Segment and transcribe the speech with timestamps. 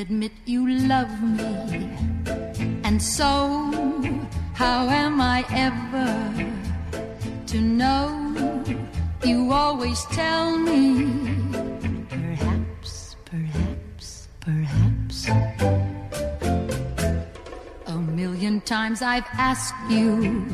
[0.00, 1.90] admit you love me.
[2.84, 3.28] And so,
[4.54, 6.10] how am I ever
[7.46, 8.22] to know?
[9.24, 11.06] You always tell me,
[12.08, 15.28] perhaps, perhaps, perhaps.
[17.86, 20.46] A million times I've asked you,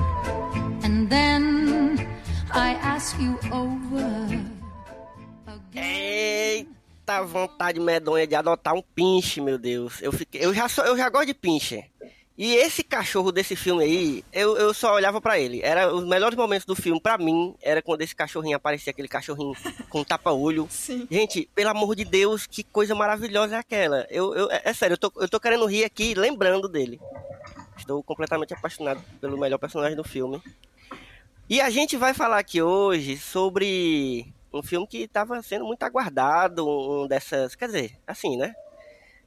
[0.83, 2.07] and then
[2.53, 4.58] I ask you over.
[7.09, 10.03] Eita vontade medonha de adotar um pinche, meu Deus.
[10.03, 11.83] Eu, fiquei, eu, já, sou, eu já gosto de pinche.
[12.37, 15.63] E esse cachorro desse filme aí, eu, eu só olhava pra ele.
[15.63, 19.55] Era os melhores momentos do filme pra mim, era quando esse cachorrinho aparecia, aquele cachorrinho
[19.89, 20.69] com tapa-olho.
[21.11, 24.07] Gente, pelo amor de Deus, que coisa maravilhosa é aquela.
[24.11, 27.01] Eu, eu, é, é sério, eu tô, eu tô querendo rir aqui lembrando dele.
[27.79, 30.43] Estou completamente apaixonado pelo melhor personagem do filme.
[31.49, 36.67] E a gente vai falar aqui hoje sobre um filme que estava sendo muito aguardado,
[36.69, 38.55] um dessas, quer dizer, assim, né?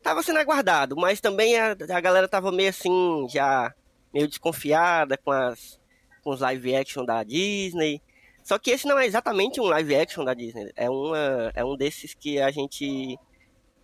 [0.01, 3.73] Tava sendo aguardado, mas também a, a galera tava meio assim, já
[4.13, 5.79] meio desconfiada com as
[6.23, 8.01] com os live action da Disney.
[8.43, 11.75] Só que esse não é exatamente um live action da Disney, é uma é um
[11.75, 13.17] desses que a gente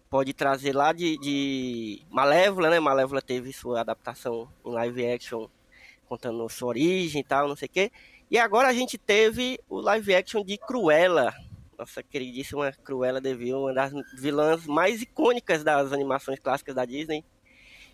[0.09, 2.79] pode trazer lá de, de Malévola, né?
[2.79, 5.47] Malévola teve sua adaptação em live action
[6.07, 7.91] contando sua origem e tal, não sei o quê.
[8.29, 11.33] E agora a gente teve o live action de Cruella,
[11.79, 17.23] nossa queridíssima Cruella de Vil, uma das vilãs mais icônicas das animações clássicas da Disney.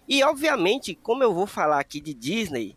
[0.08, 2.75] E obviamente, como eu vou falar aqui de Disney,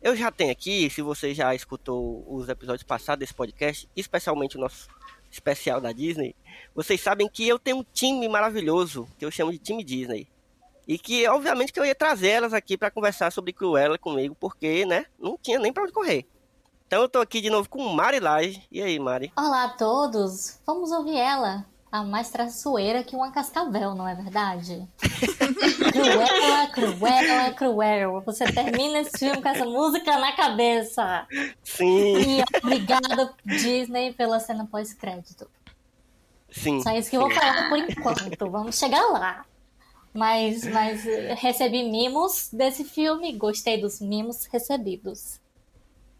[0.00, 4.60] eu já tenho aqui, se você já escutou os episódios passados desse podcast, especialmente o
[4.60, 4.88] nosso
[5.30, 6.34] especial da Disney,
[6.74, 10.26] vocês sabem que eu tenho um time maravilhoso, que eu chamo de time Disney.
[10.88, 14.86] E que, obviamente, que eu ia trazer elas aqui para conversar sobre Cruella comigo, porque,
[14.86, 16.26] né, não tinha nem para onde correr.
[16.94, 18.62] Então eu tô aqui de novo com Mari Laje.
[18.70, 19.32] E aí, Mari?
[19.36, 20.60] Olá a todos!
[20.64, 24.86] Vamos ouvir ela, a mais traiçoeira que uma cascavel, não é verdade?
[25.90, 28.22] cruela, cruela, cruel.
[28.24, 31.26] Você termina esse filme com essa música na cabeça.
[31.64, 35.50] Sim, E obrigada, Disney, pela cena pós-crédito.
[36.48, 36.80] sim.
[36.80, 38.48] Só isso que eu vou falar por enquanto.
[38.48, 39.44] Vamos chegar lá.
[40.12, 41.02] Mas, mas
[41.40, 45.42] recebi mimos desse filme, gostei dos mimos recebidos.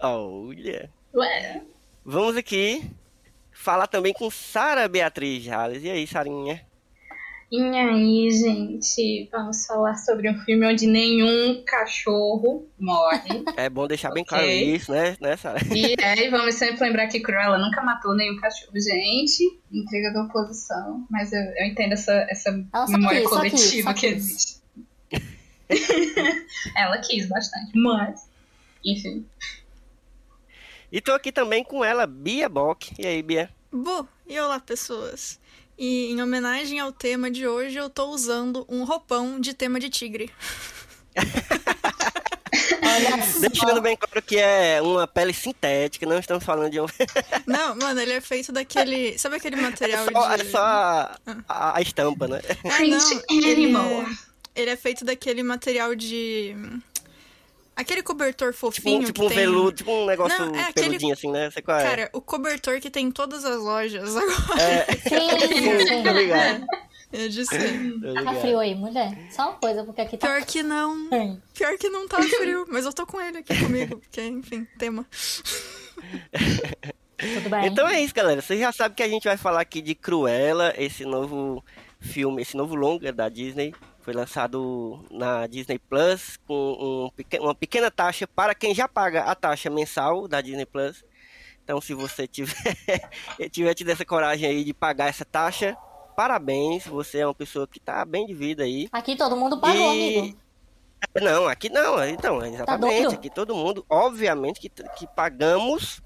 [0.00, 0.90] Olha.
[1.14, 1.62] Ué,
[2.04, 2.82] Vamos aqui
[3.52, 5.82] falar também com Sara Beatriz Jales.
[5.82, 6.60] E aí, Sarinha?
[7.50, 13.44] e aí, gente, vamos falar sobre um filme onde nenhum cachorro morre.
[13.56, 14.74] É bom deixar bem claro Ok.
[14.74, 15.60] isso, né, né Sara?
[15.72, 18.72] E aí, vamos sempre lembrar que Cruella nunca matou nenhum cachorro.
[18.74, 21.06] Gente, intriga da oposição.
[21.08, 24.16] Mas eu, eu entendo essa, essa Ela memória quis, só quis, coletiva só que quis.
[24.16, 24.64] existe.
[26.76, 28.28] Ela quis bastante, mas.
[28.84, 29.24] Enfim.
[30.94, 32.92] E tô aqui também com ela, Bia Bock.
[32.96, 33.50] E aí, Bia?
[33.72, 35.40] Bu, e olá pessoas.
[35.76, 39.90] E em homenagem ao tema de hoje, eu tô usando um roupão de tema de
[39.90, 40.30] tigre.
[42.80, 43.40] Olha só.
[43.40, 46.86] Deixando bem claro que é uma pele sintética, não estamos falando de um.
[47.44, 49.18] Não, mano, ele é feito daquele.
[49.18, 50.40] Sabe aquele É material só, de.
[50.40, 51.18] é só a,
[51.48, 52.40] a- a estampa, né?
[52.70, 53.84] Ah, Print não, ele animal.
[54.02, 54.06] é...
[54.54, 56.54] ele é feito daquele material de.
[57.76, 59.00] Aquele cobertor Tipo, fofinho.
[59.00, 59.36] um- tipo que um tem...
[59.38, 61.50] veludo, tipo um negócio Não, é aquele- peludinho assim, né?
[61.50, 61.82] Sei qual é.
[61.82, 64.62] Cara, o cobertor que tem em todas as lojas agora.
[64.62, 66.02] É, Sim, sim.
[66.12, 66.66] ligado.
[67.12, 67.56] Eu disse.
[68.24, 69.16] Tá frio aí, mulher?
[69.30, 70.94] Só uma coisa, porque aqui tá Pior que não.
[71.12, 71.40] Hum.
[71.52, 75.06] Pior que não tá frio, mas eu tô com ele aqui comigo, porque, enfim, tema.
[77.18, 77.66] tudo bem.
[77.66, 78.40] Então é isso, galera.
[78.42, 81.64] Vocês já sabem que a gente vai falar aqui de Cruella, esse novo
[82.00, 83.72] filme, esse novo longa da Disney.
[84.04, 89.34] Foi lançado na Disney Plus com um uma pequena taxa para quem já paga a
[89.34, 91.02] taxa mensal da Disney Plus.
[91.64, 92.52] Então, se você tiver,
[93.50, 95.74] tiver tido essa coragem aí de pagar essa taxa,
[96.14, 96.86] parabéns.
[96.86, 98.90] Você é uma pessoa que tá bem de vida aí.
[98.92, 100.38] Aqui todo mundo pagou, E- amigo.
[101.22, 103.02] Não, aqui não, então, exatamente.
[103.02, 103.14] doido?
[103.14, 106.02] aqui todo mundo, obviamente, que, que pagamos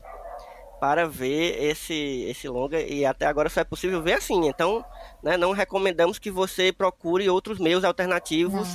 [0.80, 4.46] para ver esse, esse longa e até agora só é possível ver assim.
[4.48, 4.84] Então,
[5.22, 8.68] né, não recomendamos que você procure outros meios alternativos.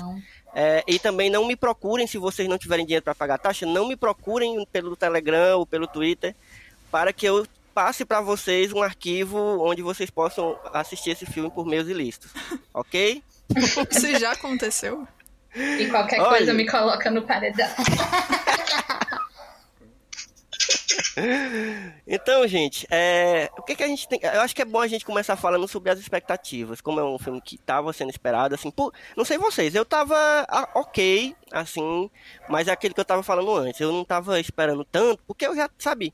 [0.56, 3.66] É, e também não me procurem, se vocês não tiverem dinheiro para pagar a taxa,
[3.66, 6.36] não me procurem pelo Telegram ou pelo Twitter
[6.92, 11.66] para que eu passe pra vocês um arquivo onde vocês possam assistir esse filme por
[11.66, 12.32] meios ilícitos.
[12.76, 13.24] Ok?
[13.92, 15.08] Isso já aconteceu?
[15.56, 16.38] E qualquer Olha.
[16.38, 17.70] coisa me coloca no paredão.
[22.07, 24.19] Então, gente, é, o que, que a gente tem.
[24.21, 26.81] Eu acho que é bom a gente começar falando sobre as expectativas.
[26.81, 30.15] Como é um filme que estava sendo esperado, assim, por, não sei vocês, eu tava
[30.74, 32.10] ok, assim,
[32.50, 33.80] mas é aquele que eu tava falando antes.
[33.80, 36.13] Eu não tava esperando tanto, porque eu já, sabe,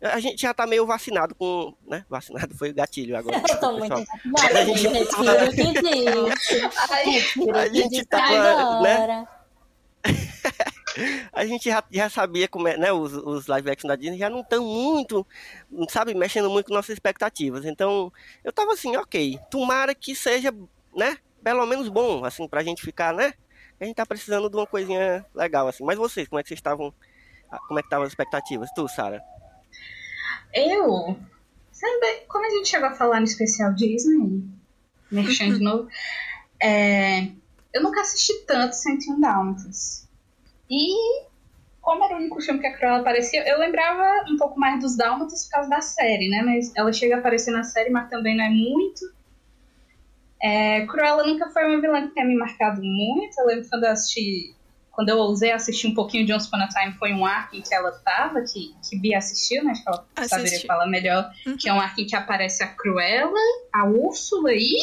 [0.00, 1.74] a gente já tá meio vacinado com.
[1.86, 2.04] né?
[2.08, 3.42] Vacinado foi o gatilho agora.
[3.48, 3.92] Eu tô muito.
[3.94, 4.88] A gente-.
[4.88, 6.28] Retiro
[7.54, 9.28] A gente tava, né?
[11.32, 12.92] A gente já, já sabia como é, né?
[12.92, 15.26] Os, os live action da Disney já não estão muito,
[15.88, 17.64] sabe, mexendo muito com nossas expectativas.
[17.64, 19.38] Então, eu tava assim, ok.
[19.50, 20.52] Tomara que seja,
[20.94, 21.18] né?
[21.42, 23.34] Pelo menos bom, assim, pra gente ficar, né?
[23.80, 25.84] A gente tá precisando de uma coisinha legal, assim.
[25.84, 26.92] Mas vocês, como é que vocês estavam.
[27.66, 28.70] Como é que estavam as expectativas?
[28.74, 29.22] Tu, Sara?
[30.52, 31.16] Eu.
[31.72, 34.44] Sabe, como a gente chegou a falar no especial Disney,
[35.10, 35.88] mexendo de novo,
[36.62, 37.28] é,
[37.72, 40.09] eu nunca assisti tanto 101 Dálmatas.
[40.70, 41.30] E
[41.80, 44.96] como era o único filme que a Cruella aparecia, eu lembrava um pouco mais dos
[44.96, 46.42] Dálmatas por causa da série, né?
[46.42, 49.00] Mas ela chega a aparecer na série, mas também não é muito.
[50.42, 53.38] É, Cruella nunca foi uma vilã que tenha me marcado muito.
[53.38, 54.54] Eu lembro quando eu assisti.
[54.92, 57.62] Quando eu ousei assistir um pouquinho de Once Upon a Time, foi um arco em
[57.62, 59.70] que ela tava, que, que Bia assistiu, né?
[59.70, 60.36] Acho que ela Assisti.
[60.36, 61.30] saberia falar melhor.
[61.58, 63.38] Que é um arco em que aparece a Cruella,
[63.72, 64.76] a Úrsula e.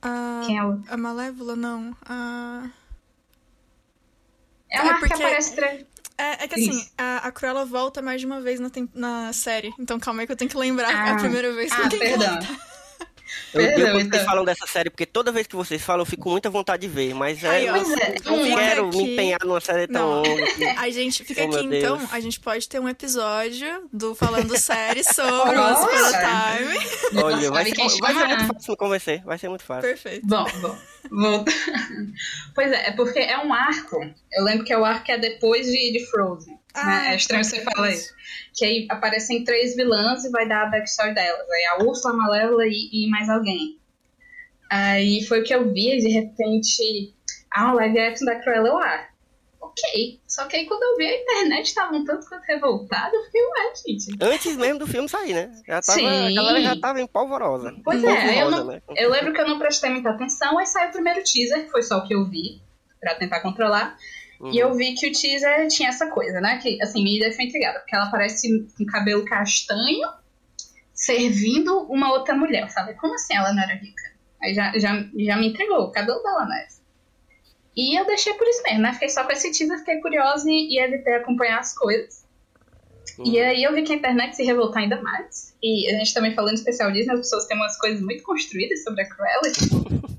[0.00, 0.82] A, Quem é o.
[0.88, 1.96] a Malévola, não.
[2.04, 2.68] A...
[4.72, 5.54] É É, arco porque- que aparece.
[5.54, 5.66] Tra...
[6.18, 9.32] É, é que assim, a, a Cruella volta mais de uma vez na, tem- na
[9.32, 9.72] série.
[9.78, 10.90] Então calma aí que eu tenho que lembrar.
[10.90, 11.16] é a Ah.
[11.18, 12.38] primeira vez que Ah, eu tenho que perdão.
[13.54, 14.24] Eu Perdão, odeio quando vocês então.
[14.26, 16.88] falam dessa série, porque toda vez que vocês falam, eu fico com muita vontade de
[16.88, 17.14] ver.
[17.14, 17.80] Mas é, eu é,
[18.24, 20.22] não um quero aqui- me empenhar numa série tão Não.
[20.22, 20.46] longa.
[20.54, 24.56] que- A gente fica Oh, aqui então, a gente pode ter um episódio do Falando
[24.58, 27.22] Série sobre a Time.
[27.22, 29.22] Olha, vai ser, vai ser muito fácil me convencer.
[29.24, 29.82] Vai ser muito fácil.
[29.88, 30.26] Perfeito.
[30.26, 30.78] Bom, bom.
[31.10, 31.50] Volta.
[32.54, 33.96] pois é, é porque é um arco.
[34.32, 36.58] Eu lembro que é o arco que é depois de, de Frozen.
[36.74, 37.12] Ah, né?
[37.12, 38.14] É estranho você falar isso.
[38.54, 41.50] Que aí aparecem três vilãs e vai dar a backstory delas.
[41.50, 43.78] Aí a Úrsula, a Malévola e, e mais alguém.
[44.70, 47.14] Aí foi o que eu vi e de repente.
[47.50, 49.08] Ah, o live action da Cruella eu ah,
[49.72, 50.20] ok.
[50.26, 53.40] Só que aí quando eu vi a internet tava um tanto quanto revoltada, eu fiquei,
[53.40, 54.16] ué, gente.
[54.20, 55.50] Antes mesmo do filme sair, né?
[55.66, 56.38] Já tava, Sim.
[56.38, 57.74] a galera já tava em polvorosa.
[57.82, 58.82] Pois é, eu, não, né?
[58.94, 61.82] eu lembro que eu não prestei muita atenção, aí saiu o primeiro teaser, que foi
[61.82, 62.60] só o que eu vi,
[63.00, 63.96] pra tentar controlar.
[64.40, 64.52] Uhum.
[64.52, 66.58] E eu vi que o teaser tinha essa coisa, né?
[66.58, 70.08] Que, assim, me deixou intrigada, porque ela parece com cabelo castanho,
[70.92, 72.62] servindo uma outra mulher.
[72.62, 74.02] Eu falei, como assim ela não era rica?
[74.42, 76.66] Aí já, já, já me entregou, o cabelo dela não é.
[77.76, 78.92] E eu deixei por isso mesmo, né?
[78.92, 82.22] Fiquei só com esse teaser, fiquei curiosa e, e evitei acompanhar as coisas.
[83.24, 83.46] E Uhum.
[83.46, 85.54] aí eu vi que a internet se revoltou ainda mais.
[85.62, 88.82] E a gente também falando em especial Disney, as pessoas têm umas coisas muito construídas
[88.84, 89.84] sobre a Cruella, tipo,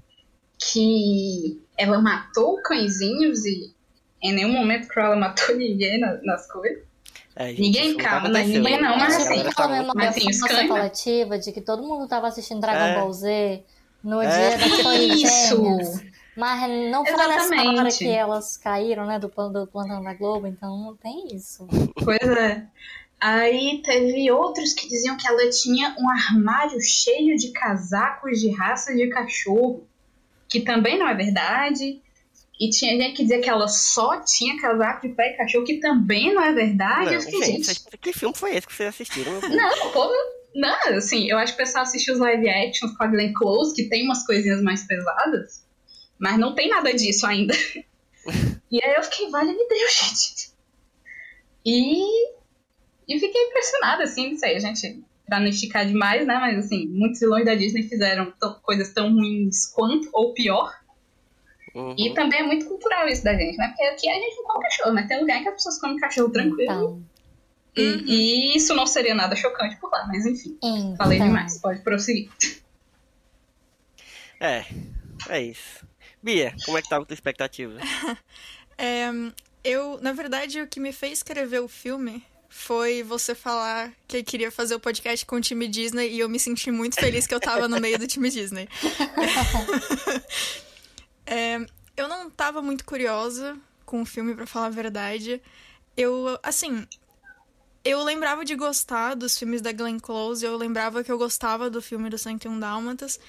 [0.72, 3.74] que ela matou cãezinhos e
[4.22, 6.84] em nenhum momento Cruella matou ninguém na- nas coisas.
[7.36, 8.40] É, gente, Ninguém nunca calma, né?
[8.42, 8.62] aconteceu.
[8.62, 10.68] Ninguém não, mas assim, tá assim, os nossa cães, né?
[10.68, 12.94] coletiva de que todo mundo tava assistindo Dragon É.
[12.94, 13.64] Ball Z
[14.04, 14.56] no É.
[14.58, 16.04] dia Torres Isso!
[16.36, 17.98] Mas não foi nessa hora Exatamente.
[18.00, 21.68] que elas caíram, né, do, do plantão da Globo, então não tem isso.
[22.04, 22.66] Pois é.
[23.22, 28.94] Aí teve outros que diziam que ela tinha um armário cheio de casacos de raça
[28.94, 29.88] de cachorro,
[30.50, 32.02] que também não é verdade.
[32.60, 35.78] E tinha gente que dizia que ela só tinha casaco de pé de cachorro, que
[35.78, 37.06] também não é verdade.
[37.06, 39.32] Não, eu fiquei, gente, gente, que filme foi esse que vocês assistiram?
[39.40, 40.14] não, povo,
[40.54, 43.74] não, assim, eu acho que o pessoal assistiu os live actions com a Glenn Close,
[43.74, 45.63] que tem umas coisinhas mais pesadas,
[46.24, 47.54] mas não tem nada disso ainda.
[48.72, 50.54] e aí eu fiquei, vale me Deus, gente.
[51.66, 52.30] E,
[53.08, 56.88] e fiquei impressionada, assim, não sei, a gente, pra não esticar demais, né, mas assim,
[56.88, 60.74] muitos vilões da Disney fizeram coisas tão ruins quanto, ou pior,
[61.76, 61.96] Uhum.
[61.98, 64.64] e também é muito cultural isso da gente, né, porque aqui a gente não come
[64.64, 67.04] cachorro, né, tem lugar em que as pessoas comem cachorro tranquilo, Então,
[67.76, 68.04] e, Uhum.
[68.08, 70.56] e isso não seria nada chocante por lá, mas enfim.
[70.64, 70.96] então.
[70.98, 72.30] Falei demais, pode prosseguir.
[74.40, 74.66] É,
[75.30, 75.84] é isso.
[76.24, 77.80] Bia, como é que tava a tua expectativa?
[78.76, 79.08] É,
[79.64, 84.52] eu, na verdade, o que me fez escrever o filme foi você falar que queria
[84.52, 87.40] fazer o podcast com o time Disney e eu me senti muito feliz que eu
[87.40, 88.68] tava no meio do time Disney.
[91.26, 91.58] É,
[91.96, 95.42] eu não tava muito curiosa com o filme, pra falar a verdade.
[95.96, 96.86] Eu, assim,
[97.86, 101.82] eu lembrava de gostar dos filmes da Glenn Close, eu lembrava que eu gostava do
[101.82, 103.20] filme do 101 Dálmatas,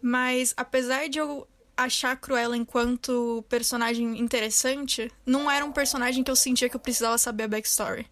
[0.00, 1.46] mas apesar de eu
[1.84, 7.16] achar Cruella enquanto personagem interessante, não era um personagem que eu sentia que eu precisava
[7.18, 8.06] saber a backstory.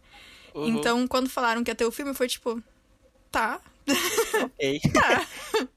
[0.54, 0.68] Uhum.
[0.68, 2.62] Então, quando falaram que ia ter o filme, foi tipo,
[3.30, 3.60] Tá,
[4.44, 4.80] Ok.
[4.92, 5.26] tá.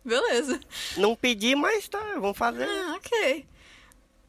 [0.03, 0.59] Beleza.
[0.97, 2.67] Não pedi, mas tá, vamos fazer.
[2.67, 3.45] Ah, ok.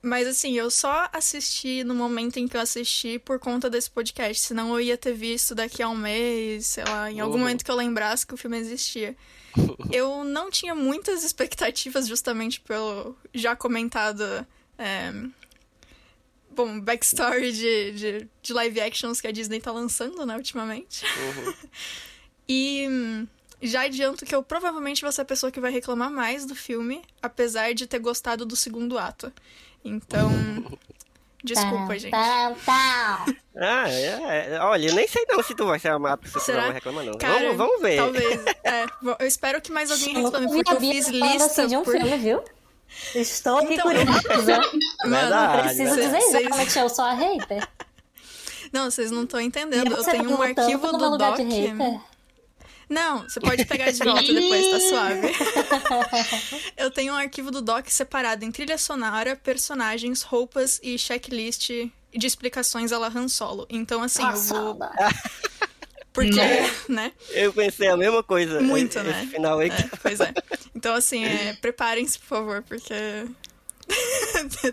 [0.03, 4.43] Mas assim, eu só assisti no momento em que eu assisti por conta desse podcast.
[4.43, 7.41] Senão eu ia ter visto daqui a um mês, sei lá, em algum Uhum.
[7.41, 9.17] momento que eu lembrasse que o filme existia.
[9.91, 14.47] Eu não tinha muitas expectativas, justamente pelo já comentado.
[14.79, 15.13] é,
[16.51, 21.05] Bom, backstory de, de, de live actions que a Disney tá lançando, né, ultimamente.
[22.47, 23.27] E hum,
[23.63, 27.03] já adianto que eu provavelmente vou ser a pessoa que vai reclamar mais do filme,
[27.23, 29.33] apesar de ter gostado do segundo ato.
[29.85, 30.31] Então,
[31.45, 32.11] desculpa, Tá, gente.
[32.11, 33.27] tá, tá.
[33.57, 36.47] Ah, é, é, olha, eu nem sei não se tu vai ser a pessoa que
[36.47, 36.57] Será?
[36.59, 37.19] não vai reclamar, não.
[37.19, 37.97] Cara, vamos, vamos ver.
[37.99, 38.45] Talvez.
[38.65, 38.87] É,
[39.21, 41.93] eu espero que mais alguém reclame, porque eu fiz lista assim de um por...
[41.93, 42.43] filme, viu?
[43.15, 44.61] Estou aqui Então, curiosa.
[45.05, 46.01] Mano, Verdade, Preciso verdade.
[46.01, 47.69] dizer Vocês- exatamente, eu sou a hater.
[48.73, 49.93] Não, vocês não estão entendendo.
[49.95, 51.39] Eu tenho um perguntando arquivo do doc.
[52.89, 55.29] Não, você pode pegar de volta depois, tá suave.
[56.77, 62.27] Eu tenho um arquivo do doc separado em trilha sonora, personagens, roupas e checklist de
[62.27, 63.67] explicações a la Han Solo.
[63.69, 64.75] Então, assim, eu vou.
[64.77, 65.21] Passada.
[66.13, 66.93] Porque, Nossa.
[66.93, 67.13] né?
[67.31, 68.61] Eu pensei a mesma coisa.
[68.61, 69.21] Muito, esse, né?
[69.23, 69.69] Esse final aí.
[69.69, 70.33] É, pois é.
[70.73, 72.95] Então, assim, é, preparem-se, por favor, porque.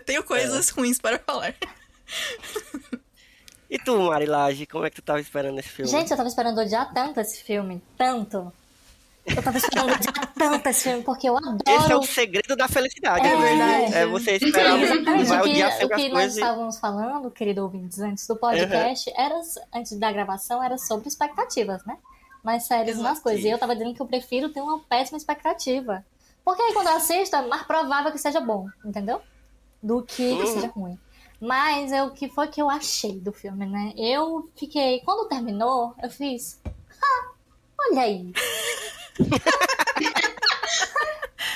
[0.06, 0.72] Tenho coisas É.
[0.72, 1.52] ruins para falar.
[3.72, 5.90] E tu, Marilage, como é que tu tava esperando esse filme?
[5.90, 7.82] Gente, eu tava esperando odiar tanto esse filme.
[7.96, 8.52] Tanto.
[9.24, 11.56] Eu tava esperando odiar tanto esse filme, porque eu adoro.
[11.66, 13.26] Esse é o segredo da felicidade.
[13.26, 13.40] É né?
[13.40, 13.94] verdade.
[13.94, 16.34] É você esperar vai o que, o que nós coisas.
[16.36, 19.40] estávamos falando, querido ouvintes, antes do podcast, era,
[19.74, 21.96] antes da gravação, era sobre expectativas, né?
[22.44, 23.22] Nas séries e nas Exato.
[23.22, 23.42] coisas.
[23.42, 26.04] E eu tava dizendo que eu prefiro ter uma péssima expectativa.
[26.44, 29.22] Porque aí quando eu assisto, é mais provável que seja bom, entendeu?
[29.82, 30.46] Do que que Hum.
[30.46, 30.98] seja ruim.
[31.44, 33.92] Mas é o que foi que eu achei do filme, né?
[33.96, 35.00] Eu fiquei.
[35.00, 36.60] Quando terminou, eu fiz.
[36.64, 37.30] Ah,
[37.90, 38.32] olha aí.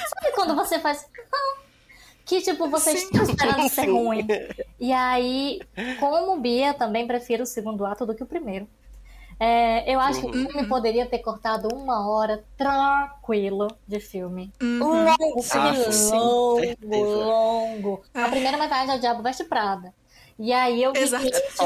[0.09, 1.07] Sabe quando você faz.
[1.33, 1.57] "Ah",
[2.25, 4.27] que tipo, você está esperando ser ruim.
[4.81, 5.61] E aí,
[6.01, 8.67] como Bia, também prefiro o segundo ato do que o primeiro.
[9.39, 14.51] É, eu acho que o filme poderia ter cortado uma hora tranquilo de filme.
[14.63, 15.05] Uhum.
[15.05, 18.03] Longo, filme Ah, sim, longo, longo.
[18.15, 18.29] A Ah.
[18.29, 19.93] primeira metade é o Diabo Veste Prada.
[20.39, 21.25] E aí eu Exato.
[21.25, 21.63] fiquei, tipo,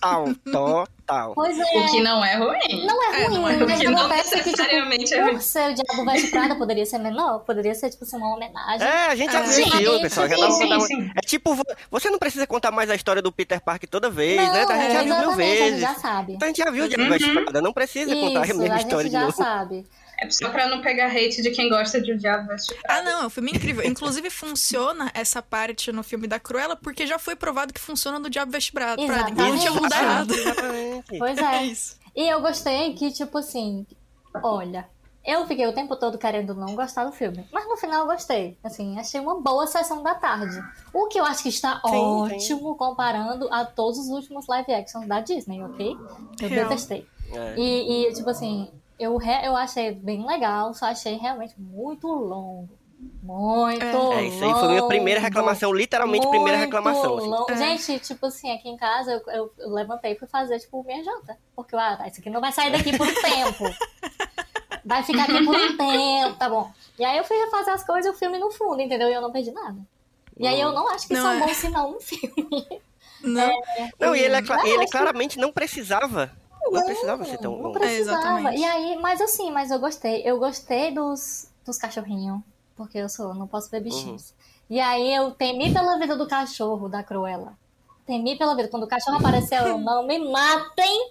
[0.00, 1.34] Total, total.
[1.34, 2.86] pois é, O que não é ruim.
[2.86, 3.84] não é É, ruim, não é mas ruim.
[3.90, 5.32] Não acontece que, tipo, necessariamente é ruim.
[5.34, 8.86] por ser o Diabo Veste Prada, poderia ser menor, poderia ser, tipo assim, uma homenagem.
[8.86, 9.42] É, a gente já É.
[9.42, 10.28] viu filme, Sim, pessoal.
[10.28, 11.10] Já sim, dá sim.
[11.16, 14.36] É tipo, vo- você não precisa contar mais a história do Peter Parker toda vez,
[14.36, 14.64] Não, né?
[14.64, 15.80] A gente já viu mil exatamente, a gente vezes.
[15.80, 16.32] já sabe.
[16.34, 17.10] Então a gente já viu o Diabo Uhum.
[17.10, 19.36] Veste Prada, não precisa contar a Isso, mesma a história gente de já novo.
[19.36, 19.86] sabe.
[20.20, 23.22] É só pra não pegar hate de quem gosta de O Diabo Veste Ah, não,
[23.22, 23.84] é um filme incrível.
[23.86, 28.28] Inclusive, funciona essa parte no filme da Cruella, porque já foi provado que funciona no
[28.28, 29.00] Diabo Veste Prada.
[29.00, 29.14] Então
[29.48, 29.70] não tinha.
[29.70, 31.18] Exatamente.
[31.18, 31.64] Pois É é.
[31.66, 31.96] isso.
[32.16, 33.86] E eu gostei que, tipo assim,
[34.42, 34.88] olha,
[35.24, 37.46] eu fiquei o tempo todo querendo não gostar do filme.
[37.52, 38.58] Mas no final eu gostei.
[38.64, 40.60] Assim, achei uma boa sessão da tarde.
[40.92, 45.06] O que eu acho que está Sim, ótimo comparando a todos os últimos live actions
[45.06, 45.96] da Disney, ok?
[46.40, 46.68] Eu Real.
[46.68, 47.06] detestei.
[47.32, 47.54] É.
[47.56, 48.68] E, e, tipo assim,
[48.98, 52.68] eu, eu achei bem legal, só achei realmente muito longo.
[53.22, 57.18] Muito É, isso aí foi a minha primeira reclamação, literalmente primeira Muito reclamação.
[57.18, 57.28] assim.
[57.28, 57.50] longo.
[57.52, 57.56] É.
[57.56, 61.04] Gente, tipo assim, aqui em casa eu, eu- eu levantei e fui fazer, tipo, minha
[61.04, 61.38] janta.
[61.54, 63.64] Porque, ah, isso aqui não vai sair daqui por um tempo.
[64.84, 66.70] Vai ficar aqui por um tempo, tá bom.
[66.98, 69.08] E aí eu fui refazer as coisas e o filme no fundo, entendeu?
[69.08, 69.76] E eu não perdi nada.
[70.36, 71.46] E aí eu não acho que Não, isso é um é.
[71.46, 72.66] bom sinal no filme.
[73.22, 73.60] Não,
[73.98, 76.30] Não, e ele, é Ah, ele claramente não precisava.
[76.70, 77.78] Não precisava ser tão Não longo.
[77.78, 78.18] precisava.
[78.18, 78.60] exatamente.
[78.60, 80.22] e aí, mas assim, mas eu gostei.
[80.24, 82.40] Eu gostei dos, dos cachorrinhos.
[82.76, 84.32] Porque eu sou, não posso ver bichinhos.
[84.70, 87.54] E aí eu temi pela vida do cachorro, da Cruella.
[88.06, 88.68] Temi pela vida.
[88.68, 91.10] Quando o cachorro apareceu, eu, não me matem.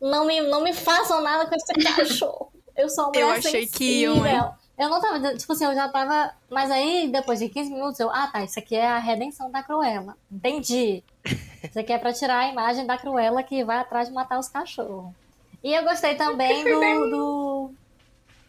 [0.00, 2.52] Não me, não me façam nada com esse cachorro.
[2.76, 4.50] Eu sou uma Eu mulher achei que iam, sensível.
[4.78, 6.32] Eu não tava, tipo assim, eu já tava.
[6.50, 9.62] Mas aí, depois de 15 minutos, eu, ah tá, isso aqui é a redenção da
[9.62, 10.16] Cruella.
[10.30, 11.02] Entendi.
[11.24, 14.48] Isso aqui é pra tirar a imagem da Cruella que vai atrás de matar os
[14.48, 15.12] cachorros.
[15.62, 17.70] E eu gostei também do, do-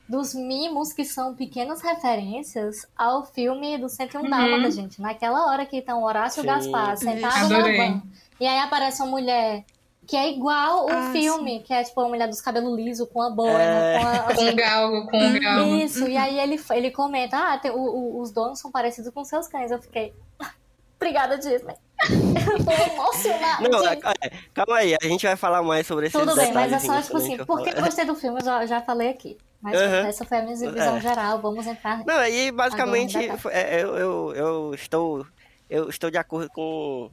[0.09, 4.99] dos mimos que são pequenas referências ao filme do 101 Dálmata, gente.
[5.01, 6.47] Naquela hora que estão Horácio Sim.
[6.47, 7.77] Gaspar sentado na Adorei.
[7.77, 8.01] van.
[8.39, 9.63] E aí aparece uma mulher
[10.07, 13.21] que é igual o Ah, filme, que é tipo a mulher dos cabelos lisos com
[13.21, 13.99] a boina, É.
[13.99, 15.75] com a, Com um galgo, com um galgo.
[15.77, 19.23] isso, e aí ele, ele comenta, ah, tem- o- o- os donos são parecidos com
[19.23, 19.71] seus cães.
[19.71, 20.51] Eu fiquei, "Ah,
[20.97, 21.75] obrigada, Disney.
[22.03, 23.69] Eu tô emocionada.
[23.69, 24.03] Não, gente.
[24.21, 27.01] é, calma aí, a gente vai falar mais sobre esses Tudo bem, mas é só,
[27.01, 29.37] tipo assim, porque eu gostei do filme, eu já, já falei aqui.
[29.61, 30.07] Mas Aham.
[30.07, 30.99] essa foi a minha visão É.
[30.99, 32.03] geral, vamos entrar.
[32.05, 33.17] Não, aí basicamente
[33.49, 35.25] é, eu, eu, eu estou
[35.69, 37.09] eu estou de acordo com,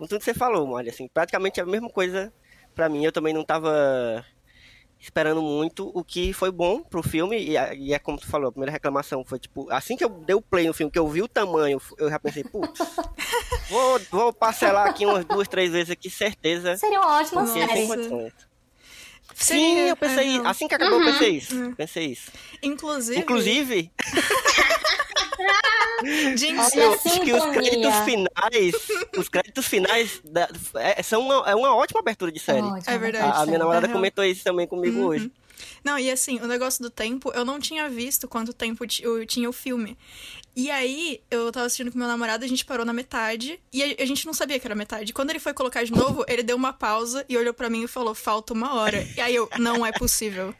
[0.00, 0.88] com tudo que você falou, Mari.
[0.88, 2.32] Assim, praticamente a mesma coisa
[2.74, 3.04] pra mim.
[3.04, 4.24] Eu também não tava
[4.98, 8.48] esperando muito, o que foi bom pro filme, e, a- e é como tu falou,
[8.48, 11.08] a primeira reclamação foi tipo, assim que eu dei o play no filme, que eu
[11.08, 12.78] vi o tamanho, eu já pensei, putz,
[13.70, 16.76] vou, vou parcelar aqui umas duas, três vezes aqui, certeza.
[16.76, 17.86] Seria uma ótima série.
[17.86, 18.34] Sim,
[19.34, 22.30] Seria, eu pensei, é, assim que acabou, eu pensei isso, pensei isso.
[22.62, 23.92] Inclusive, Inclusive,
[25.40, 28.74] A que os créditos finais,
[29.18, 32.62] os créditos finais da- é, são uma, é uma ótima abertura de série.
[32.62, 33.24] Ótima É verdade.
[33.38, 33.92] A, a minha namorada Aham.
[33.94, 35.30] comentou isso também comigo hoje.
[35.84, 39.48] Não, e assim, o negócio do tempo, eu não tinha visto quanto tempo eu tinha
[39.48, 39.96] o filme.
[40.54, 44.02] E aí, eu tava assistindo com meu namorado, a gente parou na metade, e a,
[44.02, 45.12] a gente não sabia que era metade.
[45.12, 47.88] Quando ele foi colocar de novo, ele deu uma pausa e olhou pra mim e
[47.88, 49.06] falou: falta uma hora.
[49.16, 50.54] E aí eu, não é possível.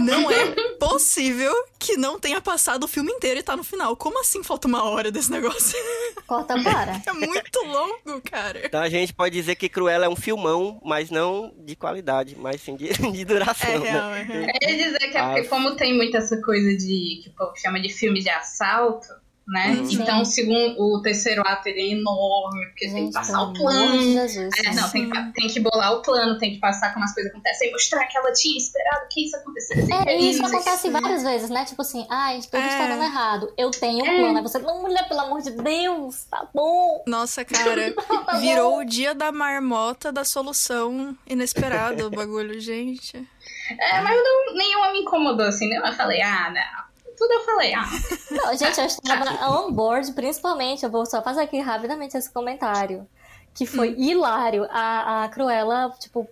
[0.00, 3.96] Não é possível que não tenha passado o filme inteiro e tá no final.
[3.96, 5.78] Como assim falta uma hora desse negócio?
[6.26, 7.02] Corta para.
[7.06, 8.62] É muito longo, cara.
[8.64, 12.60] Então a gente pode dizer que Cruella é um filmão, mas não de qualidade, mas
[12.60, 13.70] sim de, de duração.
[13.70, 13.90] É né?
[13.90, 14.46] real, é real.
[14.60, 15.48] Eu ia dizer que é porque Ah.
[15.48, 19.06] como tem muito essa coisa de que o povo chama de filme de assalto,
[19.46, 19.74] né?
[19.74, 19.88] Uhum.
[19.90, 23.52] Então o segundo, o terceiro ato ele é enorme, porque tem que Gente, passar o
[23.52, 24.00] plano.
[24.00, 24.50] Jesus.
[24.64, 27.30] É, não, tem que, tem que bolar o plano, tem que passar como as coisas
[27.30, 29.92] acontecem, e mostrar que ela tinha esperado que isso acontecesse.
[29.92, 31.62] É, e isso acontece várias vezes, né?
[31.66, 32.66] Tipo assim, ai, tudo É.
[32.68, 33.52] está dando errado.
[33.58, 34.36] Eu tenho um plano.
[34.38, 37.04] Aí você, não, mulher, pelo amor de Deus, tá bom.
[37.06, 37.92] Nossa, cara,
[38.24, 43.22] Tá virou o dia da marmota da solução inesperada o bagulho, gente.
[43.70, 45.76] É, mas não, nenhuma me incomodou assim, né?
[45.84, 46.84] Eu falei, ah, não.
[47.16, 47.84] Tudo eu falei, ah.
[48.30, 53.06] Não, gente, eu estava on board, principalmente, eu vou só fazer aqui rapidamente esse comentário.
[53.54, 53.94] Que foi Hum.
[53.98, 54.66] hilário.
[54.70, 56.28] A, a Cruella, tipo,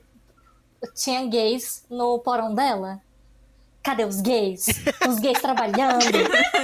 [0.95, 3.01] tinha gays no porão dela.
[3.83, 4.67] Cadê os gays?
[5.09, 6.05] Os gays trabalhando.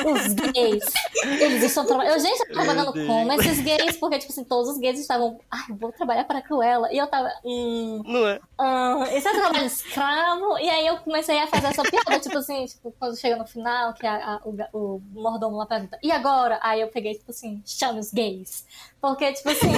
[0.07, 0.85] Os gays.
[1.25, 2.21] Eles estão trabalhando.
[2.21, 3.07] Gente, eu tava trabalhando Deus.
[3.09, 3.97] como esses gays?
[3.97, 5.39] Porque, tipo assim, todos os gays estavam.
[5.51, 6.93] Ai, vou trabalhar para a Cruella.
[6.93, 7.29] E eu tava.
[7.45, 9.19] Hum, Não é?
[9.19, 10.59] isso é trabalho escravo?
[10.59, 13.95] E aí eu comecei a fazer essa piada, tipo assim, tipo, quando chega no final,
[13.95, 16.59] que a- a- o, o mordomo lá pergunta, e agora?
[16.63, 18.65] Aí eu peguei, tipo assim, chame os gays.
[19.01, 19.73] Porque, tipo assim,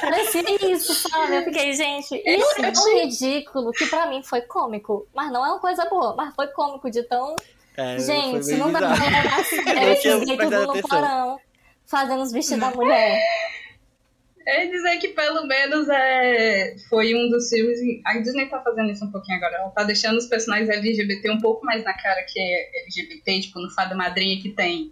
[0.00, 1.36] parecia isso, sabe?
[1.36, 5.06] Eu fiquei, gente, isso é tão ridículo que pra mim foi cômico.
[5.14, 7.36] Mas não é uma coisa boa, mas foi cômico de tão.
[7.76, 11.38] É, gente, não dá pra levar sério esses gays no porão,
[11.86, 13.20] fazendo os vestidos da mulher.
[14.46, 17.78] É dizer que pelo menos é, foi um dos filmes.
[18.06, 19.56] A Disney tá fazendo isso um pouquinho agora.
[19.56, 23.60] Ela tá deixando os personagens LGBT um pouco mais na cara que é LGBT, tipo
[23.60, 24.90] no Fada Madrinha que tem.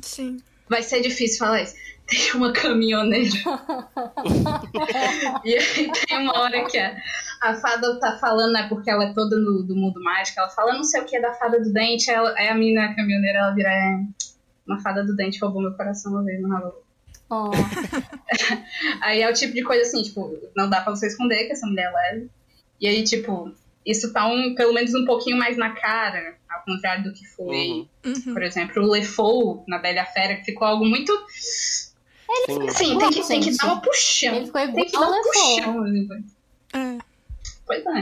[0.00, 0.36] Sim.
[0.68, 1.74] Vai ser difícil falar isso.
[2.06, 3.34] Tem uma caminhoneira.
[5.44, 6.96] e aí tem uma hora que a,
[7.42, 8.66] a fada tá falando, né?
[8.68, 10.40] Porque ela é toda no, do mundo mágico.
[10.40, 12.10] Ela fala, não sei o que da fada do dente.
[12.10, 13.70] Ela, aí a mina, a caminhoneira, ela vira.
[13.70, 14.00] É,
[14.66, 16.82] uma fada do dente roubou meu coração uma vez no Halloween.
[17.30, 17.50] Ó,
[19.00, 21.66] Aí é o tipo de coisa assim, tipo, não dá pra você esconder que essa
[21.66, 22.30] mulher é leve.
[22.80, 23.52] E aí, tipo,
[23.86, 27.56] isso tá um, pelo menos um pouquinho mais na cara, ao contrário do que foi,
[27.56, 27.88] Uhum.
[28.04, 28.34] Uhum.
[28.34, 31.12] por exemplo, o LeFou na Bela Fera, que ficou algo muito.
[32.46, 32.68] Sim.
[32.68, 34.34] Assim, tem que, tem que dar uma puxão.
[34.34, 35.82] Ele ficou Tem que igual dar uma puxão.
[35.82, 36.24] assim,
[36.74, 36.98] É.
[37.66, 38.00] Pois é.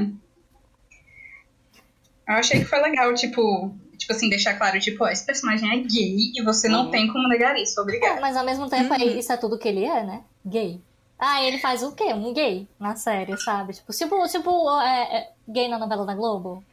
[2.29, 5.77] Eu achei que foi legal, tipo, tipo assim, deixar claro, tipo, ó, esse personagem é
[5.83, 6.90] gay e você não Uhum.
[6.90, 8.21] tem como negar isso, É, obrigada.
[8.21, 9.19] mas ao mesmo tempo, Uhum.
[9.19, 10.23] isso é tudo que ele é, né?
[10.47, 10.81] Gay.
[11.19, 12.14] Ah, ele faz o quê?
[12.14, 13.75] Um gay na série, sabe?
[13.75, 16.64] Tipo, tipo, tipo é, é, gay na novela da Globo.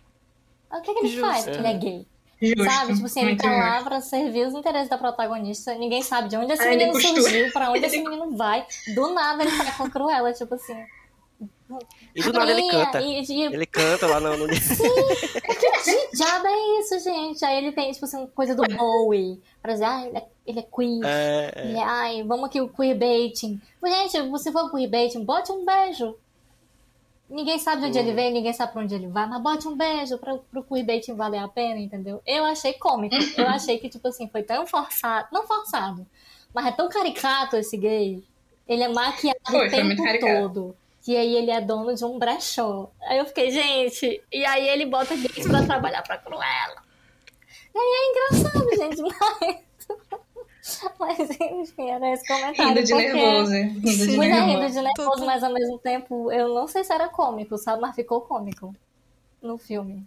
[0.71, 1.21] O que, que ele Justo.
[1.27, 1.47] faz?
[1.47, 2.07] Ele é gay.
[2.41, 2.63] Justo.
[2.63, 2.93] Sabe?
[2.93, 5.73] Tipo assim, ele muito tá lá pra servir os interesses da protagonista.
[5.73, 8.65] Ninguém sabe de onde esse menino surgiu, pra onde esse menino vai.
[8.93, 10.77] Do nada ele tá com a Cruella, tipo assim.
[12.15, 13.01] E do nada ele canta.
[13.01, 14.37] E, e, Ele canta lá no.
[14.37, 14.47] no...
[14.47, 17.43] que diabo é isso, gente?
[17.43, 19.41] Aí ele tem, tipo assim, coisa do Bowie.
[19.61, 21.01] Pra dizer, ah, ele é, ele é queer.
[21.03, 21.67] É, é.
[21.67, 23.59] Ele, ai, vamos aqui o queerbaiting.
[23.83, 26.15] Gente, se for queerbaiting, bote um beijo.
[27.29, 28.05] Ninguém sabe de onde Uhum.
[28.05, 31.13] ele veio, ninguém sabe pra onde ele vai, mas bote um beijo pra, pro queerbaiting
[31.15, 32.21] valer a pena, entendeu?
[32.25, 33.15] Eu achei cômico.
[33.37, 35.27] Eu achei que, tipo assim, foi tão forçado.
[35.31, 36.07] Não forçado,
[36.53, 38.23] mas é tão caricato esse gay.
[38.67, 40.75] Ele é maquiado Foi, o tempo todo.
[41.07, 42.89] E aí ele é dono de um brechó.
[43.03, 46.81] Aí eu fiquei, gente, e aí ele bota gays pra trabalhar pra Cruella.
[47.73, 49.01] E aí é engraçado, gente,
[49.41, 49.66] mas.
[50.99, 52.73] Mas enfim, era esse comentário.
[52.73, 53.51] Rindo de porque- nervoso.
[53.53, 54.15] Rindo de Sim.
[54.15, 54.57] Mulher nervoso.
[54.59, 57.81] rindo de nervoso, mas ao mesmo tempo, eu não sei se era cômico, sabe?
[57.81, 58.73] Mas ficou cômico
[59.41, 60.05] no filme.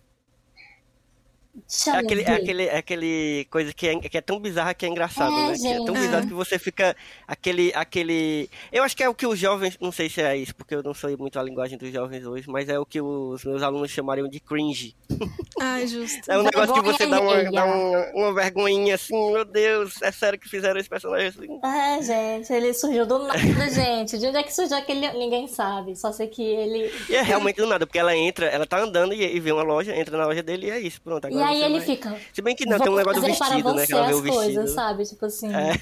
[1.89, 4.89] É aquele, é aquele, é aquele coisa que é, que é tão bizarra que é
[4.89, 5.59] engraçado, É, né?
[5.59, 5.99] Que é tão gente.
[5.99, 8.49] bizarro que você fica aquele, aquele.
[8.73, 10.83] Eu acho que é o que os jovens, não sei se é isso, porque eu
[10.83, 13.91] não sei muito a linguagem dos jovens hoje, mas é o que os meus alunos
[13.91, 14.95] chamariam de cringe.
[15.61, 16.31] Ai, justo.
[16.31, 20.13] É um negócio que você dá uma, dá uma, uma vergonhinha assim, meu Deus, é
[20.13, 21.47] sério que fizeram esse personagem assim.
[21.63, 23.39] É, gente, ele surgiu do nada,
[23.75, 24.19] gente.
[24.19, 25.11] De onde é que surgiu aquele.
[25.13, 25.97] Ninguém sabe.
[25.97, 26.91] Só sei que ele.
[27.09, 29.63] E é realmente do nada, porque ela entra, ela tá andando e, e vê uma
[29.63, 31.27] loja, entra na loja dele e é isso, pronto.
[31.40, 32.20] E aí ele vai- fica.
[32.33, 33.81] Se bem que não, "Vou tem um negócio do vestido, né?
[33.83, 34.42] você Que ela vê o as vestido.
[34.44, 35.05] coisas, sabe?
[35.05, 35.50] Tipo assim.
[35.55, 35.72] É.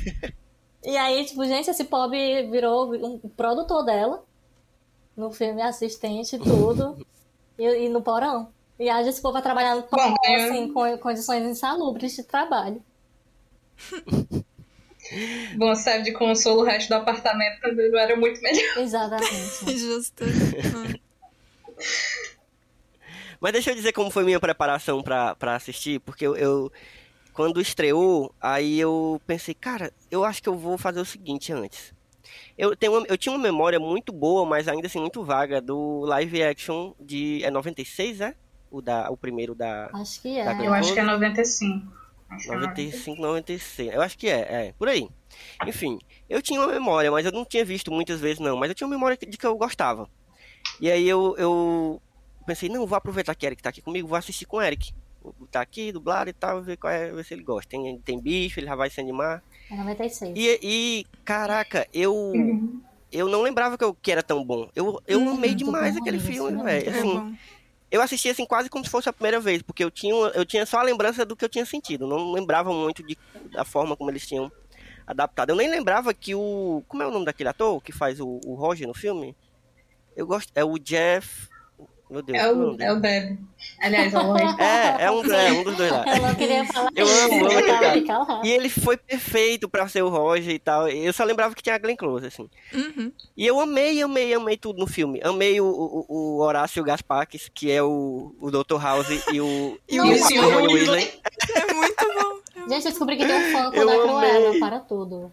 [0.84, 4.22] E aí, tipo, gente, esse pobre virou um produtor dela.
[5.16, 6.96] No filme, assistente e tudo.
[7.58, 8.48] e, e no porão.
[8.78, 12.22] E aí esse povo vai trabalhar no porão, Bom, é- assim, com condições insalubres de
[12.22, 12.80] trabalho.
[15.56, 18.78] Bom, serve de consolo, o resto do apartamento também não era muito melhor.
[18.78, 19.76] Exatamente.
[19.78, 20.22] Justo.
[23.40, 26.72] Mas deixa eu dizer como foi minha preparação pra, pra assistir, porque eu, eu-
[27.32, 31.94] quando estreou, aí eu pensei, cara, eu acho que eu vou fazer o seguinte antes.
[32.58, 36.00] Eu, tenho uma- eu tinha uma memória muito boa, mas ainda assim muito vaga, do
[36.00, 37.42] live action de.
[37.44, 38.34] É 96, é?
[38.70, 39.88] O, da, o primeiro da.
[39.94, 40.66] Acho que é.
[40.66, 41.92] Eu acho que é 95.
[42.30, 43.94] Acho que é 95, 96.
[43.94, 45.08] Eu acho que é, é, por aí.
[45.66, 45.98] Enfim,
[46.28, 48.56] eu tinha uma memória, mas eu não tinha visto muitas vezes, não.
[48.56, 50.06] Mas eu tinha uma memória de que eu gostava.
[50.80, 52.02] E aí eu, eu
[52.48, 54.92] pensei, não, vou aproveitar que Eric tá aqui comigo, vou assistir com o Eric.
[55.50, 57.68] Tá aqui, dublado e tal, ver qual é, ver se ele gosta.
[57.68, 59.42] Tem, tem bicho, ele já vai se animar.
[59.70, 60.32] É 96.
[60.36, 62.14] E, e caraca, eu.
[62.14, 62.80] Uhum.
[63.10, 64.68] Eu não lembrava que, eu, que era tão bom.
[64.76, 66.86] Eu, eu Hum, amei demais bom, aquele filme, velho.
[66.88, 67.36] É Assim,
[67.90, 70.66] eu assisti assim quase como se fosse a primeira vez, porque eu tinha, eu tinha
[70.66, 72.06] só a lembrança do que eu tinha sentido.
[72.06, 73.16] Não lembrava muito de,
[73.50, 74.52] da forma como eles tinham
[75.06, 75.50] adaptado.
[75.50, 76.82] Eu nem lembrava que o.
[76.86, 79.34] Como é o nome daquele ator que faz o, o Roger no filme?
[80.14, 80.52] Eu gosto.
[80.54, 81.47] É o Jeff.
[82.10, 83.38] Meu Deus, É o, é o Deb.
[83.80, 84.40] Aliás, é o Roy.
[84.58, 86.04] É, é um, é um dos dois lá.
[86.06, 88.40] Eu não queria falar Eu isso, amo, amo aquele cara.
[88.44, 90.88] E ele foi perfeito pra ser o Roger e tal.
[90.88, 92.48] Eu só lembrava que tinha a Glenn Close, assim.
[92.72, 93.12] Uhum.
[93.36, 95.20] E eu amei, amei, amei tudo no filme.
[95.22, 98.80] Amei o, o, o Horácio Gaspar, que, é o, o Dr.
[98.80, 101.20] House e o, E e o o Senhor Rony Weasley.
[101.54, 102.68] É muito bom.
[102.68, 105.32] Gente, eu descobri que tem um fã Eu da Cruella, para tudo.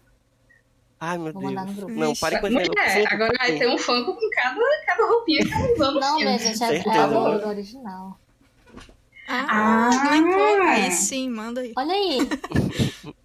[0.98, 1.54] Ai, meu Vou Deus.
[1.54, 1.92] mandar no grupo.
[1.92, 2.74] Não, parem com esse negócio.
[2.82, 6.00] Mulher, Funko, agora vai ter um Funko com cada, cada roupinha que ela usou no
[6.00, 6.24] Não, filme.
[6.24, 8.18] minha gente, é, é a do original.
[9.28, 10.70] Ah, Ah.
[10.70, 11.72] Aí sim, manda aí.
[11.76, 12.18] Olha aí.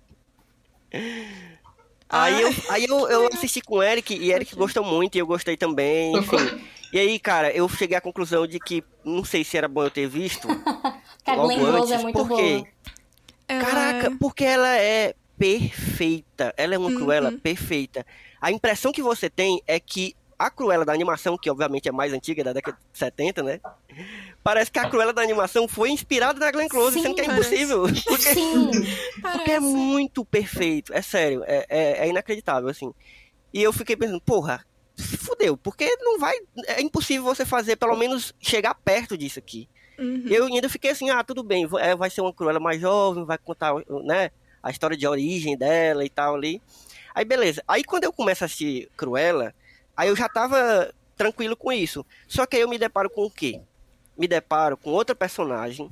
[2.13, 5.25] Aí, eu, aí eu, eu assisti com o Eric e Eric gostou muito e eu
[5.25, 6.61] gostei também, enfim.
[6.91, 9.91] E aí, cara, eu cheguei à conclusão de que não sei se era bom eu
[9.91, 10.45] ter visto.
[11.23, 12.57] Que a logo Glenn Close é muito por quê?
[12.57, 12.67] boa.
[13.47, 16.53] Ela Caraca, é- porque ela é perfeita.
[16.55, 16.95] Ela é uma Uhum.
[16.95, 18.05] Cruella perfeita.
[18.39, 22.13] A impressão que você tem é que a Cruella da animação, que obviamente é mais
[22.13, 23.59] antiga, da década de 70, né?
[24.43, 27.25] Parece que a Cruella da animação foi inspirada na Glenn Close, Sim, sendo que é
[27.25, 27.47] parece.
[27.55, 27.83] impossível.
[28.05, 28.71] Porque, Sim.
[29.21, 30.93] porque é muito perfeito.
[30.93, 32.91] É sério, é, é, é inacreditável, assim.
[33.53, 36.35] E eu fiquei pensando, porra, se fudeu, porque não vai.
[36.67, 39.67] É impossível você fazer, pelo menos, chegar perto disso aqui.
[39.99, 40.23] Uhum.
[40.27, 43.37] Eu ainda fiquei assim, ah, tudo bem, é, vai ser uma Cruella mais jovem, vai
[43.37, 43.73] contar,
[44.05, 46.61] né, a história de origem dela e tal ali.
[47.13, 47.63] Aí beleza.
[47.67, 49.53] Aí quando eu começo a assistir Cruella,
[49.95, 52.05] aí eu já tava tranquilo com isso.
[52.27, 53.61] Só que aí eu me deparo com o quê?
[54.17, 55.89] Me deparo com outra personagem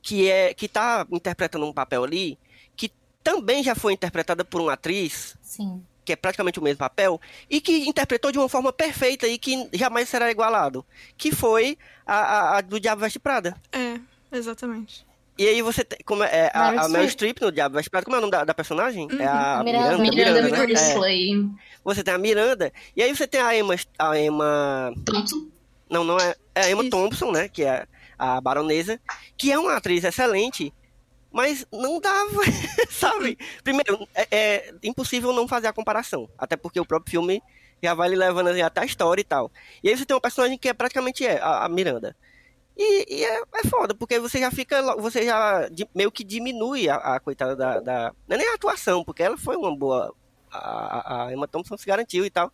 [0.00, 2.38] que é que tá interpretando um papel ali
[2.76, 2.90] que
[3.22, 5.84] também já foi interpretada por uma atriz Sim.
[6.04, 9.68] que é praticamente o mesmo papel, e que interpretou de uma forma perfeita e que
[9.72, 10.84] jamais será igualado,
[11.16, 13.54] que foi a, a- a do Diabo Veste Prada.
[13.70, 14.00] É,
[14.36, 15.06] exatamente.
[15.42, 17.36] E aí você tem, como é, a, Meryl a Meryl Streep.
[17.36, 19.08] Streep no Diabo Veste Prada, como é o nome da, da personagem?
[19.18, 19.98] É a Miranda.
[19.98, 20.58] Miranda, Miranda Miranda, né?
[20.58, 20.62] É.
[20.62, 21.50] Priestley.
[21.82, 25.48] Você tem a Miranda, e aí você tem a Emma, a Emma, Thompson.
[25.90, 26.90] não, não é, é a Emma Isso.
[26.92, 29.00] Thompson, né, que é a baronesa,
[29.36, 30.72] que é uma atriz excelente,
[31.32, 32.40] mas não dava,
[32.88, 33.36] sabe?
[33.64, 37.42] Primeiro, é, é impossível não fazer a comparação, até porque o próprio filme
[37.82, 39.50] já vai lhe levando assim, até a história e tal.
[39.82, 42.14] E aí você tem uma personagem que é praticamente é, a, a Miranda.
[42.76, 46.96] E, e é, é foda, porque você já fica, você já meio que diminui a,
[46.96, 50.14] a coitada da, da- Não é nem a atuação, porque ela foi uma boa.
[50.50, 52.50] A, a- Emma Thompson se garantiu e tal.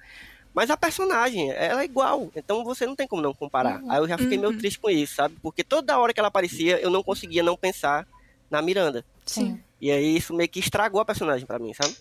[0.54, 3.80] Mas a personagem, ela é igual, então você não tem como não comparar.
[3.88, 4.58] Aí eu já fiquei meio Uhum.
[4.58, 5.36] triste com isso, sabe?
[5.42, 8.06] Porque toda hora que ela aparecia, eu não conseguia não pensar
[8.50, 9.04] na Miranda.
[9.24, 9.62] Sim.
[9.80, 11.94] E aí isso meio que estragou a personagem pra mim, sabe?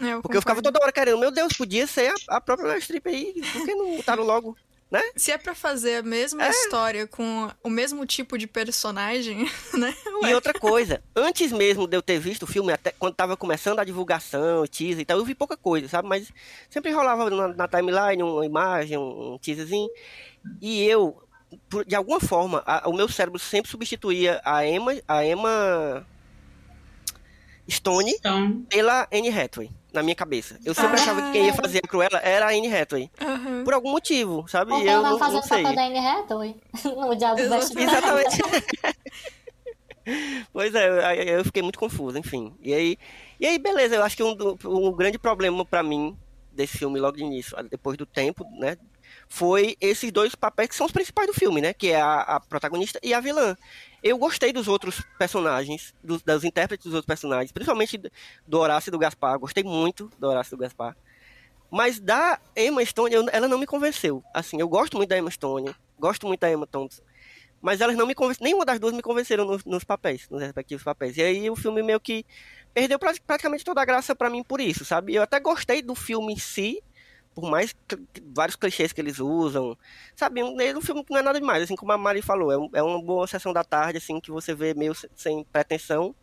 [0.00, 0.72] É, eu Porque eu ficava concordo.
[0.72, 3.74] toda hora querendo, meu Deus, podia ser a, a própria Meryl Streep aí, por que
[3.74, 4.56] não botaram logo?
[4.90, 5.02] Né?
[5.16, 6.50] Se é pra fazer a mesma É.
[6.50, 9.38] história com o mesmo tipo de personagem,
[9.74, 9.92] né?
[10.06, 10.34] E Ué.
[10.34, 13.84] outra coisa, antes mesmo de eu ter visto o filme, até quando tava começando a
[13.84, 16.06] divulgação, o teaser e tal, eu vi pouca coisa, sabe?
[16.08, 16.30] Mas
[16.70, 19.88] sempre rolava na, na timeline uma imagem, um, teaserzinho.
[20.60, 21.20] E eu,
[21.68, 26.06] por- de alguma forma, a- o meu cérebro sempre substituía a Emma, a Emma
[27.68, 30.58] Stone Então, pela Anne Hathaway, na minha cabeça.
[30.64, 31.02] Eu sempre Ah.
[31.02, 33.10] achava que quem ia fazer a Cruella era a Anne Hathaway.
[33.20, 33.64] Aham.
[33.64, 34.72] Por algum motivo, sabe?
[34.74, 35.62] E eu ela não, vai fazer não o sei.
[35.62, 37.40] papel da Anne Hathaway no Diabo.
[37.40, 38.38] Exatamente.
[40.52, 42.54] pois é, eu fiquei muito confuso, enfim.
[42.60, 42.98] E aí,
[43.40, 46.16] e aí beleza, eu acho que um, do- um grande problema pra mim
[46.52, 48.76] desse filme logo de início, depois do tempo, né,
[49.28, 52.40] foi esses dois papéis que são os principais do filme, né, que é a, a
[52.40, 53.56] protagonista e a vilã.
[54.06, 57.98] Eu gostei dos outros personagens, dos, das intérpretes dos outros personagens, principalmente
[58.46, 60.94] do- Horácio e do Gaspar, gostei muito do Horácio e do Gaspar.
[61.70, 64.22] Mas da Emma Stone, eu- ela não me convenceu.
[64.34, 67.02] Assim, eu gosto muito da Emma Stone, gosto muito da Emma Thompson.
[67.62, 70.84] Mas elas não me convenceram, nenhuma das duas me convenceram nos, nos papéis, nos respectivos
[70.84, 71.16] papéis.
[71.16, 72.26] E aí o filme meio que
[72.74, 75.14] perdeu pra- praticamente toda a graça pra mim por isso, sabe?
[75.14, 76.82] Eu até gostei do filme em si,
[77.34, 77.74] por mais
[78.34, 79.76] vários clichês que eles usam,
[80.14, 80.42] sabe?
[80.42, 82.58] Um, é um filme que não é nada demais, assim como a Mari falou, é,
[82.58, 86.14] um- é uma boa sessão da tarde, assim, que você vê meio se- sem pretensão,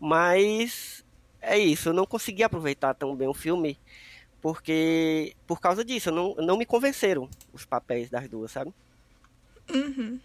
[0.00, 1.04] mas
[1.40, 3.78] é isso, eu não consegui aproveitar tão bem o filme,
[4.40, 8.72] porque por causa disso, não, não me convenceram os papéis das duas, sabe?
[9.70, 10.18] Uhum.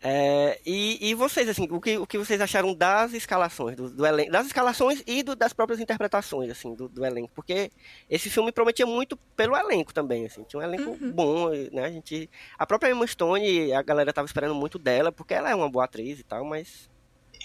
[0.00, 4.06] É, e, e vocês, assim, o que, o que vocês acharam das escalações, do, do
[4.06, 7.30] elenco, das escalações e do- das próprias interpretações, assim, do, do elenco?
[7.34, 7.70] Porque
[8.08, 11.84] esse filme prometia muito pelo elenco também, assim, tinha um elenco bom, né?
[11.86, 15.54] A gente, a própria Emma Stone, a galera tava esperando muito dela, porque ela é
[15.54, 16.88] uma boa atriz e tal, mas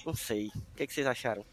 [0.06, 0.48] não sei.
[0.48, 1.44] O que, que vocês acharam?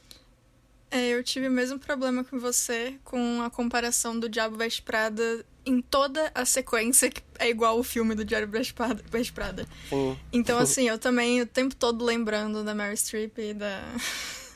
[0.90, 5.44] É, eu tive o mesmo problema que você com a comparação do Diabo Veste Prada
[5.64, 9.02] em toda a sequência que é igual o filme do Diabo Veste Prada.
[9.32, 9.68] Prada.
[9.88, 10.18] Sim.
[10.32, 13.82] Então, assim, eu também o tempo todo lembrando da Mary Streep e da,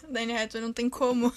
[0.08, 1.32] da Anne Hathaway, não tem como.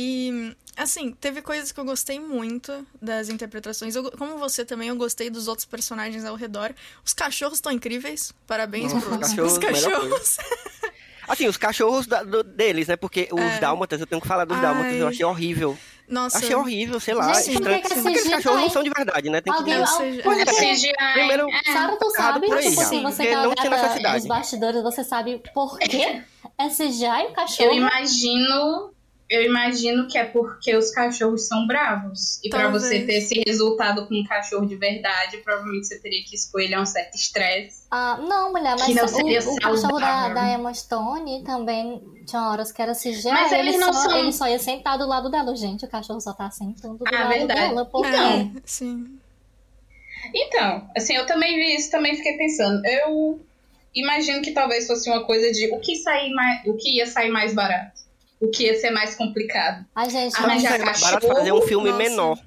[0.00, 3.96] E, assim, teve coisas que eu gostei muito das interpretações.
[3.96, 6.72] Eu, como você também, eu gostei dos outros personagens ao redor.
[7.04, 8.32] Os cachorros estão incríveis.
[8.46, 10.36] Parabéns Nossa, pros cachorros, os melhor cachorros.
[11.28, 12.96] Assim, os cachorros da- do- deles, né?
[12.96, 14.62] Porque os dálmatas, eu tenho que falar dos Ai.
[14.62, 15.76] dálmatas, eu achei horrível.
[16.08, 17.34] Nossa, Achei horrível, sei lá.
[17.34, 17.82] Gente, estranho.
[17.82, 18.30] por que que Aqueles CGI?
[18.30, 19.42] cachorros não são de verdade, né?
[19.42, 20.44] Tem que Alguém, Não, al- seja- Pois é.
[20.46, 20.92] CGI.
[21.12, 21.72] Primeiro- é.
[21.72, 24.16] Sara, tu sabe, tipo assim, você porque é não gata necessidade.
[24.16, 26.22] dos bastidores, você sabe por quê?
[26.56, 27.72] É CGI o Eu cachorro?
[27.74, 28.90] imagino.
[29.30, 32.40] Eu imagino que é porque os cachorros são bravos.
[32.42, 32.82] E pra Talvez.
[32.82, 36.86] você ter esse resultado com um cachorro de verdade, provavelmente você teria que expor um
[36.86, 37.82] certo estresse.
[37.90, 42.02] Ah, não, mulher, mas Que não o, seria o cachorro da, da Emma Stone também
[42.26, 43.30] tinha horas que era CGI.
[43.30, 45.54] Mas ele, eles não só, são- ele só ia sentar do lado dela.
[45.54, 47.60] Gente, o cachorro só tá sentando do Ah, lado verdade.
[47.60, 47.84] dela.
[47.84, 48.08] Porque...
[48.08, 48.30] Então.
[48.40, 49.18] É, sim.
[50.34, 52.84] Então, assim, eu também vi isso, também fiquei pensando.
[52.86, 53.40] Eu
[53.94, 57.30] imagino que talvez fosse uma coisa de o que sair mais, o que ia sair
[57.30, 58.00] mais barato,
[58.40, 59.84] o que ia ser mais complicado.
[59.94, 61.98] Ai, gente, Ah, é mais cachorro, barato fazer um filme nossa.
[62.02, 62.38] menor.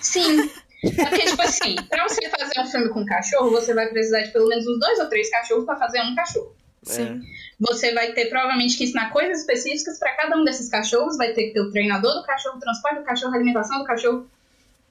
[0.00, 0.50] Sim.
[0.80, 4.48] Porque, tipo assim, pra você fazer um filme com cachorro, você vai precisar de pelo
[4.48, 6.54] menos uns dois ou três cachorros pra fazer um cachorro.
[6.82, 7.22] Sim.
[7.58, 11.16] Você vai ter provavelmente que ensinar coisas específicas pra cada um desses cachorros.
[11.16, 13.84] Vai ter que ter o treinador do cachorro, o transporte do cachorro, a alimentação do
[13.84, 14.26] cachorro.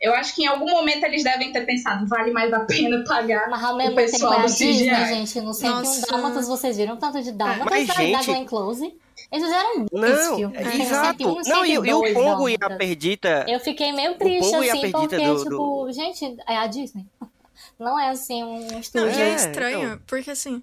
[0.02, 3.48] Eu acho que em algum momento eles devem ter pensado, vale mais a pena pagar
[3.50, 5.06] Mas ao o mesmo tempo pessoal é a do Disney, CGI.
[5.06, 5.42] gente.
[5.42, 6.08] No 101 Nossa.
[6.12, 8.94] Dálmatas, vocês viram tanto de Dálmatas Mas, da, gente- da Glenn Close.
[9.34, 10.58] Eles fizeram dois Não, filmes.
[10.60, 11.18] é, exato.
[11.24, 12.70] 101 e Não, e, e o 102 Pongo e a.
[12.78, 13.46] Perdita.
[13.50, 17.06] Eu fiquei meio triste, assim, porque, do- tipo, gente, é a Disney.
[17.80, 19.10] Não é assim um Não, estúdio.
[19.10, 20.00] e é É, estranho, então.
[20.06, 20.62] porque assim,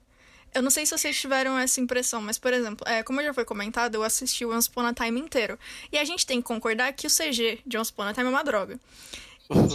[0.54, 3.44] eu não sei se vocês tiveram essa impressão, mas, por exemplo, é, como já foi
[3.44, 5.58] comentado, eu assisti o Once Upon a Time inteiro.
[5.92, 8.30] E a gente tem que concordar que o CG de Once Upon a Time é
[8.30, 8.78] uma droga.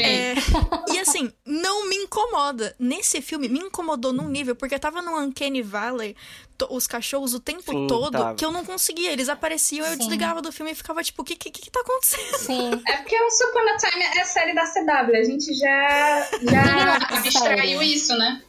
[0.01, 0.33] É,
[0.93, 2.75] e assim, não me incomoda.
[2.79, 6.15] Nesse filme, me incomodou num nível, porque tava no Uncanny Valley,
[6.57, 8.35] to- os cachorros o tempo Sim, todo, tava.
[8.35, 9.11] que eu não conseguia.
[9.11, 9.97] Eles apareciam, eu Sim.
[9.99, 12.37] desligava do filme e ficava tipo, o que, que, que tá acontecendo?
[12.37, 12.81] Sim.
[12.87, 15.15] É porque o Super Time é a série da CW.
[15.15, 18.41] A gente já, já Sim, abstraiu isso, né?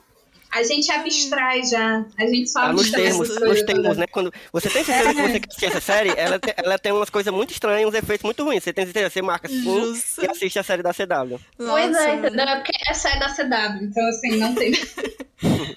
[0.59, 2.05] A gente abstrai já.
[2.19, 4.07] A gente só Ah, nos abstrai termos, essas nos termos, né?
[4.07, 7.11] Quando você tem certeza que você quer assistir essa série, ela, te- ela tem umas
[7.11, 8.62] coisas muito estranhas, uns efeitos muito ruins.
[8.64, 10.25] Você tem certeza, você marca sim Justo.
[10.25, 11.38] e assiste a série da CW.
[11.57, 12.27] Pois Nossa, é, mano.
[12.29, 12.47] entendeu?
[12.47, 14.73] É porque essa é da CW, então assim, não tem.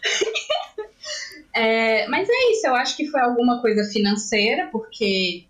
[1.54, 5.46] É, mas é isso, eu acho que foi alguma coisa financeira, porque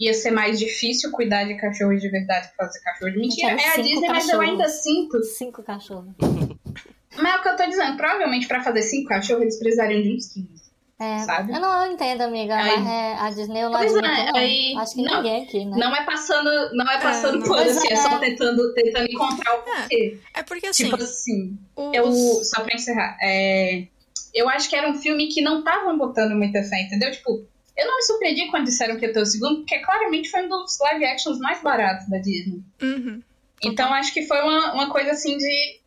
[0.00, 3.50] ia ser mais difícil cuidar de cachorros de verdade que fazer cachorro de mentira.
[3.52, 4.40] É a Disney, mas eu cachorros.
[4.48, 5.22] ainda sinto.
[5.22, 6.14] Cinco cachorros.
[7.16, 10.14] Mas é o que eu tô dizendo, provavelmente pra fazer cinco cachorros eles precisariam de
[10.16, 10.64] uns 15.
[11.00, 11.52] É, Sabe?
[11.52, 14.36] eu não eu entendo, amiga, Aí- é, a Disney eu não Pois é, admito, não.
[14.36, 15.16] aí- Acho que não.
[15.16, 15.76] ninguém aqui, né?
[15.76, 17.92] Não é passando, não é passando pano, Pois assim, é.
[17.92, 17.96] é.
[17.96, 20.18] só tentando, tentando encontrar o porquê.
[20.32, 22.12] É porque assim, Tipo assim, os- eu,
[22.44, 23.86] só pra encerrar, é,
[24.32, 27.10] eu acho que era um filme que não estavam botando muita fé, entendeu?
[27.10, 27.44] Tipo,
[27.76, 30.48] eu não me surpreendi quando disseram que ia ter o segundo, porque claramente foi um
[30.48, 32.62] dos live actions mais baratos da Disney.
[32.80, 33.20] Uhum.
[33.62, 35.80] Então acho que foi uma, uma coisa assim de.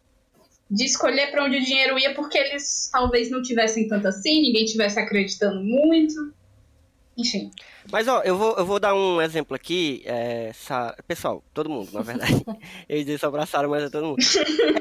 [0.70, 4.66] De escolher pra onde o dinheiro ia, porque eles talvez não tivessem tanto assim, ninguém
[4.66, 6.34] tivesse acreditando muito.
[7.20, 7.50] Enfim.
[7.92, 10.04] Mas ó, eu vou, eu vou dar um exemplo aqui.
[10.06, 12.46] é, Sa- Pessoal, todo mundo, na verdade.
[12.88, 14.18] Ia dizer só pra Sarah, mas é todo mundo.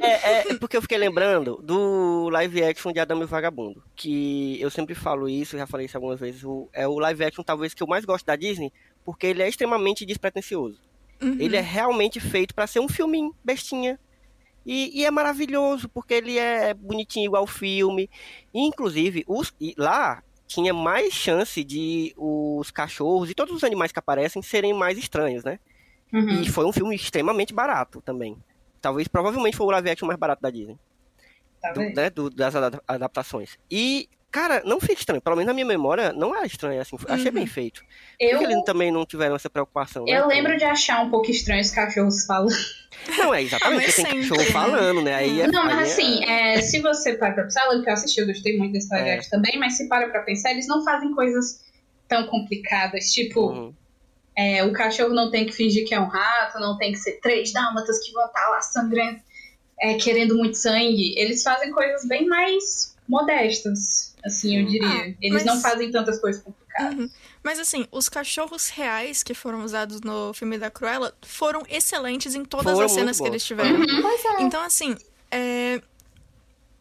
[0.02, 3.82] É, é porque eu fiquei lembrando do live action de Adamo e o Vagabundo.
[3.94, 6.44] Que eu sempre falo isso, já falei isso algumas vezes.
[6.44, 8.70] o- é o live action talvez que eu mais gosto da Disney,
[9.02, 10.78] porque ele é extremamente despretensioso.
[11.22, 11.38] Uhum.
[11.40, 13.98] Ele é realmente feito pra ser um filminho, bestinha.
[14.66, 18.10] E, e é maravilhoso, porque ele é bonitinho igual o filme.
[18.52, 23.98] Inclusive, os, e lá tinha mais chance de os cachorros e todos os animais que
[23.98, 25.58] aparecem serem mais estranhos, né?
[26.12, 26.42] Uhum.
[26.42, 28.36] E foi um filme extremamente barato também.
[28.80, 30.76] Talvez, provavelmente, foi o live action mais barato da Disney,
[31.62, 32.10] Tá do- né?
[32.10, 33.58] do- das ada- adaptações.
[33.70, 35.20] E, cara, não fica estranho.
[35.22, 36.96] Pelo menos na minha memória, não é estranho assim.
[37.08, 37.32] Achei Uhum.
[37.32, 37.82] bem feito.
[38.20, 40.04] Eu, Porque eles também não tiveram essa preocupação.
[40.04, 40.12] né?
[40.18, 42.54] eu lembro de achar um pouco estranho os cachorros falando.
[43.18, 44.46] Não, é exatamente, porque tem cachorro né?
[44.50, 45.14] falando, né?
[45.14, 47.84] Aí é, Não, aí mas é- assim, é, se você para pra pensar, eu lembro
[47.84, 49.20] que eu assisti, eu gostei muito desse live É.
[49.30, 51.60] também, mas se para pra pensar, eles não fazem coisas
[52.08, 53.74] tão complicadas, tipo, Uhum.
[54.36, 57.20] é, o cachorro não tem que fingir que é um rato, não tem que ser
[57.20, 59.18] três dálmatas que vão estar lá sangrando,
[59.80, 61.14] é, querendo muito sangue.
[61.18, 64.86] Eles fazem coisas bem mais modestas, assim, eu diria.
[64.88, 66.98] Ah, Eles mas- não fazem tantas coisas complicadas.
[66.98, 67.10] Uhum.
[67.42, 72.44] Mas assim, os cachorros reais que foram usados no filme da Cruella foram excelentes em
[72.44, 73.78] todas Foram as cenas que eles tiveram.
[74.02, 74.42] Pois é.
[74.42, 74.96] Então, assim,
[75.30, 75.80] é,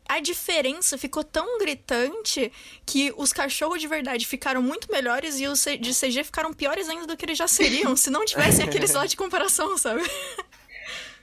[0.08, 2.52] a diferença ficou tão gritante
[2.86, 7.08] que os cachorros de verdade ficaram muito melhores e os de CG ficaram piores ainda
[7.08, 10.02] do que eles já seriam, se não tivessem aqueles lá de comparação, sabe?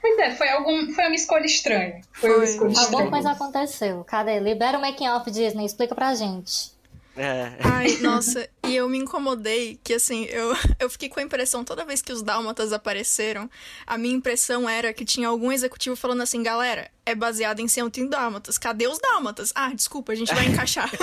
[0.03, 2.01] Pois é, foi, algum, foi uma escolha estranha.
[2.11, 2.45] Foi, uma Foi.
[2.45, 3.09] escolha Alguma estranha.
[3.09, 4.03] coisa aconteceu.
[4.03, 4.37] Cadê?
[4.37, 6.73] Libera o making off Disney, explica pra gente.
[7.15, 7.53] É.
[7.63, 11.85] Ai, nossa, e eu me incomodei que assim, eu, eu fiquei com a impressão, toda
[11.85, 13.49] vez que os dálmatas apareceram,
[13.87, 18.09] a minha impressão era que tinha algum executivo falando assim, galera, é baseado em 101
[18.09, 19.53] dálmatas, cadê os dálmatas?
[19.55, 20.89] Ah, desculpa, a gente vai encaixar.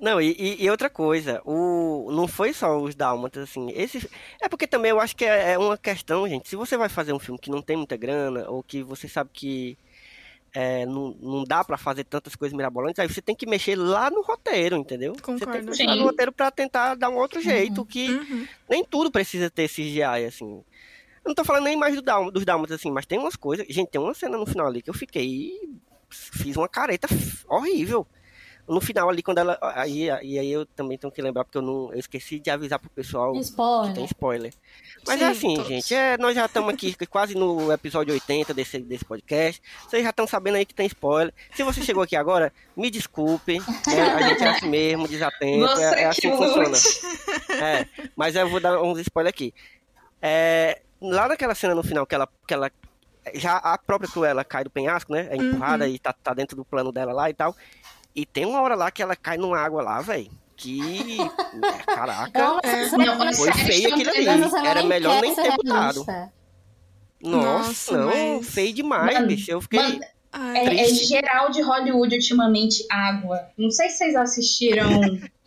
[0.00, 4.08] Não, e, e- outra coisa, o, não foi só os dálmatas, assim, esse,
[4.40, 7.12] é porque também eu acho que é, é uma questão, gente, se você vai fazer
[7.12, 9.76] um filme que não tem muita grana, ou que você sabe que
[10.54, 14.10] é, não, não dá pra fazer tantas coisas mirabolantes, aí você tem que mexer lá
[14.10, 15.12] no roteiro, entendeu?
[15.14, 15.66] Você tem que Concordo.
[15.70, 18.46] mexer lá no roteiro pra tentar dar um outro jeito, que Uhum.
[18.70, 20.64] nem tudo precisa ter CGI, assim.
[21.22, 23.66] Eu não tô falando nem mais do Dálma- dos Dálmatas, assim, mas tem umas coisas.
[23.68, 25.52] Gente, tem uma cena no final ali que eu fiquei.
[26.08, 27.06] Fiz uma careta
[27.46, 28.06] horrível.
[28.70, 29.58] No final ali, quando ela.
[29.74, 31.92] Aí, e aí eu também tenho que lembrar, porque eu não.
[31.92, 34.04] Eu esqueci de avisar pro pessoal que tem Spoiler.
[34.06, 34.54] spoiler.
[35.06, 35.68] Mas Sim, é assim, todos.
[35.68, 39.60] gente, é, nós já estamos aqui quase no episódio 80 desse, desse podcast.
[39.88, 41.34] Vocês já estão sabendo aí que tem spoiler.
[41.54, 43.58] Se você chegou aqui agora, me desculpe.
[43.58, 45.66] né, A gente é assim mesmo, desatento.
[45.66, 46.76] Você É, é assim que que funciona.
[47.62, 49.52] É, mas eu vou dar uns spoilers aqui.
[50.22, 52.70] É, lá naquela cena no final que ela, que ela.
[53.34, 55.28] Já a própria Cruella cai do penhasco, né?
[55.30, 57.54] É empurrada e tá, tá dentro do plano dela lá e tal.
[58.14, 60.30] E tem uma hora lá que ela cai numa água lá, velho.
[60.56, 61.16] Que.
[61.86, 62.38] Caraca.
[62.38, 62.88] É uma É.
[62.88, 64.66] cena- Não, Foi feio aquilo ali.
[64.66, 66.00] Era melhor nem ter botado.
[66.00, 66.32] Nossa,
[67.22, 69.50] Nossa, não, mas- feio demais, Mano, bicho.
[69.50, 69.78] Eu fiquei.
[69.80, 70.00] Mano,
[70.32, 73.48] Ai, É, é geral de Hollywood ultimamente água.
[73.58, 74.86] Não sei se vocês assistiram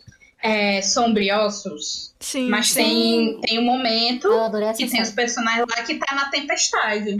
[0.44, 2.74] é, Sombriossos, sim, mas sim.
[2.74, 4.28] tem, tem um momento
[4.76, 7.16] que tem os personagens lá que tá na tempestade.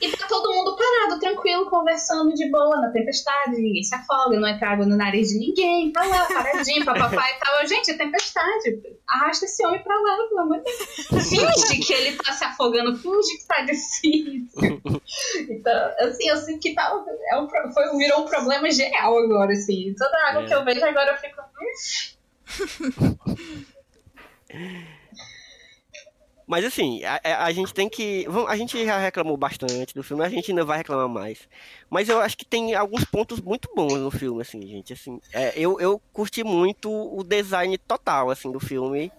[0.00, 3.56] E tá todo mundo parado, tranquilo, conversando de boa na tempestade.
[3.60, 5.92] Ninguém se afoga, não entra água no nariz de ninguém.
[5.92, 7.66] Tá lá, paradinho, papapá e tal.
[7.66, 8.80] Gente, é tempestade.
[9.06, 11.28] Arrasta esse homem pra lá, pelo amor de Deus.
[11.28, 14.80] Finge que ele tá se afogando, finge que tá difícil.
[15.50, 16.90] Então, assim, eu sinto que tá,
[17.30, 19.94] é um, foi, virou um problema geral agora, assim.
[19.98, 20.46] Toda água É.
[20.46, 21.42] que eu vejo agora eu fico.
[22.48, 23.16] "Hum,
[26.46, 28.26] Mas assim, a, a- gente tem que.
[28.48, 31.46] A gente já reclamou bastante do filme, a gente ainda vai reclamar mais.
[31.90, 34.92] Mas eu acho que tem alguns pontos muito bons no filme, assim, gente.
[34.94, 39.12] Assim, é, eu, eu curti muito o design total, assim, do filme.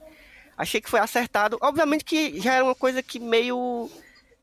[0.58, 1.58] Achei que foi acertado.
[1.62, 3.92] Obviamente que já era uma coisa que meio.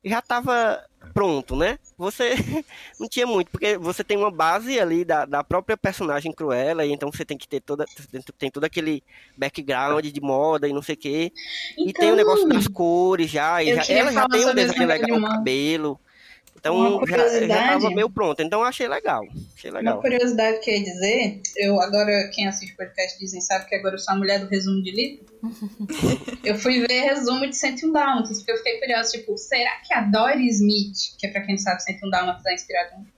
[0.09, 1.79] Já tava pronto, né?
[1.99, 2.31] Você
[3.01, 6.93] não tinha muito, porque você tem uma base ali da, da própria personagem Cruella, e
[6.93, 7.85] então você tem que ter toda.
[8.39, 9.03] Tem, todo aquele
[9.37, 11.33] background de moda e não sei o quê.
[11.77, 14.87] E tem o Então, negócio das cores já, e já- ela já tem um negócio
[14.87, 16.01] legal cabelo.
[16.59, 18.41] Então Uma já, já tava meio pronto.
[18.43, 19.23] Então eu achei legal.
[19.55, 20.01] Achei Uma legal.
[20.01, 23.99] curiosidade que eu ia dizer, eu agora, quem assiste podcast dizem, sabe que agora eu
[23.99, 25.27] sou a mulher do resumo de livro.
[26.45, 30.01] eu fui ver resumo de 101 Dálmatas, porque eu fiquei curiosa, tipo, será que a
[30.01, 33.17] Dory Smith, que é pra quem não sabe, 101 Dálmatas é inspirado em...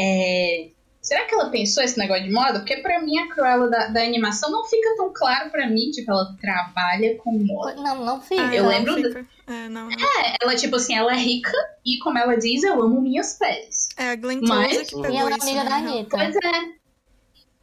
[0.00, 0.68] É...
[1.00, 2.58] Será que ela pensou esse negócio de moda?
[2.58, 6.10] Porque pra mim a Cruella da, da animação não fica tão claro pra mim, tipo,
[6.10, 7.76] ela trabalha com moda.
[7.76, 8.42] Não, não fica.
[8.42, 9.26] Ah, Eu não, lembro fica.
[9.48, 9.92] É, não, não.
[9.92, 11.52] É, ela, tipo assim, ela é rica
[11.84, 13.88] e, como ela diz, eu amo minhas peles.
[13.96, 15.70] É a Glenn Mas- que pegou E ela é isso, amiga né?
[15.70, 16.16] da Anitta.
[16.16, 16.78] Pois é.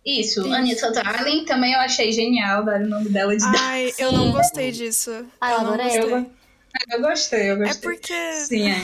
[0.06, 0.54] Isso, Isso.
[0.54, 4.72] Anitta Darling também eu achei genial dar o nome dela de Ai, eu não gostei
[4.72, 5.26] disso.
[5.42, 5.86] Ah, eu não adorei.
[5.98, 6.14] gostei.
[6.14, 6.26] Eu,
[6.92, 7.82] eu gostei, eu É gostei.
[7.92, 8.34] porque.
[8.34, 8.76] Sim, é.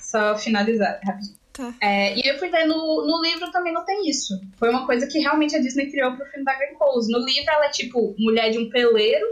[0.00, 1.36] Só finalizar rapidinho.
[1.52, 1.72] Tá.
[1.80, 4.34] É, e eu fui ver no, no livro também não tem isso.
[4.58, 7.12] Foi uma coisa que realmente a Disney criou pro filme da Glenn Close.
[7.12, 9.24] No livro ela é tipo mulher de um peleiro,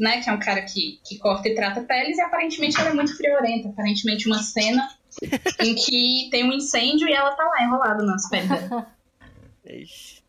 [0.00, 0.22] né?
[0.22, 3.14] Que é um cara que, que corta e trata peles, e aparentemente ela é muito
[3.16, 3.68] friorenta.
[3.68, 4.88] Aparentemente uma cena
[5.60, 8.86] em que tem um incêndio e ela tá lá enrolada nas peles dela.
[9.66, 10.20] Ixi.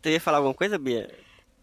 [0.00, 1.12] Tu, ia falar alguma coisa, Bia?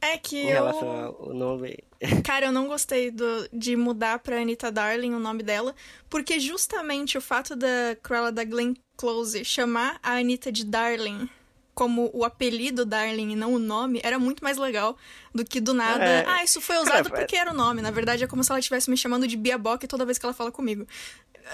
[0.01, 0.53] É que Em eu.
[0.55, 1.77] relação ao nome.
[2.25, 5.73] Cara, eu não gostei do, de mudar pra Anita Darling o nome dela,
[6.09, 11.29] porque justamente o fato da Cruella da Glenn Close chamar a Anita de Darling
[11.73, 14.97] como o apelido Darling e não o nome era muito mais legal
[15.33, 16.03] do que do nada.
[16.03, 16.25] É.
[16.27, 17.81] Ah, isso foi usado Cara, porque era o nome.
[17.81, 20.25] Na verdade, é como se ela estivesse me chamando de Bia Bock toda vez que
[20.25, 20.85] ela fala comigo.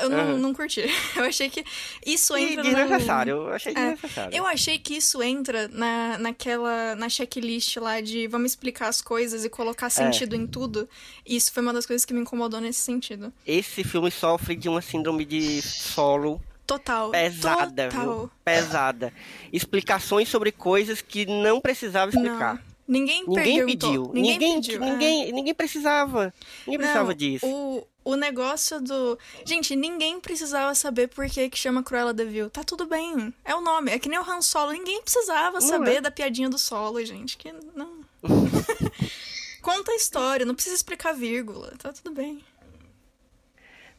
[0.02, 0.38] Eu não, Aham.
[0.38, 0.82] não curti.
[1.18, 1.64] Eu achei que
[2.06, 2.70] isso E entra no...
[2.76, 4.38] desnecessário, eu achei É, desnecessário.
[4.38, 6.94] Eu achei que isso entra na, naquela.
[6.96, 9.50] na checklist lá de vamos explicar as coisas e É.
[9.50, 10.88] colocar sentido em tudo.
[11.26, 13.34] E isso foi uma das coisas que me incomodou nesse sentido.
[13.48, 16.40] Esse filme sofre de uma síndrome de solo
[16.70, 17.10] Total.
[17.10, 18.04] pesada, total.
[18.20, 18.32] viu?
[18.46, 19.14] Pesada.
[19.52, 22.56] Explicações sobre coisas que não precisava explicar.
[22.56, 22.70] Não.
[22.88, 24.12] Ninguém, Ninguém pediu.
[24.14, 24.84] Ninguém, Ninguém, pediu.
[24.84, 24.92] é.
[24.92, 26.34] ninguém, ninguém precisava.
[26.66, 27.46] Ninguém precisava Não, disso.
[27.46, 29.18] O, o negócio do.
[29.46, 32.50] Gente, ninguém precisava saber por que, que chama Cruella de Vil.
[32.50, 33.32] Tá tudo bem.
[33.46, 33.92] É o nome.
[33.92, 34.72] É que nem o Han Solo.
[34.72, 36.02] Ninguém precisava Não saber é.
[36.02, 37.38] da piadinha do solo, gente.
[37.38, 38.00] Que não.
[39.62, 41.74] Conta a história, não precisa explicar vírgula.
[41.78, 42.44] Tá tudo bem.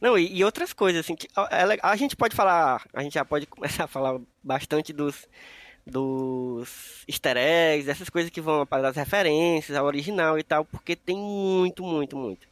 [0.01, 3.15] Não, e, e outras coisas, assim, que a, ela- a gente pode falar, a gente
[3.15, 3.47] já pode
[3.81, 5.29] começar a falar bastante dos,
[5.87, 10.97] dos easter eggs, essas coisas que vão para as referências ao original e tal, porque
[10.97, 12.49] tem muito, muito, muito.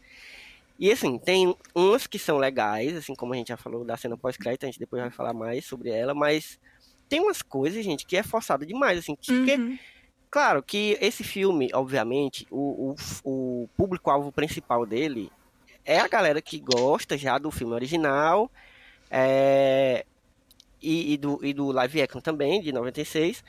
[0.78, 4.16] E assim, tem umas que são legais, assim como a gente já falou da cena
[4.16, 6.58] pós-crédito, a gente depois vai falar mais sobre ela, mas
[7.08, 9.78] tem umas coisas, gente, que é forçado demais, assim, que, que- Uhum.
[10.30, 12.94] Claro que esse filme, obviamente, o,
[13.24, 15.32] o, o público-alvo principal dele
[15.84, 18.50] é a galera que gosta já do filme original
[19.10, 20.04] é,
[20.80, 23.42] e, e do, e do live action também, de 96.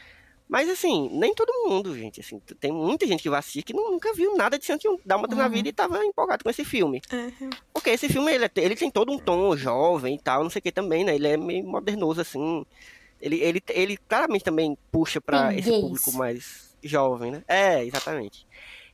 [0.48, 2.20] Mas assim, nem todo mundo, gente.
[2.22, 5.46] Assim, tem muita gente que vai assistir que nunca viu nada de 101 Dálmatas na
[5.46, 5.52] Uhum.
[5.52, 7.02] vida e tava empolgado com esse filme.
[7.12, 7.30] É,
[7.72, 10.60] Porque esse filme, ele, é- ele tem todo um tom jovem e tal, não sei
[10.60, 11.14] o que também, né?
[11.14, 12.66] Ele é meio modernoso, assim.
[13.22, 17.44] Ele, ele, ele claramente também puxa pra Tem esse público mais jovem, né?
[17.48, 18.48] É, exatamente.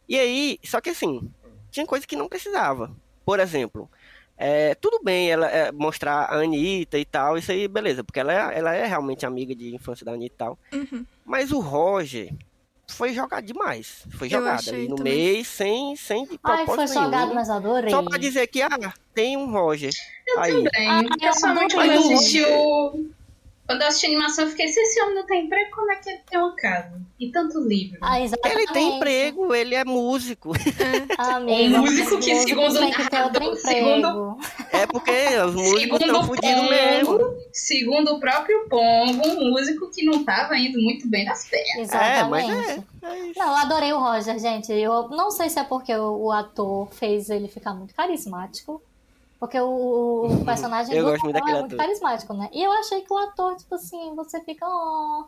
[0.09, 1.31] E aí, só que assim,
[1.71, 2.93] tinha coisa que não precisava.
[3.25, 3.89] Por exemplo,
[4.37, 8.33] é, tudo bem ela é, mostrar a Anitta e tal, isso aí, beleza, porque ela
[8.53, 10.59] é, ela é realmente amiga de infância da Anitta e tal.
[10.73, 11.05] Uhum.
[11.25, 12.31] Mas o Roger
[12.87, 14.05] foi jogado demais.
[14.11, 15.13] Foi Eu jogado ali no também.
[15.15, 17.33] meio, sem, sem Ai, propósito foi jogado, nenhum.
[17.33, 17.89] mas eu adorei.
[17.89, 19.91] Só pra dizer que, ah, tem um Roger.
[20.37, 20.51] aí.
[20.53, 20.89] Também.
[20.89, 21.97] Ah, eu Pessoalmente, adorei.
[21.97, 23.09] quando eu assisti o.
[23.65, 25.95] Quando eu assisti a animação, eu fiquei, se esse homem não tem emprego, como é
[25.95, 27.01] que ele tem uma casa?
[27.19, 27.97] E tanto livro?
[28.01, 28.59] Ah, exatamente.
[28.59, 30.51] Ele tem emprego, ele é músico.
[31.17, 34.37] Amigo, Um músico que, segundo nada, emprego.
[34.71, 35.11] É porque
[35.45, 37.37] os músicos Segundo estão o fodidos mesmo.
[37.51, 41.91] Segundo o próprio Pombo, um músico que não tava indo muito bem nas pernas.
[41.91, 42.85] É, mas Exatamente.
[43.01, 43.07] é.
[43.07, 43.39] é isso.
[43.39, 44.71] Não, eu adorei o Roger, gente.
[44.71, 48.81] Eu não sei se é porque o, o ator fez ele ficar muito carismático.
[49.39, 51.77] Porque o, o personagem Eu do gosto muito é muito ator.
[51.77, 52.49] carismático, né?
[52.51, 55.25] E eu achei que o ator, tipo assim, você fica, ó,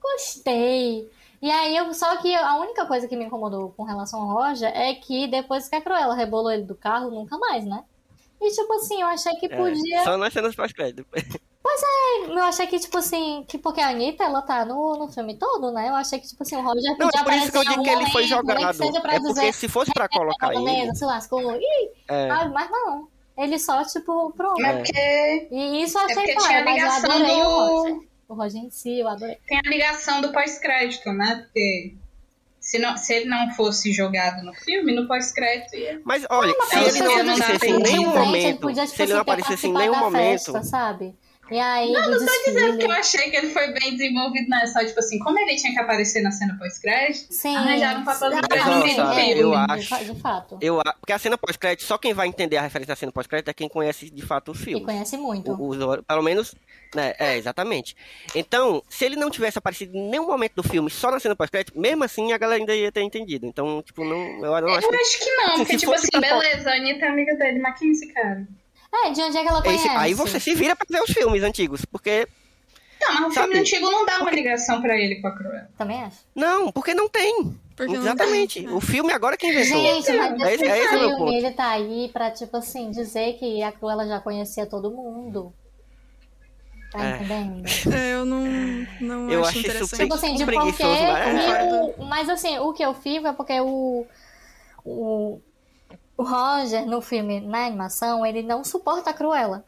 [0.00, 1.10] gostei.
[1.40, 4.70] E aí, eu, só que a única coisa que me incomodou com relação ao Roger
[4.74, 7.84] é que depois que a Cruella rebolou ele do carro, nunca mais, né?
[8.40, 10.04] E tipo assim, eu achei que É, podia.
[10.04, 11.06] Só nas cenas pós-crédito.
[12.28, 15.70] Eu achei que, tipo assim, que porque a Anitta, ela tá no, no filme todo,
[15.72, 15.88] né?
[15.88, 17.82] Eu achei que, tipo assim, o Roger Não, podia é por isso que eu digo
[17.82, 18.82] que ele foi jogado.
[18.82, 20.94] É porque dizer, se fosse pra colocar ele.
[20.94, 22.28] se lascou, ih, É?
[22.28, 23.08] Mas não.
[23.36, 24.60] Ele só, tipo, pronto.
[24.62, 27.50] Mas porque E isso eu É achei tinha a mas eu ligação adorei o do-
[27.82, 27.98] Roger.
[28.28, 29.38] O Roger em si, eu adorei.
[29.46, 31.36] tem a ligação do pós-crédito, né?
[31.44, 31.94] Porque
[32.60, 36.00] se, não, se ele não fosse jogado no filme, no pós-crédito ia.
[36.04, 38.82] Mas olha, se mas ele não você não dá aparecesse em nenhum ele momento, podia,
[38.84, 41.14] tipo se ele não assim, ter aparecesse em nenhum momento, Festa, sabe?
[41.50, 42.78] E aí, Não, do não tô dizendo desfile.
[42.78, 44.58] que eu achei que ele foi bem desenvolvido, não.
[44.58, 47.54] É só, tipo assim, como ele tinha que aparecer na cena pós-crédito, Sim.
[47.54, 49.40] arranjaram um Ah, pra ele Mas, no do filme.
[49.40, 50.58] eu acho- De fato.
[50.60, 53.48] eu, a- porque a cena pós-crédito, só quem vai entender a referência da cena pós-crédito
[53.50, 54.84] é quem conhece de fato os E filmes.
[54.86, 55.52] conhece muito.
[55.52, 56.54] O- os- pelo menos,
[56.94, 57.94] né, é, exatamente.
[58.34, 61.78] Então, se ele não tivesse aparecido em nenhum momento do filme, só na cena pós-crédito,
[61.78, 63.44] mesmo assim a galera ainda ia ter entendido.
[63.46, 64.96] Então, tipo, não, eu não acho Eu que...
[64.96, 67.78] acho que não, Se porque, tipo assim, pra- beleza, a Anitta é amiga dele, mas
[67.78, 68.46] quem é esse cara?
[69.04, 69.86] É, de onde é que ela é conhece?
[69.86, 72.28] esse- aí você se vira pra ver os filmes antigos, porque
[73.00, 73.46] Não, mas o Sabe?
[73.48, 75.68] filme antigo não dá uma ligação pra ele com a Cruella.
[75.76, 76.18] Também acho.
[76.34, 77.54] Não, porque não tem.
[77.76, 78.60] Porque não Exatamente.
[78.64, 78.72] tem.
[78.72, 79.78] O filme agora que inventou.
[79.82, 81.16] Gente, mas É esse- é esse o meu ponto.
[81.18, 85.52] filme, ele tá aí pra, tipo assim, dizer que a Cruella já conhecia todo mundo.
[86.92, 87.16] Tá É.
[87.16, 87.64] entendendo?
[87.92, 88.44] É, eu não,
[89.00, 90.00] não Eu acho acho isso interessante.
[90.02, 91.34] Tipo assim, de preguiçoso, qualquer.
[91.34, 94.06] mas- o- Mas assim, o que eu fico é porque o.
[94.84, 95.40] O,
[96.16, 99.64] o Roger, no filme, na animação, ele não suporta a Cruella.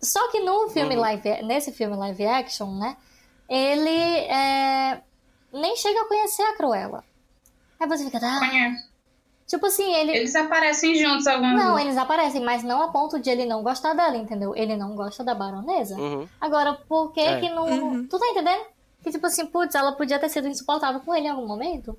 [0.00, 1.00] Só que no filme Uhum.
[1.00, 2.96] live, nesse filme live action, né?
[3.48, 5.00] Ele é,
[5.52, 7.02] nem chega a conhecer a Cruella.
[7.80, 8.88] Aí você fica, ah, Conhece.
[9.46, 10.12] tipo assim, ele.
[10.16, 11.86] Eles aparecem juntos algumas Não, vezes.
[11.86, 14.54] eles aparecem, mas não a ponto de ele não gostar dela, entendeu?
[14.54, 15.96] Ele não gosta da baronesa.
[15.96, 16.28] Uhum.
[16.40, 17.40] Agora, por que É.
[17.40, 17.64] que não.
[17.66, 18.06] Uhum.
[18.06, 18.66] Tu tá entendendo?
[19.02, 21.96] Que tipo assim, putz, ela podia ter sido insuportável com ele em algum momento.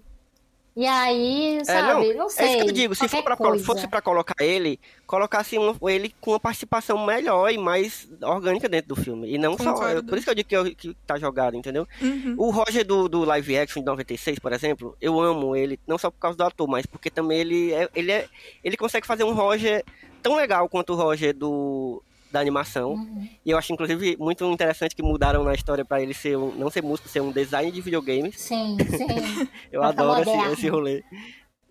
[0.79, 2.45] E aí, É, sabe, não, É sei.
[2.47, 2.95] isso que eu digo.
[2.95, 7.57] Se for pra, fosse pra colocar ele, colocasse um- ele com uma participação melhor e
[7.57, 9.29] mais orgânica dentro do filme.
[9.29, 9.73] E não só.
[9.73, 10.05] Concordo.
[10.07, 11.85] Por isso que eu digo que, eu- que tá jogado, entendeu?
[12.01, 12.33] Uhum.
[12.37, 16.09] O Roger do, do live action de 96, por exemplo, eu amo ele, não só
[16.09, 18.29] por causa do ator, mas porque também ele é, ele é.
[18.63, 19.83] Ele consegue fazer um Roger
[20.23, 22.01] tão legal quanto o Roger do.
[22.31, 22.93] Da animação.
[22.93, 23.27] Uhum.
[23.43, 26.69] E eu acho, inclusive, muito interessante que mudaram na história pra ele ser um, não
[26.69, 28.39] ser músico, ser um design de videogames.
[28.39, 29.47] Sim, sim.
[29.71, 31.03] Eu adoro esse, esse rolê.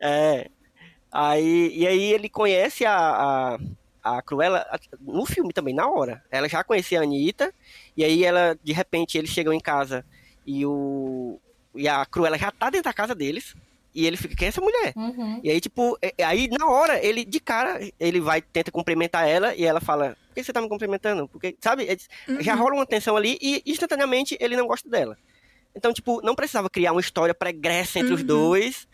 [0.00, 0.50] É.
[1.10, 3.58] Aí, e aí ele conhece a,
[4.02, 4.66] a, a Cruella
[5.00, 6.22] no filme também, na hora.
[6.30, 7.52] Ela já conhecia a Anitta,
[7.96, 10.04] e aí ela, de repente, eles chegam em casa
[10.46, 11.38] e o.
[11.74, 13.54] E a Cruella já tá dentro da casa deles.
[13.98, 14.92] E ele fica, quem é essa mulher?
[14.94, 15.40] Uhum.
[15.42, 19.52] E aí, tipo, é- aí na hora, ele, de cara, ele vai, tenta cumprimentar ela,
[19.56, 21.26] e ela fala, por que você tá me cumprimentando?
[21.26, 21.96] Porque, sabe, é-
[22.40, 25.18] já rola uma tensão ali, e instantaneamente ele não gosta dela.
[25.74, 28.26] Então, tipo, não precisava criar uma história pregressa entre os Uhum.
[28.28, 28.86] dois.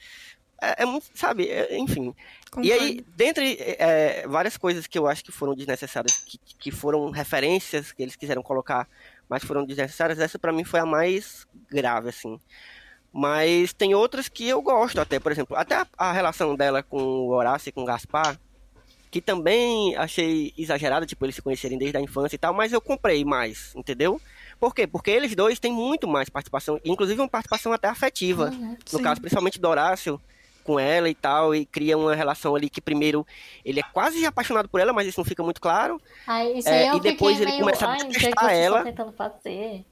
[0.63, 2.15] É, é sabe, é- enfim.
[2.63, 3.13] E aí, Concordo.
[3.15, 8.03] dentre é, várias coisas que eu acho que foram desnecessárias, que, que foram referências que
[8.03, 8.89] eles quiseram colocar,
[9.29, 12.41] mas foram desnecessárias, essa pra mim foi a mais grave, assim.
[13.17, 17.01] Mas tem outras que eu gosto até, por exemplo, até a, a relação dela com
[17.01, 18.37] o Horácio e com o Gaspar,
[19.09, 22.81] que também achei exagerada, tipo, eles se conhecerem desde a infância e tal, mas eu
[22.81, 24.21] comprei mais, entendeu?
[24.59, 24.85] Por quê?
[24.85, 28.51] Porque eles dois têm muito mais participação, inclusive uma participação até afetiva.
[28.51, 28.77] Uhum.
[28.93, 30.21] No caso, principalmente do Horácio,
[30.65, 33.25] com ela e tal, e cria uma relação ali que primeiro
[33.65, 36.01] ele é quase apaixonado por ela, mas isso não fica muito claro.
[36.27, 38.83] Aí, isso É, aí eu e depois ele meio, começa a ai, detestar ela.
[38.83, 39.85] tentando fazer.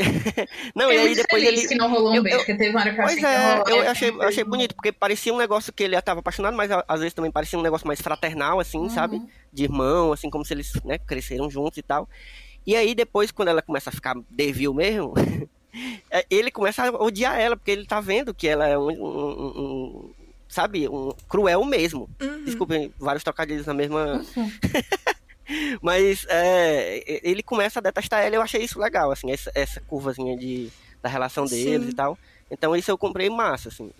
[0.74, 1.66] Não, e aí depois ele.
[1.68, 3.26] que não rolou um eu- beijo, eu- porque teve uma hora que eu achei Pois
[3.26, 5.82] que ia é, rolar, eu e achei, eu achei bonito, porque parecia um negócio que
[5.82, 9.20] ele já tava apaixonado, mas às vezes também parecia um negócio mais fraternal, assim, sabe?
[9.52, 12.08] De irmão, assim, como se eles né, cresceram juntos e tal.
[12.66, 15.14] E aí depois, quando ela começa a ficar devil mesmo,
[16.10, 19.52] é, ele começa a odiar ela, porque ele tá vendo que ela é um, um-
[19.56, 20.10] um-
[20.48, 22.08] sabe, um cruel mesmo.
[22.20, 22.44] Uhum.
[22.44, 24.22] Desculpem, vários trocadilhos na mesma.
[25.82, 30.36] Mas é, ele começa a detestar ela, eu achei isso legal, assim, essa, essa curvazinha
[30.36, 30.70] de,
[31.02, 31.90] da relação deles Sim.
[31.90, 32.18] e tal.
[32.50, 33.90] Então isso eu comprei massa, assim.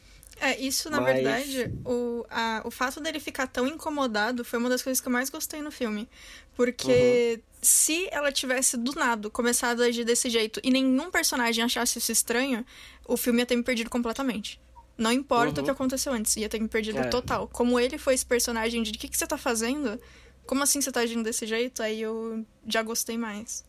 [0.41, 4.71] É, isso, na Mas- verdade, o, a, o fato dele ficar tão incomodado foi uma
[4.71, 6.09] das coisas que eu mais gostei no filme.
[6.57, 7.43] Porque Uhum.
[7.61, 12.11] se ela tivesse do nada começado a agir desse jeito e nenhum personagem achasse isso
[12.11, 12.65] estranho,
[13.07, 14.59] o filme ia ter me perdido completamente.
[14.97, 17.05] Não importa o que aconteceu antes, ia ter me perdido Uhum.
[17.05, 17.09] É.
[17.09, 17.49] total.
[17.49, 19.99] Como ele foi esse personagem de o que, que você tá fazendo?
[20.47, 21.82] Como assim você tá agindo desse jeito?
[21.82, 23.64] Aí eu já gostei mais.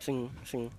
[0.00, 0.70] Sim, sim.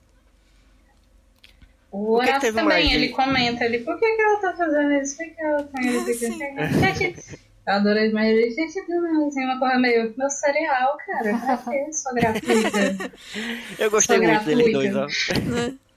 [1.92, 3.12] O O Horácio teve também, mais, ele hein?
[3.12, 5.18] comenta ali, por que, que ela tá fazendo isso?
[5.18, 6.40] Por que, ela tá indo Sim.
[6.40, 7.20] Gente,
[7.68, 11.94] eu adorei, mas gente, não, assim, uma coisa meio, meu cereal, cara, pra quê?
[11.94, 13.12] Sou gratuita.
[13.78, 15.78] Eu gostei Só muito deles dois, gratuita.
[15.78, 15.91] ó.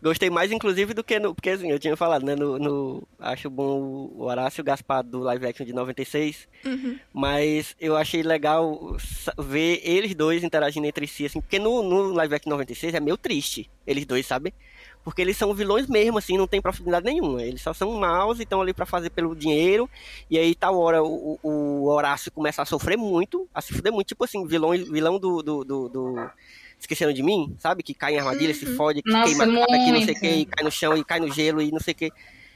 [0.00, 1.34] Gostei mais, inclusive, do que no.
[1.34, 2.36] Porque assim, eu tinha falado, né?
[2.36, 3.80] No, no- acho bom
[4.14, 6.46] o Horácio Gaspar do live action de 96.
[6.64, 6.98] Uhum.
[7.12, 8.96] Mas eu achei legal
[9.36, 13.16] ver eles dois interagindo entre si, assim, porque no, no live action 96 é meio
[13.16, 14.54] triste, eles dois, sabe?
[15.02, 17.42] Porque eles são vilões mesmo, assim, não tem profundidade nenhuma.
[17.42, 19.88] Eles só são maus e estão ali pra fazer pelo dinheiro.
[20.30, 21.48] E aí, tal hora, o, o-
[21.84, 25.42] o Horácio começa a sofrer muito, a se fuder muito, tipo assim, vilão, vilão do.
[25.42, 26.30] do, do, do-
[26.80, 27.82] Esqueceram de mim, sabe?
[27.82, 30.20] Que cai em armadilha, se fode, que Nossa, queima a cara, que não sei o
[30.20, 32.12] que, e cai no chão, e cai no gelo, e não sei o que.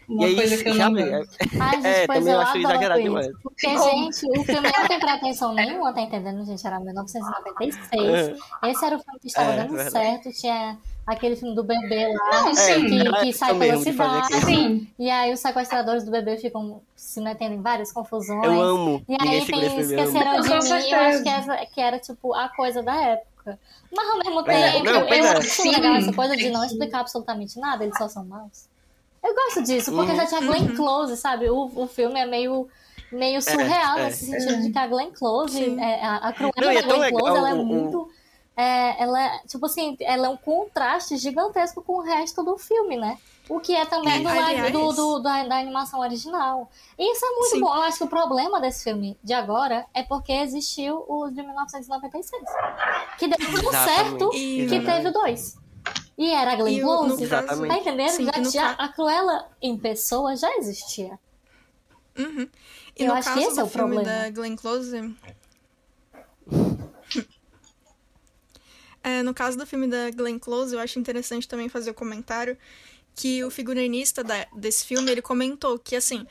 [0.08, 1.10] Uma e aí, coisa que eu sabe?
[1.10, 1.36] gosto.
[1.60, 3.08] Ai, gente, É, também eu acho exagerado isso.
[3.08, 3.28] demais.
[3.42, 6.66] Porque, gente, o filme não tem pretensão nenhuma, tá entendendo, gente?
[6.66, 8.38] Era 1996.
[8.64, 9.90] Esse era o filme que estava É, dando verdade.
[9.90, 10.40] certo.
[10.40, 12.86] Tinha aquele filme do bebê lá, Não, sim.
[12.86, 14.88] que, isso sai pela cidade.
[14.98, 18.44] E aí os sequestradores do bebê ficam se metendo em várias confusões.
[18.44, 19.04] Eu amo.
[19.08, 19.80] E aí tem.
[19.80, 23.31] Esqueceram de Mim, eu acho que, essa, que era, tipo, a coisa da época.
[23.90, 25.38] Mas ao mesmo é, tempo, não, eu é.
[25.38, 25.70] acho Sim.
[25.70, 28.66] legal essa coisa de não explicar absolutamente nada, eles só são maus.
[29.22, 30.16] Eu gosto disso, porque Uhum.
[30.16, 31.48] já tinha Glenn Close, sabe?
[31.48, 32.68] O, o filme é meio,
[33.10, 34.04] meio surreal é.
[34.06, 37.08] nesse sentido de que a Glenn Close, é, a, a Cruella Não, é da Glenn
[37.10, 38.10] Close, legal ela é o- muito,
[38.56, 42.96] é, ela é, tipo assim, ela é um contraste gigantesco com o resto do filme,
[42.96, 43.16] né?
[43.54, 46.70] O que é também É, do, aliás- do, do- da, da animação original.
[46.98, 47.60] E isso é muito Sim.
[47.60, 47.74] bom.
[47.74, 52.42] Eu acho que o problema desse filme de agora é porque existiu o de 1996.
[53.18, 53.84] Que deu tão Exatamente.
[53.84, 55.56] certo E- que teve o dois.
[56.16, 57.28] E era a Glenn Close.
[57.28, 57.42] Tá
[57.78, 58.10] entendendo?
[58.10, 61.18] Sim, já, já- a Cruella em pessoa já existia.
[62.18, 62.48] Uhum.
[62.98, 64.18] E Eu no acho que caso esse é do o filme problema.
[64.22, 65.14] da Glenn Close.
[69.04, 72.56] É, no caso do filme da Glenn Close, eu acho interessante também fazer o comentário
[73.14, 76.26] que o figurinista da- desse filme, ele comentou que, assim,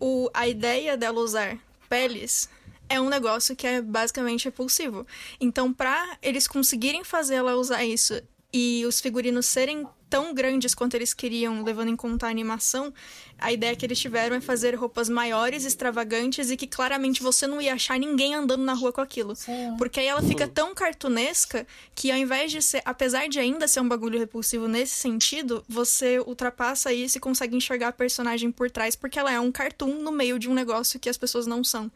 [0.00, 1.58] o, a ideia dela usar
[1.88, 2.48] peles
[2.88, 5.06] é um negócio que é basicamente repulsivo.
[5.40, 8.20] Então, pra eles conseguirem fazer ela usar isso
[8.52, 12.94] e os figurinos serem tão grandes quanto eles queriam, levando em conta a animação,
[13.36, 17.60] a ideia que eles tiveram é fazer roupas maiores, extravagantes e que claramente você não
[17.60, 19.34] ia achar ninguém andando na rua com aquilo.
[19.34, 19.74] Sim.
[19.76, 23.80] Porque aí ela fica tão cartunesca que ao invés de ser, apesar de ainda ser
[23.80, 28.94] um bagulho repulsivo nesse sentido, você ultrapassa isso e consegue enxergar a personagem por trás,
[28.94, 31.90] porque ela é um cartoon no meio de um negócio que as pessoas não são.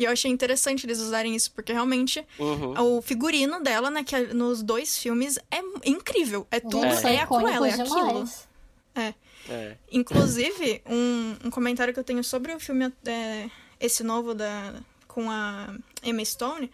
[0.00, 2.96] E eu achei interessante eles usarem isso, porque realmente Uhum.
[2.96, 6.46] o figurino dela né, que é- nos dois filmes é incrível.
[6.50, 7.84] É tudo, Gente, é, a Cruella, é aquilo.
[8.08, 8.48] demais.
[8.94, 9.76] É.
[9.92, 14.74] Inclusive, um, um comentário que eu tenho sobre o filme, é, esse novo da,
[15.06, 16.70] com a Emma Stone,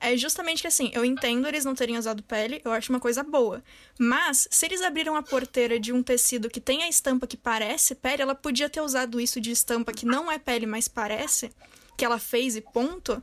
[0.00, 3.22] é justamente que assim, eu entendo eles não terem usado pele, eu acho uma coisa
[3.22, 3.62] boa.
[3.98, 7.94] Mas, se eles abriram a porteira de um tecido que tem a estampa que parece
[7.94, 11.50] pele, ela podia ter usado isso de estampa que não é pele, mas parece,
[11.96, 13.22] que ela fez e ponto,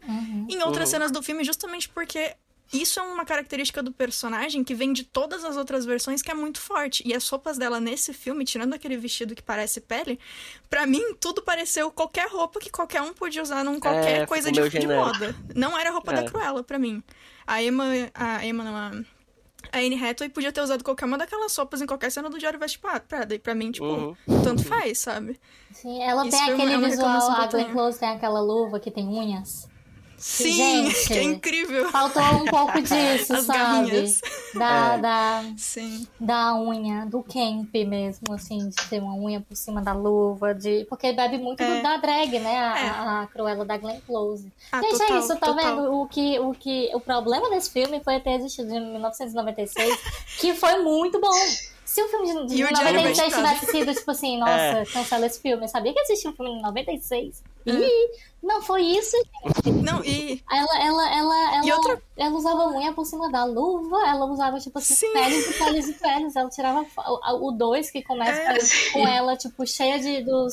[0.50, 0.92] em outras Uhum.
[0.92, 2.36] cenas do filme, justamente porque
[2.72, 6.36] isso é uma característica do personagem que vem de todas as outras versões que é
[6.36, 7.02] muito forte.
[7.04, 10.20] E as roupas dela nesse filme, tirando aquele vestido que parece pele,
[10.70, 14.52] pra mim tudo pareceu qualquer roupa que qualquer um podia usar num qualquer É, coisa
[14.52, 15.36] de, de moda.
[15.56, 16.16] Não era a roupa É.
[16.22, 17.02] da Cruella pra mim.
[17.48, 18.92] A Emma, a Emma não, a,
[19.72, 22.60] a Anne Hathaway podia ter usado qualquer uma daquelas roupas em qualquer cena do Diário
[22.60, 23.34] Veste Prada.
[23.36, 24.16] E pra mim, tipo, Uhum.
[24.44, 25.40] tanto faz, sabe?
[25.72, 27.72] Sim, ela Isso tem uma- aquele é uma visual, a Glenn.
[27.72, 29.68] Close tem aquela luva que tem unhas.
[30.20, 30.54] Sim,
[30.90, 31.08] Gente.
[31.08, 31.90] que é incrível.
[31.90, 33.60] Faltou um pouco disso, As sabe?
[33.88, 34.22] garrinhas.
[34.54, 34.98] Da, É.
[35.00, 36.08] da, Sim.
[36.20, 40.86] da unha, do camp mesmo, assim, de ter uma unha por cima da luva, de...
[40.90, 41.78] porque bebe muito É.
[41.78, 42.58] do- da drag, né?
[42.60, 42.90] A, É.
[42.90, 44.52] a, a Cruella da Glenn Close.
[44.72, 45.56] Ah, Gente, total, é isso, tá total.
[45.76, 45.94] vendo?
[45.94, 49.98] O que, o que o problema desse filme foi ter existido em 1996,
[50.40, 51.30] que foi muito bom.
[51.90, 53.56] Se o filme de, de E o Diário 96 Veste Prada.
[53.60, 54.86] tivesse sido, tipo assim, nossa, É.
[54.86, 55.64] cancela esse filme.
[55.64, 57.44] Eu sabia que existia um filme em 96.
[57.66, 57.72] É.
[57.72, 58.10] Ih,
[58.44, 59.18] não foi isso,
[59.84, 63.98] Não, e ela, ela, ela, ela, E outra- ela usava unha por cima da luva,
[64.08, 65.12] ela usava, tipo assim, Sim.
[65.14, 66.36] peles e peles e peles.
[66.36, 66.86] Ela tirava
[67.42, 68.92] o 2 que começa É.
[68.94, 70.52] com ela, tipo, cheia de, dos,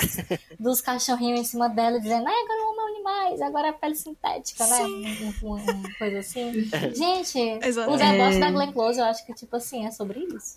[0.59, 4.67] dos cachorrinhos em cima dela, dizendo, ai, agora eu amo animais, agora é pele sintética,
[4.67, 4.83] né?
[4.83, 6.53] Um- um- Uma coisa assim.
[6.97, 7.91] Gente, Exato.
[7.93, 8.41] o negócio É.
[8.41, 10.57] da Glenn Close, eu acho que, tipo assim, é sobre isso.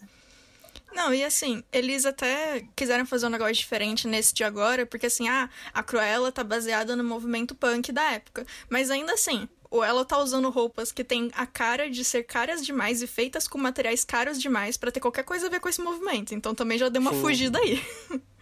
[0.93, 5.27] Não, e assim, eles até quiseram fazer um negócio diferente nesse de agora, porque assim,
[5.29, 8.45] ah, a Cruella tá baseada no movimento punk da época.
[8.69, 12.65] Mas ainda assim, ou ela tá usando roupas que tem a cara de ser caras
[12.65, 15.81] demais e feitas com materiais caros demais pra ter qualquer coisa a ver com esse
[15.81, 16.33] movimento.
[16.33, 17.21] Então também já deu uma Sim.
[17.21, 17.81] fugida aí.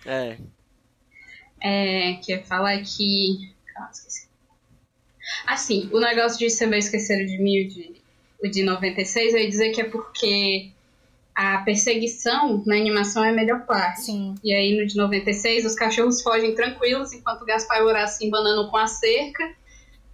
[0.05, 0.37] É.
[1.59, 3.51] É, que ia falar que.
[3.75, 4.27] Ah, esqueci.
[5.45, 8.01] Assim, o negócio de Você Vai Esquecer de Mim, o de,
[8.43, 10.71] o de 96, eu ia dizer que é porque
[11.37, 14.05] a perseguição na animação é a melhor parte.
[14.05, 14.33] Sim.
[14.43, 18.17] E aí, no de 96, os cachorros fogem tranquilos, enquanto o Gaspar e o Horácio
[18.17, 19.43] se embanando com a cerca.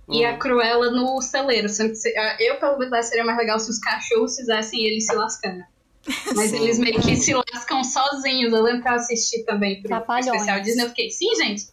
[0.10, 1.70] E a Cruella no celeiro.
[2.18, 5.66] Ah, eu, pelo menos, seria mais legal se os cachorros fizessem eles se lascar.
[6.36, 6.62] Mas Sim.
[6.62, 8.52] eles meio que se lascam sozinhos.
[8.52, 10.28] Eu lembro que eu assisti também pro, pro Trapalhões.
[10.28, 10.84] especial Disney.
[10.84, 11.64] Eu fiquei, sim, gente.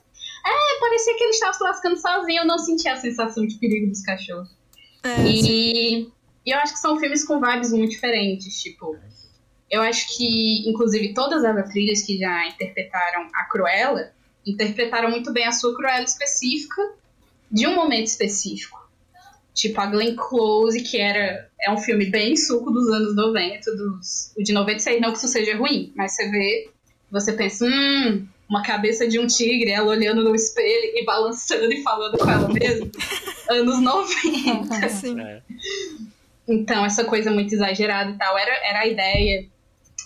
[0.46, 2.42] É, parecia que eles estavam se lascando sozinhos.
[2.42, 4.48] Eu não senti a sensação de perigo dos cachorros.
[5.02, 5.22] É.
[5.26, 6.02] E,
[6.46, 8.62] e eu acho que são filmes com vibes muito diferentes.
[8.62, 8.96] Tipo,
[9.70, 14.12] eu acho que, inclusive, todas as atrizes que já interpretaram a Cruella
[14.46, 16.82] interpretaram muito bem a sua Cruella específica
[17.50, 18.80] de um momento específico.
[19.52, 24.32] Tipo, a Glenn Close, que era é um filme bem suco dos anos 90, dos,
[24.36, 26.70] o de 96, não que isso seja ruim, mas você vê,
[27.10, 31.82] você pensa, hum, uma cabeça de um tigre, ela olhando no espelho e balançando e
[31.82, 32.90] falando com ela mesma.
[33.50, 34.88] anos 90.
[34.88, 35.20] Sim.
[35.20, 35.42] É.
[36.48, 39.46] Então, essa coisa muito exagerada e tal, era, era a ideia.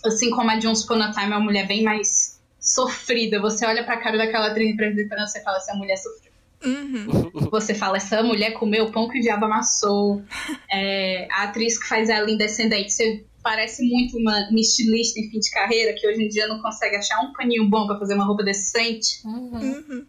[0.05, 3.41] Assim como a de Once Upon a Time é uma mulher bem mais sofrida.
[3.41, 6.33] Você olha pra cara daquela atriz interpretando, você fala, essa mulher sofreu.
[6.65, 7.31] Uhum.
[7.51, 10.23] Você fala, essa mulher comeu o pão que o diabo amassou.
[10.73, 15.39] É, a atriz que faz ela em Descendente, você parece muito uma, estilista em fim
[15.39, 18.25] de carreira, que hoje em dia não consegue achar um paninho bom pra fazer uma
[18.25, 19.21] roupa decente.
[19.25, 19.51] Uhum.
[19.53, 20.07] Uhum.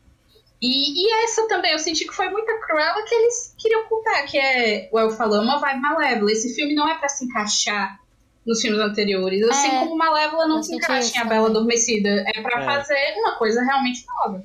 [0.61, 4.37] E, e essa também, eu senti que foi muita cruela que eles queriam ocultar, que
[4.37, 6.31] é, o El falou, uma vibe malévola.
[6.31, 7.99] Esse filme não é pra se encaixar
[8.45, 9.41] nos filmes anteriores.
[9.49, 11.49] Assim É, como Malévola não se encaixa isso em A Bela.
[11.49, 12.23] Adormecida.
[12.27, 12.65] É pra É.
[12.65, 14.43] fazer uma coisa realmente nova.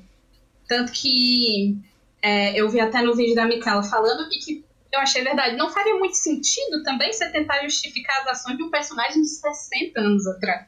[0.67, 1.77] Tanto que
[2.21, 5.55] é, eu vi até no vídeo da Micaela falando e que eu achei verdade.
[5.55, 9.99] Não faria muito sentido também você tentar justificar as ações de um personagem de 60
[9.99, 10.65] anos atrás.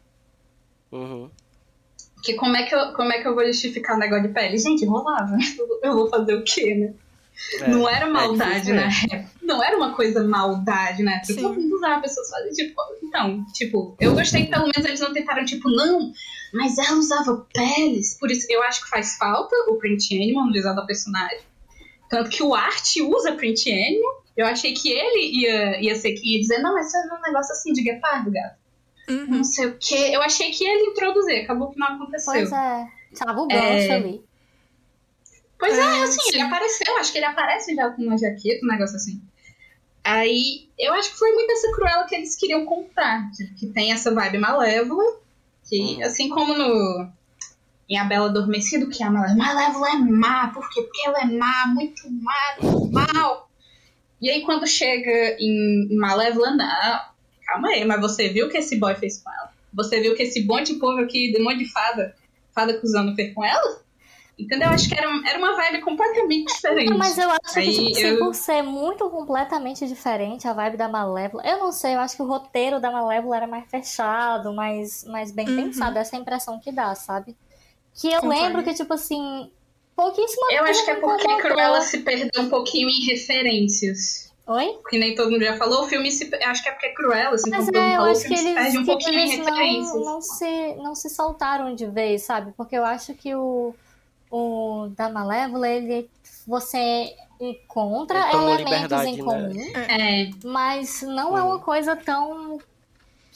[0.91, 1.29] Uhum.
[2.23, 4.57] Que como é que eu, como é que eu vou justificar o negócio de pele?
[4.57, 5.35] Gente, rolava.
[5.83, 6.93] Eu vou fazer o quê, né?
[7.59, 9.31] É, não era é maldade difícil na época.
[9.41, 11.35] Não era uma coisa maldade na época.
[11.35, 15.13] Todo mundo usava, pessoas fazem, tipo, então, tipo, eu gostei que pelo menos eles não
[15.13, 16.11] tentaram, tipo, não,
[16.53, 18.17] mas ela usava peles.
[18.19, 21.39] Por isso, eu acho que faz falta o print animal no design da personagem.
[22.09, 24.23] Tanto que o Art usa print animal.
[24.35, 27.21] Eu achei que ele ia, ia ser quem ia dizer, não, mas isso é um
[27.21, 28.55] negócio assim de guepardo, gato.
[29.09, 29.25] Uhum.
[29.27, 30.09] Não sei o quê.
[30.11, 32.33] Eu achei que ele ia introduzir, acabou que não aconteceu.
[32.33, 32.87] Pois é.
[33.17, 33.91] Tava o gancho É.
[33.91, 34.23] ali.
[35.65, 36.29] Pois é, É, assim, sim.
[36.33, 39.21] ele apareceu, acho que ele aparece já com uma jaqueta, um negócio assim.
[40.03, 43.93] Aí, eu acho que foi muito essa cruela que eles queriam contar, tipo, que tem
[43.93, 45.03] essa vibe malévola,
[45.69, 46.03] que, Uhum.
[46.03, 47.07] assim como no
[47.89, 50.81] em A Bela Adormecida, que a Malévola, Malévola é má, por quê?
[50.81, 52.33] Porque ela é má, muito má,
[53.13, 53.49] mal.
[54.21, 57.01] E aí, quando chega em, Malévola, não,
[57.45, 59.51] calma aí, mas você viu o que esse boy fez com ela?
[59.73, 62.15] Você viu que esse monte de povo aqui, de monte de fada,
[62.55, 63.81] fada cuzando fez com ela?
[64.37, 64.69] Entendeu?
[64.69, 66.89] Acho que era, era uma vibe completamente diferente.
[66.89, 70.75] Não, mas eu acho Aí que, tipo, eu- por ser muito completamente diferente a vibe
[70.75, 74.51] da Malévola, eu não sei, eu acho que o roteiro da Malévola era mais fechado,
[74.51, 75.55] mais, mais bem Uhum.
[75.55, 77.35] pensado, essa é a impressão que dá, sabe?
[77.93, 78.43] Que eu Concordo.
[78.43, 79.51] lembro que, tipo assim,
[79.95, 81.41] pouquíssima Eu acho que é porque incomodou.
[81.51, 84.33] Cruella se perdeu um pouquinho em referências.
[84.47, 84.77] Oi?
[84.89, 86.29] Que nem todo mundo já falou, o filme se.
[86.43, 89.13] Acho que é porque Cruella, assim, Mas é, eu acho que eles, perde um pouquinho
[89.19, 89.93] eles referências.
[89.93, 92.51] não, não, se, não se soltaram de vez, sabe?
[92.57, 93.73] Porque eu acho que o,
[94.33, 96.09] o da Malévola, ele
[96.47, 99.23] você encontra elementos em né?
[99.23, 102.59] comum, É, mas não é uma coisa tão.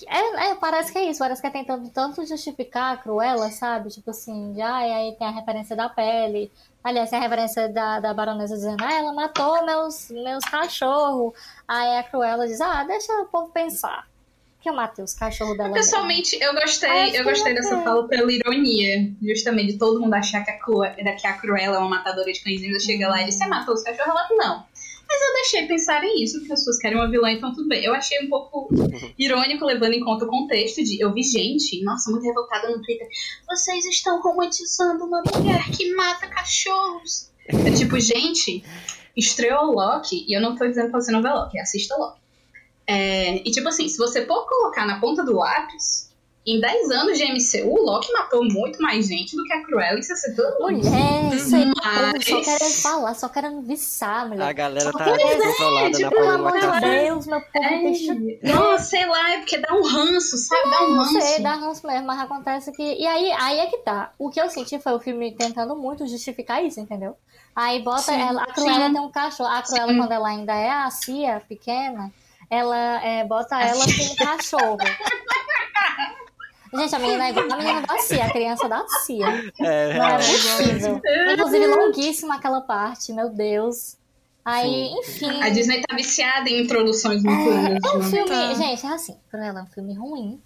[0.07, 3.89] É, é, parece que é isso, parece que é tentando tanto justificar a Cruella, sabe?
[3.89, 6.51] Tipo assim, de, ah, e aí tem a referência da pele.
[6.83, 11.33] Aliás, tem a referência da, da baronesa dizendo, ah, ela matou meus, meus cachorros.
[11.67, 14.07] Aí a Cruella diz, ah, deixa o povo pensar.
[14.67, 15.69] Que eu matei os cachorros dela.
[15.69, 19.13] mesmo." pessoalmente, eu gostei, Acho eu gostei dessa fala pela ironia.
[19.21, 22.41] Justamente de todo mundo achar que a, Cruella, que a Cruella é uma matadora de
[22.41, 22.73] cãezinhos.
[22.73, 24.09] Eu chego lá e diz, você matou os cachorros?
[24.09, 24.65] Ela, não.
[25.09, 27.81] Mas eu deixei pensar em isso, porque as pessoas querem uma vilã, então tudo bem.
[27.81, 28.67] Eu achei um pouco
[29.17, 30.99] irônico, levando em conta o contexto de.
[30.99, 33.07] Eu vi gente, nossa, muito revoltada no Twitter.
[33.47, 37.31] Vocês estão romantizando uma mulher que mata cachorros.
[37.47, 38.65] É tipo, gente,
[39.15, 42.26] estreou Loki, e eu não tô dizendo pra você não ver Loki, assista Loki.
[42.87, 46.07] É, e tipo assim, se você for colocar na ponta do lápis,
[46.45, 49.99] em 10 anos de MCU, o Loki matou muito mais gente do que a Cruella
[49.99, 50.57] em 60 anos.
[50.61, 51.75] Mulher, isso aí, povo
[52.23, 54.47] só Mas- querendo falar, só querendo viçar, mulher.
[54.47, 56.79] A galera Só tá querendo- descontrolada na tipo, Pelo amor de.
[56.79, 60.69] Deus, meu povo, É, deixa não, sei lá, é porque dá um ranço, sabe?
[60.71, 61.21] Dá um Não ranço.
[61.21, 62.81] sei, dá ranço mesmo, mas acontece que.
[62.81, 64.13] E aí, aí é que tá.
[64.17, 67.17] O que eu senti foi o filme tentando muito justificar isso, entendeu?
[67.53, 68.43] Aí bota Sim, ela.
[68.43, 68.93] A Cruella sim.
[68.93, 69.49] tem um cachorro.
[69.49, 69.97] A Cruella, Sim.
[69.97, 72.09] quando ela ainda é a Cia, pequena,
[72.49, 74.77] ela é, bota ela com um cachorro.
[76.73, 79.25] Gente, a menina é igual a menina da Cia, a criança da Cia.
[79.59, 80.31] É, Não é realmente.
[80.41, 81.01] possível.
[81.33, 83.97] Inclusive, longuíssima aquela parte, meu Deus.
[84.43, 85.41] Aí, enfim.
[85.41, 87.83] A Disney tá viciada em introduções muito longas.
[87.83, 88.09] É um né?
[88.09, 88.53] filme, Tá.
[88.53, 90.41] gente, é assim, Cruella é um filme ruim,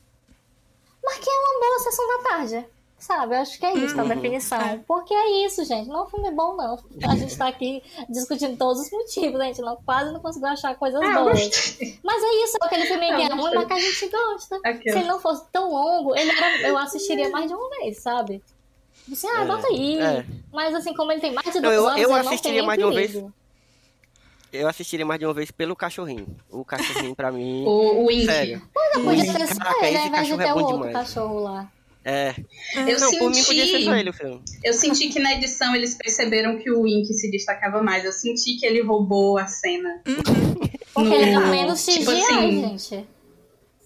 [1.04, 2.66] mas que é uma boa sessão da tarde,
[3.02, 3.36] sabe?
[3.36, 4.10] Eu acho que é isso a Uhum.
[4.10, 4.84] definição.
[4.88, 6.78] Porque é isso, gente, não é um filme bom, não.
[7.10, 10.76] A gente tá aqui discutindo todos os motivos, a gente não, quase não conseguiu achar
[10.76, 11.40] coisas eu boas.
[11.40, 12.00] gostei.
[12.04, 14.60] Mas é isso, é aquele filme que Eu é ruim, mas que a gente gosta.
[14.60, 15.00] Se Aquela.
[15.00, 18.42] ele não fosse tão longo, ele era, eu assistiria mais de uma vez, sabe?
[19.12, 20.00] Assim, ah, É, bota aí.
[20.00, 20.26] é.
[20.54, 22.78] Mas assim, como ele tem mais de Não, duas eu- horas, eu não assistiria mais
[22.80, 23.24] de uma vez.
[24.54, 26.28] Eu assistiria mais de uma vez pelo cachorrinho.
[26.50, 27.64] O cachorrinho, pra mim.
[27.66, 28.26] O, o Ink.
[28.26, 28.62] Sério.
[28.94, 30.94] Não, podia Ui, ter caraca, ele, ao esse invés de é ter o outro demais.
[30.94, 31.72] cachorro lá.
[32.04, 32.34] É.
[32.88, 33.86] Eu não, por mim podia ser senti.
[33.86, 34.42] só ele o filme.
[34.64, 38.04] Eu senti que na edição eles perceberam que o Wink se destacava mais.
[38.04, 40.02] Eu senti que ele roubou a cena.
[40.94, 43.08] Porque No- ele é menos tipo CGI, assim, gente.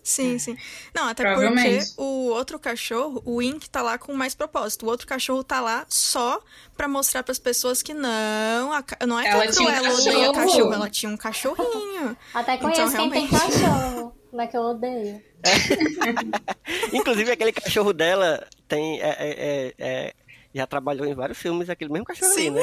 [0.01, 0.55] Sim, sim.
[0.93, 4.85] Não, até porque o outro cachorro, o Wink tá lá com mais propósito.
[4.85, 6.39] O outro cachorro tá lá só
[6.77, 9.99] pra mostrar pras pessoas que não, a não é que Ela a tinha um Cruella
[9.99, 10.73] odeia cachorro.
[10.73, 12.17] ela tinha um cachorrinho.
[12.35, 13.59] Até Então, conheço quem tem realmente.
[13.59, 14.14] cachorro.
[14.35, 15.23] Como é que eu odeio.
[16.91, 19.01] Inclusive, aquele cachorro dela tem.
[19.01, 20.13] É, é, é, é,
[20.53, 22.49] já trabalhou em vários filmes, aquele mesmo cachorro ali, Sim.
[22.49, 22.61] né?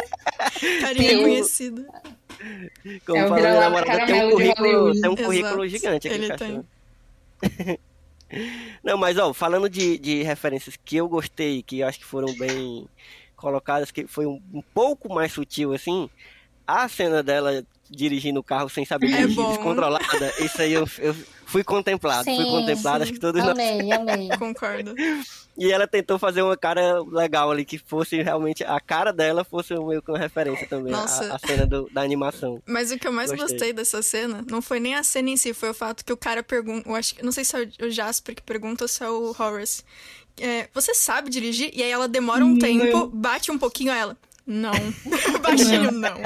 [0.80, 1.86] Carinha Tem conhecida.
[3.04, 6.08] Como É o falou minha vira-lata namorada, tem um currículo, tem um Exato, currículo gigante
[6.08, 6.66] aquele ele cachorro.
[8.82, 12.32] Não, mas ó, falando de, de referências que eu gostei, que eu acho que foram
[12.32, 12.88] bem
[13.36, 16.08] colocadas, que foi um, um pouco mais sutil, assim,
[16.66, 19.48] a cena dela dirigindo o carro sem saber É dirigir, bom.
[19.50, 21.14] descontrolada, isso aí eu, eu
[21.46, 23.02] fui contemplado, fui Sim, contemplado, sim.
[23.04, 23.50] acho que todos nós.
[23.50, 24.28] Amei, amei.
[24.38, 24.94] Concordo.
[25.56, 29.72] E ela tentou fazer uma cara legal ali, que fosse realmente, a cara dela fosse
[29.78, 31.32] meio que uma referência também, a- Nossa.
[31.34, 32.60] a, cena do- da animação.
[32.66, 33.48] Mas o que eu mais Gostei.
[33.48, 33.72] gostei.
[33.72, 36.42] dessa cena não foi nem a cena em si, foi o fato que o cara
[36.42, 36.88] pergunta.
[36.88, 37.22] Eu acho que.
[37.24, 39.84] Não sei se é o Jasper que pergunta ou se é o Horace.
[40.40, 41.70] É, você sabe dirigir?
[41.72, 44.16] E aí ela demora um tempo, bate um pouquinho a ela.
[44.46, 44.72] Não.
[45.42, 46.16] Baixinho, não.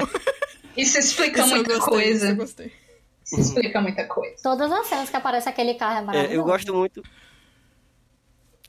[0.75, 2.33] Isso explica Isso eu muita gostei, isso eu coisa.
[2.35, 2.73] gostei.
[3.25, 4.35] Isso explica muita coisa.
[4.41, 6.35] Todas as cenas que aparece aquele carro é É, maravilhoso.
[6.35, 7.03] eu gosto muito.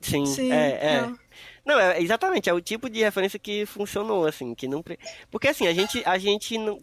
[0.01, 1.01] Sim, Sim, é, é.
[1.03, 1.19] não.
[1.65, 4.83] Não, é exatamente, é o tipo de referência que funcionou, assim, que não...
[4.83, 4.99] pre-
[5.31, 6.81] Porque, assim, a gente, a gente não...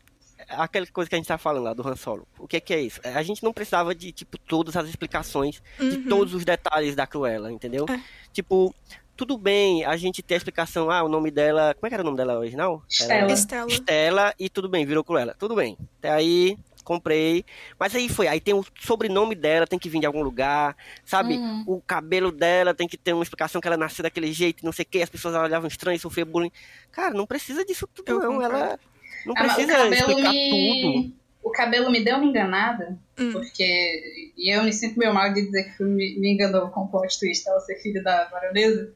[0.49, 2.79] Aquela coisa que a gente tá falando lá do Han Solo, o que que é
[2.81, 3.01] isso?
[3.03, 7.51] A gente não precisava de, tipo, todas as explicações de todos os detalhes da Cruella,
[7.51, 7.85] entendeu?
[7.89, 7.99] É.
[8.31, 8.73] Tipo,
[9.17, 11.73] tudo bem a gente ter a explicação, ah, o nome dela...
[11.73, 12.83] Como é que era o nome dela original?
[12.87, 13.31] Estela.
[13.31, 13.67] Estela.
[13.69, 15.35] Estela e tudo bem, virou Cruella.
[15.37, 15.77] Tudo bem.
[15.99, 17.43] Até aí, comprei.
[17.79, 18.27] Mas aí foi.
[18.27, 21.33] Aí tem o sobrenome dela, tem que vir de algum lugar, sabe?
[21.35, 21.63] Uhum.
[21.67, 24.83] O cabelo dela tem que ter uma explicação que ela nasceu daquele jeito, não sei
[24.83, 25.01] o que.
[25.01, 26.51] As pessoas olhavam estranho, sofria bullying.
[26.91, 28.33] Cara, não precisa disso tudo, Eu não.
[28.35, 28.55] concordo.
[28.55, 28.79] Ela
[29.25, 30.31] não Ah, precisa explicar tudo.
[30.31, 31.15] me...
[31.43, 33.31] O cabelo me deu uma enganada, Hum.
[33.31, 34.33] porque...
[34.37, 37.17] E eu me sinto meio mal de dizer que me, me enganou com o plot
[37.19, 38.93] twist ela ser filha da baronesa.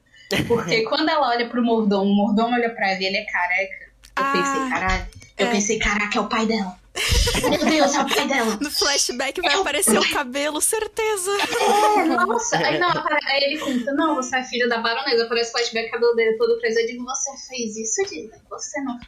[0.48, 3.86] Porque quando ela olha pro mordomo, o mordomo olha pra ela e ele é careca.
[4.18, 5.08] Eu Ah, pensei, caralho.
[5.38, 5.52] Eu é.
[5.52, 6.76] pensei, caraca, é o pai dela.
[7.50, 8.58] Meu Deus, é o pai dela.
[8.62, 11.32] No flashback vai aparecer o cabelo, certeza.
[12.00, 12.58] É, nossa.
[12.58, 15.24] Aí, não, apare- aí ele conta, não, você é filha da baronesa.
[15.24, 16.80] Aparece o flashback, o cabelo dele todo preso.
[16.80, 18.32] Eu digo, você fez isso, Disney?
[18.50, 19.00] Você não.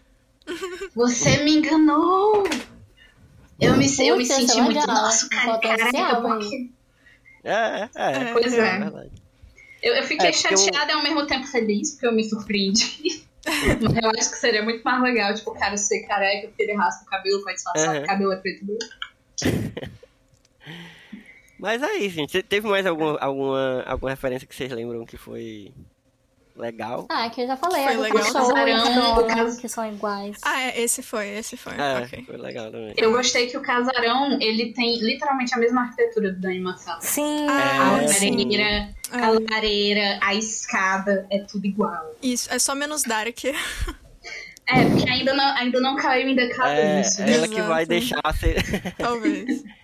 [0.96, 2.44] Você me enganou.
[3.60, 4.88] Eu me, eu me senti é muito, legal.
[4.96, 6.70] nossa, cara, Potencial, caraca, porque...
[7.46, 8.34] É, é, é.
[8.34, 8.80] Pois é.
[8.80, 9.12] verdade.
[9.84, 13.26] Eu, eu fiquei É, eu- chateada e ao mesmo tempo feliz, porque eu me surpreendi.
[13.82, 16.74] Mas eu acho que seria muito mais legal, tipo, o cara ser careca, porque ele
[16.74, 18.66] raspa o cabelo pra disfarçar que o cabelo é preto.
[21.60, 25.74] Mas aí, gente, teve mais alguma, alguma, alguma referência que vocês lembram que foi
[26.56, 27.08] legal?
[27.10, 28.24] Ah, que eu já falei, Foi é legal.
[28.24, 30.38] cachorro e Casarão, do o cas- que são iguais.
[30.44, 31.74] Ah, é, esse foi, esse foi.
[31.74, 32.24] É, ok.
[32.26, 32.94] foi legal também.
[32.98, 36.98] Eu gostei que o casarão, ele tem literalmente a mesma arquitetura da animação.
[37.02, 38.32] Sim, Ah, A sim.
[38.38, 42.16] lareira, a lareira, a escada, é tudo igual.
[42.22, 43.38] Isso, é só menos dark.
[44.66, 47.24] É, porque ainda não, ainda não caiu em É, decadência.
[47.24, 47.88] ela que vai Exato.
[47.90, 48.94] deixar ser.
[48.98, 49.62] Talvez.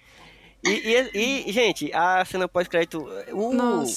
[0.64, 0.70] E,
[1.14, 3.08] e- e, gente, a cena pós-crédito.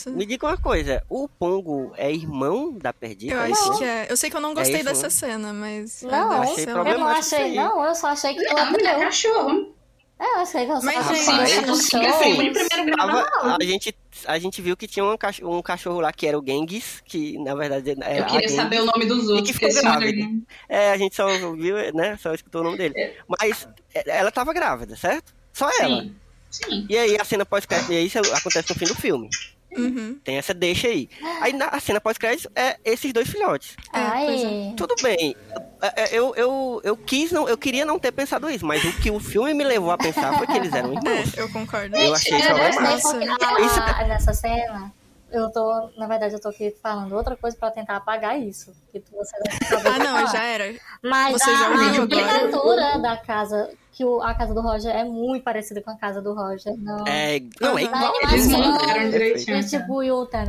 [0.08, 3.34] Me diga uma coisa: o Pongo é irmão da Perdida?
[3.34, 3.78] Eu É acho isso?
[3.78, 4.06] que é.
[4.08, 6.02] Eu sei que eu não gostei isso, dessa cena, mas.
[6.04, 8.96] é, Não, deve achei eu não achei, não, eu só achei que ela A mulher
[8.96, 9.74] é cachorro.
[10.20, 13.56] É, eu achei que ela só Mas, gente, em primeiro grau na Tava- aula.
[13.60, 13.96] a, gente,
[14.26, 17.36] a gente viu que tinha um cachorro, um cachorro lá que era o Genghis, que
[17.38, 18.52] na verdade era Eu a queria Genghis.
[18.52, 20.28] saber o nome dos E outros, que ficou grávida.
[20.68, 22.16] É, a gente só viu, né?
[22.22, 22.94] Só escutou o nome dele.
[23.26, 25.34] Mas é, ela tava grávida, certo?
[25.52, 26.02] Só ela.
[26.02, 26.14] Sim.
[26.52, 26.86] Sim.
[26.88, 29.28] E aí a cena pós-crédito, e aí isso acontece no fim do filme.
[29.74, 30.18] Uhum.
[30.22, 31.08] Tem essa deixa aí.
[31.40, 33.74] Aí na a cena pós-crédito é esses dois filhotes.
[33.92, 35.34] É, pois Ai, Tudo bem.
[35.80, 38.92] É, é, Eu, eu, eu quis não, eu queria não ter pensado isso, mas o
[39.00, 41.36] que o filme me levou a pensar foi que eles eram irmãos.
[41.38, 41.96] É, eu concordo.
[41.96, 44.08] Eu achei isso É, problemático.
[44.08, 44.92] nessa cena,
[45.30, 48.74] eu tô, na verdade, eu tô aqui falando outra coisa pra tentar apagar isso.
[48.92, 50.26] Que você não Ah, não, falar.
[50.32, 50.74] já era.
[51.02, 54.90] Mas Você já a, ouviu a arquitetura da casa, que o- a casa do Roger
[54.96, 56.74] é muito parecida com a casa do Roger.
[56.78, 57.06] Não.
[57.06, 58.12] É, não, é igual.
[58.22, 59.58] Eles Não, montaram direitinho.
[59.58, 60.44] E tipo, e o tá,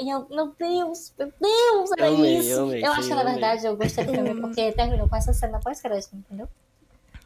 [0.00, 2.50] e eu, meu Deus, meu Deus, era Eu amei, isso.
[2.50, 3.32] eu amei, acho sim, que, na eu amei.
[3.40, 6.48] verdade, eu gostei do filme porque terminou com essa cena pós-crédito, entendeu?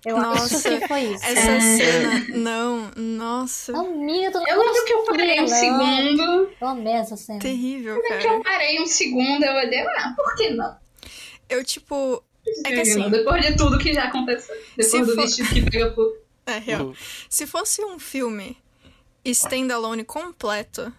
[0.04, 1.24] Eu acho Nossa, que foi isso.
[1.24, 1.60] Essa É.
[1.60, 2.24] cena.
[2.36, 3.76] Não, nossa.
[3.76, 5.48] Amiga, tu não Eu lembro que eu parei um não.
[5.48, 6.50] segundo.
[6.60, 7.40] Eu amei essa cena.
[7.40, 8.36] Terrível, Eu lembro que cara.
[8.36, 10.76] eu parei um segundo, eu olhei, ah, por que não?
[11.48, 12.22] Eu, tipo.
[12.64, 14.54] É que assim- Depois de tudo que já aconteceu.
[14.76, 16.16] Depois Se do for- vestido que pega fogo.
[16.46, 16.86] É real.
[16.86, 16.94] Uhum.
[17.28, 18.56] Se fosse um filme
[19.24, 20.92] standalone completo,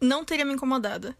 [0.00, 1.14] não teria me incomodado.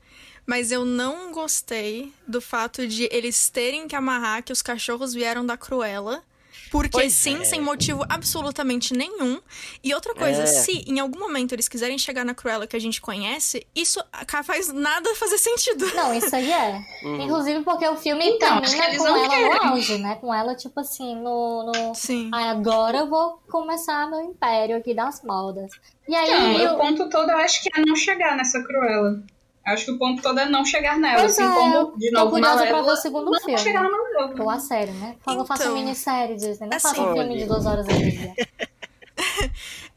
[0.46, 5.44] Mas eu não gostei do fato de eles terem que amarrar que os cachorros vieram
[5.44, 6.22] da Cruella.
[6.70, 7.44] Porque Pois sim, é.
[7.44, 9.40] sem motivo absolutamente nenhum.
[9.82, 10.46] E outra coisa, É.
[10.46, 14.00] se em algum momento eles quiserem chegar na Cruella que a gente conhece, isso
[14.44, 15.84] faz nada fazer sentido.
[15.94, 16.80] Não, isso aí é.
[17.02, 17.22] Uhum.
[17.22, 19.46] Inclusive porque o filme Então, termina com não ela querem.
[19.48, 20.14] no auge, né?
[20.16, 21.72] Com ela, tipo assim, no.
[21.72, 21.94] no...
[21.94, 22.30] Sim.
[22.32, 25.70] Ai, agora eu vou começar meu império aqui das modas.
[26.08, 26.74] E aí, Não, eu...
[26.74, 29.22] o ponto todo eu acho que é não chegar nessa Cruella.
[29.64, 31.20] Acho que o ponto todo é não chegar nela.
[31.20, 33.58] Pois assim é, como, de tô novo, curiosa pra ver o segundo não filme.
[33.58, 34.42] chegar na Malévola.
[34.42, 35.16] Ou a série, né?
[35.18, 36.66] Por favor, faça Então, minissérie, Disney.
[36.68, 38.34] Não assim- faça um filme de duas horas e meia.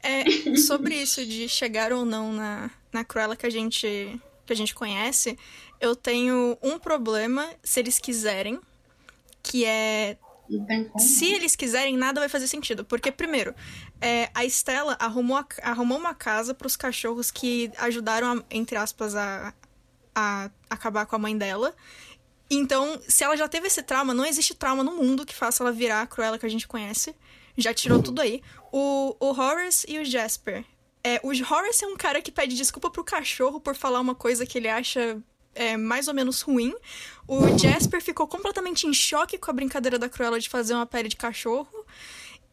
[0.02, 4.56] É, sobre isso de chegar ou não na, na Cruella que a gente que a
[4.56, 5.38] gente conhece,
[5.80, 8.60] eu tenho um problema se eles quiserem,
[9.42, 10.23] que é Não.
[10.98, 12.84] Se eles quiserem, nada vai fazer sentido.
[12.84, 13.54] Porque, primeiro,
[14.00, 19.54] é, a Estela arrumou, arrumou uma casa pros cachorros que ajudaram, a- entre aspas, a,
[20.14, 21.74] a acabar com a mãe dela.
[22.50, 25.72] Então, se ela já teve esse trauma, não existe trauma no mundo que faça ela
[25.72, 27.14] virar a Cruella que a gente conhece.
[27.56, 28.42] Já tirou tudo aí.
[28.70, 30.64] O, o Horace e o Jasper.
[31.02, 34.44] É, o Horace é um cara que pede desculpa pro cachorro por falar uma coisa
[34.44, 35.22] que ele acha
[35.54, 36.74] é, mais ou menos ruim.
[37.26, 41.08] O Jasper ficou completamente em choque com a brincadeira da Cruella de fazer uma pele
[41.08, 41.84] de cachorro.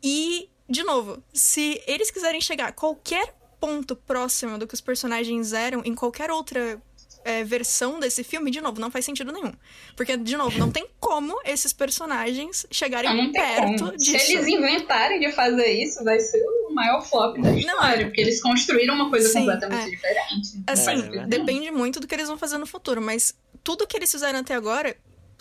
[0.03, 5.53] E, de novo, se eles quiserem chegar a qualquer ponto próximo do que os personagens
[5.53, 6.81] eram em qualquer outra
[7.23, 9.53] é, versão desse filme, de novo, não faz sentido nenhum.
[9.95, 13.97] Porque, de novo, não tem como esses personagens chegarem Ah, não perto como.
[13.97, 14.19] disso.
[14.19, 18.05] Se eles inventarem de fazer isso, vai ser o maior flop da história.
[18.07, 19.89] porque eles construíram uma coisa Sim, completamente é.
[19.89, 20.63] diferente.
[20.67, 21.29] Assim, É, verdade.
[21.29, 24.53] depende muito do que eles vão fazer no futuro, mas tudo que eles fizeram até
[24.55, 24.95] agora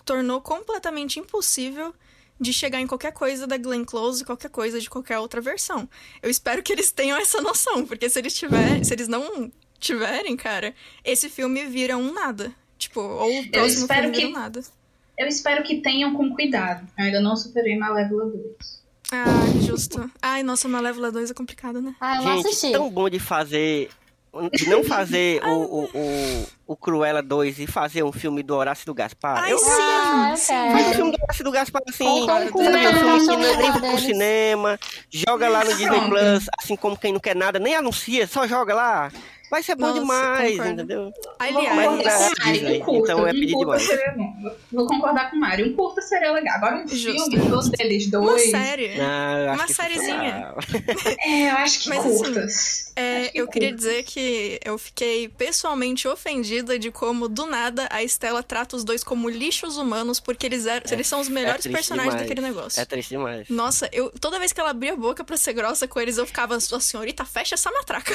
[0.05, 1.93] tornou completamente impossível
[2.39, 5.87] de chegar em qualquer coisa da Glenn Close, qualquer coisa de qualquer outra versão.
[6.23, 9.51] Eu espero que eles tenham essa noção, porque se eles tiverem, se eles não
[9.81, 10.73] tiverem, cara,
[11.03, 12.53] esse filme vira um nada.
[12.77, 14.61] Tipo, ou o próximo filme vira que- um nada.
[15.17, 16.87] Eu espero que tenham com cuidado.
[16.97, 18.81] Eu ainda não superei Malévola 2.
[19.11, 19.25] Ah,
[19.61, 20.09] justo.
[20.21, 21.93] Ai, nossa, Malévola 2 é complicado, né?
[21.99, 22.71] Ah, eu não Gente, assisti.
[22.71, 23.89] tão bom de fazer.
[24.53, 28.85] De não fazer o, o, o, o Cruella 2 e fazer um filme do Horácio
[28.85, 29.43] do Gaspar.
[29.43, 29.65] Ai, eu, sim!
[29.69, 30.53] Ah, sim.
[30.53, 32.05] Faz um filme do Horácio do Gaspar assim.
[32.05, 34.79] Concordo um filme que eu nem sou vai pro cinema,
[35.11, 35.99] joga lá no Disney.
[36.07, 39.11] Plus, assim como quem não quer nada, nem anuncia, só joga lá.
[39.51, 40.71] Vai ser bom Nossa, demais, concordo.
[40.71, 41.01] entendeu?
[41.03, 43.11] Vou Aliás, concordar é com o Mari, Disney, um curta.
[43.11, 43.83] então é um pedir curta demais.
[43.99, 44.55] seria bom.
[44.71, 45.67] Vou concordar com o Mário.
[45.67, 46.55] Um curta seria legal.
[46.55, 48.49] Agora um Justo, filme, todos deles uma dois.
[48.49, 48.91] série.
[49.01, 50.55] Ah, eu acho Uma sériezinha.
[51.21, 52.93] É, eu acho que Mas, assim, curtas.
[52.95, 53.85] É, Acho que eu queria curtas.
[53.89, 59.03] dizer que eu fiquei pessoalmente ofendida de como, do nada, a Estela trata os dois
[59.03, 62.29] como lixos humanos, porque eles, eram, eles são os melhores triste personagens demais.
[62.29, 62.79] daquele negócio.
[62.81, 63.47] É triste demais.
[63.49, 66.25] Nossa, eu toda vez que ela abria a boca pra ser grossa com eles, eu
[66.25, 68.13] ficava, sua senhorita, fecha essa matraca.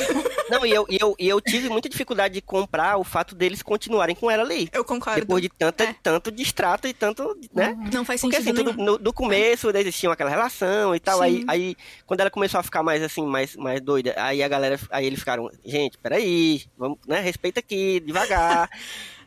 [0.50, 3.62] Não, e eu, e, eu, e eu tive muita dificuldade de comprar o fato deles
[3.62, 4.68] continuarem com ela ali.
[4.72, 5.20] Eu concordo.
[5.20, 5.94] Depois de tanta, É.
[6.02, 7.76] tanto distrato e tanto, né?
[7.92, 11.20] Não faz Porque sentido assim, tudo, no, do começo eles tinham aquela relação e tal.
[11.20, 11.44] Aí, Sim.
[11.48, 15.04] aí, quando ela começou a ficar mais assim, mais, mais doida, aí a galera, aí
[15.06, 17.20] eles ficaram, gente, peraí, vamos, né?
[17.20, 18.70] Respeita aqui, devagar.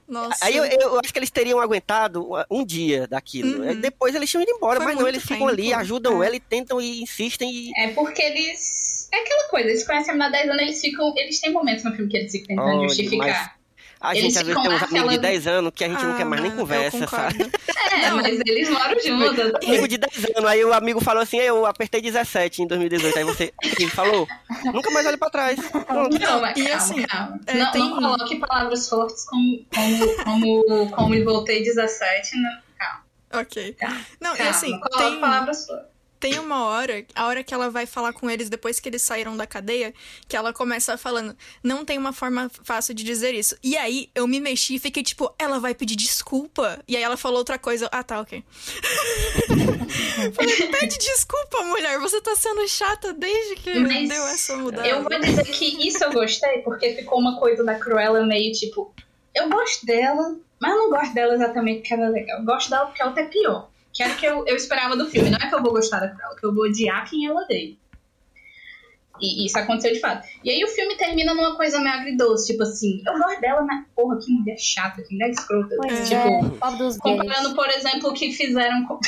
[0.09, 0.43] Nossa.
[0.43, 3.63] aí eu, eu acho que eles teriam aguentado um dia daquilo.
[3.63, 3.79] Uhum.
[3.79, 5.77] Depois eles tinham ido embora, Foi mas não, eles ficam ali, tempo.
[5.79, 6.25] ajudam É.
[6.25, 7.71] ela e tentam e insistem e.
[7.77, 8.88] É porque eles.
[9.11, 11.13] É aquela coisa, eles conhecem a menina há 10 anos, eles ficam.
[11.17, 13.59] Eles têm momentos no filme que eles ficam tentando Olha, justificar.
[14.01, 16.05] A Eles gente às vezes tem uns amigos de aquela- 10 anos que a gente
[16.05, 17.51] não quer mais nem Ah, conversa, sabe?
[18.01, 19.67] É, mas eles moram juntos.
[19.67, 23.25] Amigo de 10 anos, aí o amigo falou assim, eu apertei 17 em 2018, aí
[23.25, 24.25] você ele falou,
[24.73, 25.59] nunca mais olha pra trás.
[25.85, 26.17] Pronto.
[26.17, 27.39] Não, mas E calma, assim, calma.
[27.45, 32.37] é, não, tem- não coloque palavras fortes como, como, como, como e voltei 17.
[32.37, 32.49] Não.
[32.77, 33.03] Calma,
[33.33, 33.73] Ok.
[33.73, 34.01] calma.
[34.21, 34.51] Não, e calma.
[34.51, 35.88] assim, coloque tem, palavras fortes.
[36.19, 39.37] Tem uma hora, a hora que ela vai falar com eles depois que eles saíram
[39.37, 39.93] da cadeia,
[40.27, 43.57] que ela começa falando, não tem uma forma fácil de dizer isso.
[43.63, 46.83] E aí eu me mexi e fiquei tipo, ela vai pedir desculpa.
[46.87, 47.87] E aí ela falou outra coisa.
[47.91, 48.43] Ah, tá, ok.
[50.33, 54.87] Falei, pede desculpa, mulher, você tá sendo chata desde que Mas deu essa mudada.
[54.87, 58.93] Eu vou dizer que isso eu gostei, porque ficou uma coisa da Cruella meio tipo.
[59.33, 62.39] Eu gosto dela, mas eu não gosto dela exatamente porque ela é legal.
[62.39, 63.69] Eu gosto dela porque ela é pior.
[63.93, 65.29] Que era o que eu, eu esperava do filme.
[65.29, 67.75] Não é que eu vou gostar da Cruella, que eu vou odiar quem ela odeia.
[69.21, 70.27] E isso aconteceu de fato.
[70.43, 73.85] E aí o filme termina numa coisa meio agridoce, tipo assim, eu gosto dela, mas
[73.95, 75.75] porra, que mulher chata, que mulher escrota.
[75.77, 77.17] Pois tipo, é, dos gays.
[77.17, 78.99] comparando, por exemplo, o que fizeram com.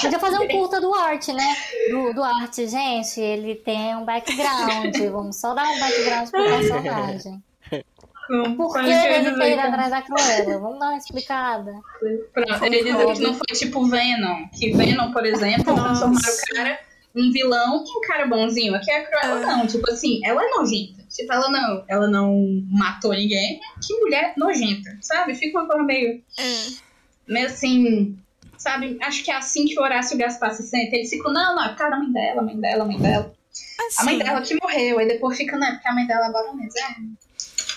[0.00, 1.56] Podia fazer um curta do Art, né?
[1.90, 4.96] Do, do Art, gente, ele tem um background.
[5.10, 7.42] Vamos só dar um background pro personagem.
[8.56, 10.58] Por que ele fez atrás da Cruella?
[10.58, 11.72] Vamos dar uma explicada.
[12.32, 14.48] Pronto, ele dizendo que não foi tipo Venom.
[14.48, 16.06] Que Venom, por exemplo, Nossa.
[16.06, 16.78] transformaram o cara
[17.14, 18.74] um vilão e um cara bonzinho.
[18.74, 19.56] Aqui a Cruella Ah.
[19.56, 19.66] não.
[19.66, 21.02] Tipo assim, ela é nojenta.
[21.10, 23.60] Tipo, ela não, ela não matou ninguém.
[23.86, 25.34] Que mulher nojenta, sabe?
[25.34, 26.66] Fica uma coisa meio, É.
[27.28, 28.16] meio assim.
[28.56, 28.96] Sabe?
[29.02, 30.94] Acho que é assim que o Horácio Gaspar se sente.
[30.94, 32.98] Ele fica, não, não, é por causa da mãe dela, a mãe dela, a mãe
[32.98, 33.34] dela.
[33.98, 34.98] A mãe Assim, dela que morreu.
[35.00, 36.78] Aí depois fica, não, é porque a mãe dela é baronesa.
[36.78, 36.94] É,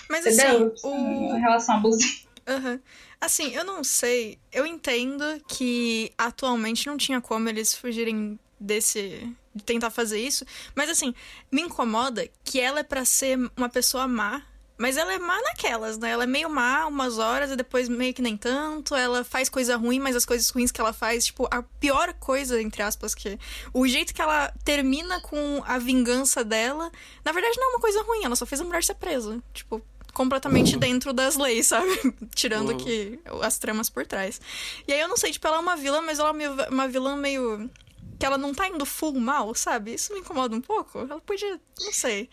[0.10, 0.74] mas entendeu?
[0.74, 1.36] assim, o...
[1.38, 2.26] Relação abusiva.
[2.48, 2.80] Aham.
[3.20, 4.38] Assim, eu não sei.
[4.52, 9.34] Eu entendo que atualmente não tinha como eles fugirem desse.
[9.54, 10.46] de tentar fazer isso.
[10.76, 11.14] Mas assim,
[11.52, 14.44] me incomoda que ela é pra ser uma pessoa má.
[14.78, 16.10] Mas ela é má naquelas, né?
[16.10, 18.94] Ela é meio má umas horas e depois meio que nem tanto.
[18.94, 22.62] Ela faz coisa ruim, mas as coisas ruins que ela faz, tipo, a pior coisa,
[22.62, 23.40] entre aspas, que.
[23.74, 26.92] O jeito que ela termina com a vingança dela,
[27.24, 29.42] na verdade não é uma coisa ruim, ela só fez a mulher ser presa.
[29.54, 29.82] Tipo,
[30.16, 31.88] completamente dentro das leis, sabe?
[32.34, 32.78] Tirando Uhum.
[32.78, 34.42] que as tramas por trás.
[34.88, 37.16] E aí eu não sei, tipo, ela é uma vilã, mas ela é uma vilã
[37.16, 37.70] meio.
[38.18, 39.94] que ela não tá indo full mal, sabe?
[39.94, 41.00] Isso me incomoda um pouco.
[41.00, 41.60] Ela podia.
[41.82, 42.30] não sei.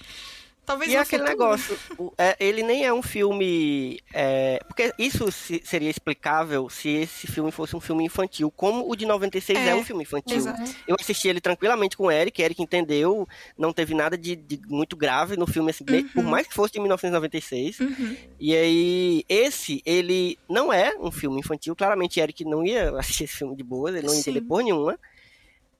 [0.64, 1.78] Talvez E aquele futuro- negócio,
[2.16, 3.98] é, ele nem é um filme.
[4.14, 8.94] é, porque isso se- seria explicável se esse filme fosse um filme infantil, como o
[8.94, 10.36] de 96 é, É, um filme infantil.
[10.36, 10.62] Exato.
[10.86, 14.96] Eu assisti ele tranquilamente com o Eric, Eric entendeu, não teve nada de, de muito
[14.96, 17.80] grave no filme, assim, bem- por mais que fosse de 1996.
[17.80, 18.16] Uhum.
[18.38, 23.36] E aí, esse, ele não é um filme infantil, claramente Eric não ia assistir esse
[23.36, 24.30] filme de boas, ele não ia Sim.
[24.30, 24.98] entender porra nenhuma.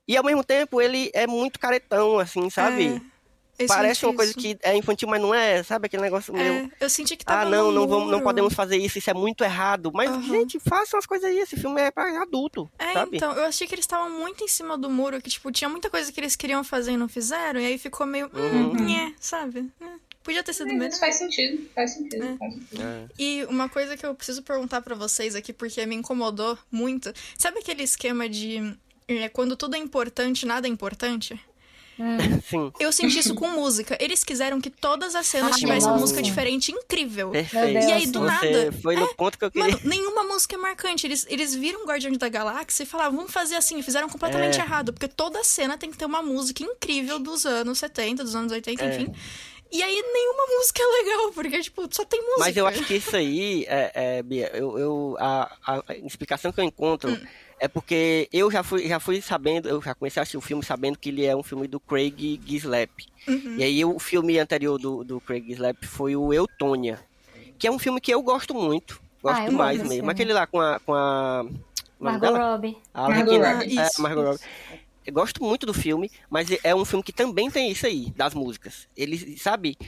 [0.09, 2.87] E ao mesmo tempo, ele é muito caretão, assim, sabe?
[2.97, 3.12] É,
[3.59, 4.39] eu Parece uma coisa isso.
[4.41, 5.87] que é infantil, mas não é, sabe?
[5.87, 6.53] Aquele negócio meio.
[6.55, 9.15] É, eu senti que tava Ah, não, não, vamos, não podemos fazer isso, isso é
[9.15, 9.91] muito errado.
[9.95, 10.23] Mas, Aham.
[10.23, 13.17] gente, façam as coisas aí, esse filme é pra adulto, É, sabe?
[13.17, 15.89] então, eu achei que eles estavam muito em cima do muro, que, tipo, tinha muita
[15.91, 18.75] coisa que eles queriam fazer e não fizeram, e aí ficou meio, hum, Uhum.
[18.85, 19.71] nhé, sabe?
[19.81, 19.87] É,
[20.25, 20.89] Podia ter sido Mas melhor.
[20.91, 22.37] isso faz sentido, faz sentido, É.
[22.37, 22.81] faz sentido.
[22.83, 23.07] É.
[23.19, 27.13] E uma coisa que eu preciso perguntar pra vocês aqui, porque me incomodou muito.
[27.37, 28.73] Sabe aquele esquema de
[29.09, 31.39] é, quando tudo é importante, nada é importante?
[32.49, 33.97] Sim, Eu senti isso com música.
[34.01, 36.01] Eles quiseram que todas as cenas Ai, tivessem uma nossa.
[36.01, 37.31] música diferente, incrível.
[37.31, 37.87] perfeito.
[37.87, 38.73] E aí, do Você nada.
[38.83, 39.69] foi no ponto que eu queria.
[39.69, 41.07] Mano, nenhuma música é marcante.
[41.07, 43.79] Eles, eles viram Guardiões da Galáxia e falaram, vamos fazer assim.
[43.79, 44.63] E fizeram completamente É.
[44.63, 44.93] errado.
[44.93, 48.85] Porque toda cena tem que ter uma música incrível dos anos 70, dos anos 80,
[48.85, 48.89] É.
[48.97, 49.13] enfim.
[49.71, 52.41] E aí nenhuma música é legal, porque, tipo, só tem música.
[52.41, 56.53] Mas eu acho que isso aí, é, é, Bia, eu, eu- a, a- a explicação
[56.53, 57.19] que eu encontro Hum.
[57.63, 60.65] É porque eu já fui, já fui sabendo, eu já comecei a assistir o filme
[60.65, 62.91] sabendo que ele é um filme do Craig Gislap.
[63.29, 63.55] Uhum.
[63.57, 66.99] E aí o filme anterior do, do Craig Gislap foi o Eutônia,
[67.57, 69.01] que é um filme que eu gosto muito.
[69.23, 69.91] Gosto Ah, desse mesmo.
[69.95, 70.11] filme.
[70.11, 70.81] Aquele lá com a.
[70.81, 71.63] Com a nome
[72.01, 72.53] Margot dela?
[72.53, 72.77] Robbie.
[72.93, 73.31] A Margot.
[73.39, 73.79] Robbie.
[73.79, 74.31] É, Isso, Margot isso.
[74.33, 74.83] Robbie.
[75.07, 78.35] Eu gosto muito do filme, mas é um filme que também tem isso aí, das
[78.35, 78.89] músicas.
[78.97, 79.79] Ele, sabe?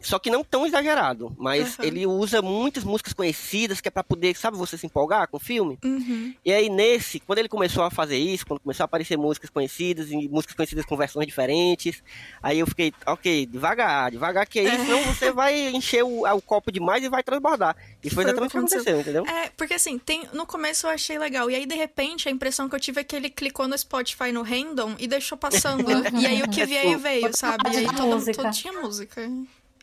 [0.00, 1.88] Só que não tão exagerado, mas Aham.
[1.88, 5.40] ele usa muitas músicas conhecidas que é pra poder, sabe, você se empolgar com o
[5.40, 5.78] filme.
[5.84, 6.34] Uhum.
[6.44, 10.10] E aí nesse, quando ele começou a fazer isso, quando começou a aparecer músicas conhecidas
[10.10, 12.02] e músicas conhecidas com versões diferentes,
[12.42, 16.70] aí eu fiquei, ok, devagar, devagar que aí, senão você vai encher o, o copo
[16.70, 17.76] demais e vai transbordar.
[18.02, 19.26] E foi exatamente o que aconteceu, entendeu?
[19.26, 21.50] É, porque assim, tem, no começo eu achei legal.
[21.50, 24.30] E aí, de repente, a impressão que eu tive é que ele clicou no Spotify
[24.32, 25.84] no random e deixou passando.
[26.18, 27.70] e aí o que veio, veio, sabe?
[27.72, 29.28] E aí todo, todo tinha música.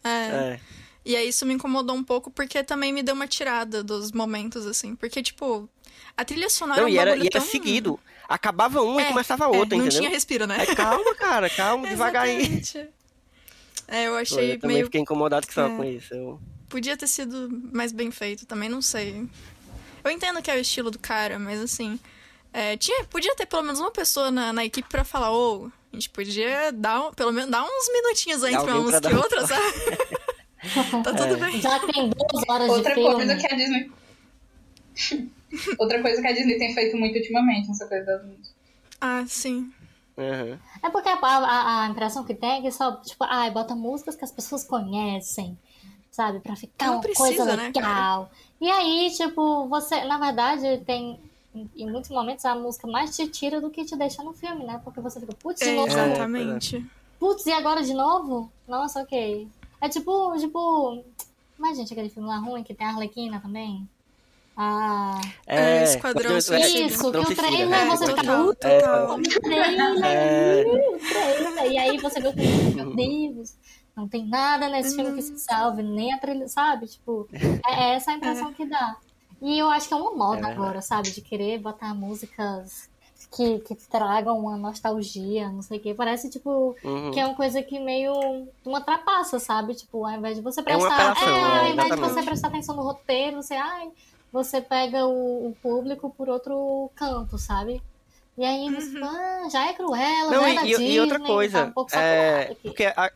[0.05, 0.09] É.
[0.09, 0.59] É.
[1.03, 4.65] E aí isso me incomodou um pouco, porque também me deu uma tirada dos momentos,
[4.65, 4.95] assim.
[4.95, 5.69] Porque, tipo,
[6.17, 7.41] a trilha sonora Não, é um e era, e era tão...
[7.41, 7.99] seguido.
[8.27, 9.99] Acabava uma É, e começava é, outra, Não entendeu?
[9.99, 10.63] tinha respiro, né?
[10.63, 12.61] É, calma, cara, calma, devagarinho.
[13.87, 15.69] É, eu Pô, achei eu também meio fiquei incomodado só É.
[15.75, 16.13] com isso.
[16.13, 16.39] Eu...
[16.67, 19.27] Podia ter sido mais bem feito, também não sei.
[20.03, 21.99] Eu entendo que é o estilo do cara, mas assim.
[22.51, 25.99] é, tinha, podia ter pelo menos uma pessoa na, na equipe pra falar, ô, a
[25.99, 29.13] gente podia dar pelo menos dar uns minutinhos aí entre uma Alguém pra música e
[29.13, 31.03] dar um outra, sabe?
[31.03, 31.61] tá tudo bem.
[31.61, 33.15] Já que tem duas horas Outra de filme.
[33.15, 33.91] coisa que a Disney.
[35.79, 38.53] Outra coisa que a Disney tem feito muito ultimamente, essa coisa das músicas.
[38.99, 39.71] Ah, sim.
[40.17, 40.59] Aham.
[40.83, 44.15] É porque a, a- a impressão que tem é que só, tipo, ai, bota músicas
[44.15, 45.57] que as pessoas conhecem,
[46.09, 46.39] sabe?
[46.39, 48.31] Pra ficar Não uma precisa, coisa né, legal.
[48.61, 51.19] e aí, tipo, você, na verdade, tem.
[51.75, 54.79] Em- muitos momentos a música mais te tira do que te deixa no filme, né?
[54.83, 56.85] Porque você fica, putz, de É, novo, exatamente.
[57.19, 58.51] putz, e agora de novo?
[58.67, 59.47] Nossa, ok.
[59.81, 61.03] É tipo, tipo.
[61.57, 63.87] Mas, gente, aquele filme lá ruim que tem a Arlequina também?
[64.57, 65.19] Ah.
[65.45, 66.85] É, Esquadrão Esquadrão- Suicida.
[66.87, 67.85] Isso, que o trailer né?
[67.87, 68.21] você fica.
[68.21, 69.21] total, "Uh, total.
[69.41, 70.63] trailer, É.
[70.63, 71.71] trailer.
[71.71, 73.53] E aí você vê o filme, meu Deus,
[73.95, 76.87] não tem nada nesse filme que se salve, nem a trilha, sabe?
[76.87, 78.95] Tipo, é essa a impressão que dá.
[79.41, 80.51] E eu acho que é uma moda É.
[80.51, 81.11] agora, sabe?
[81.11, 82.89] De querer botar músicas
[83.35, 85.93] que, que tragam uma nostalgia, não sei o quê.
[85.93, 87.11] Parece, tipo, Uhum.
[87.11, 88.13] que é uma coisa que meio
[88.65, 89.73] uma trapaça, sabe?
[89.75, 91.11] Tipo, ao invés de você É uma prestar.
[91.11, 92.13] apelação, é, é, ao invés de exatamente.
[92.13, 93.89] você prestar atenção no roteiro, você, ai,
[94.31, 97.81] você pega o, o público por outro canto, sabe?
[98.37, 100.51] E aí você, ah, já é cruel, Não, né?
[100.51, 103.11] e, da e- e outra Disney, coisa, tá um pouco é, porque a,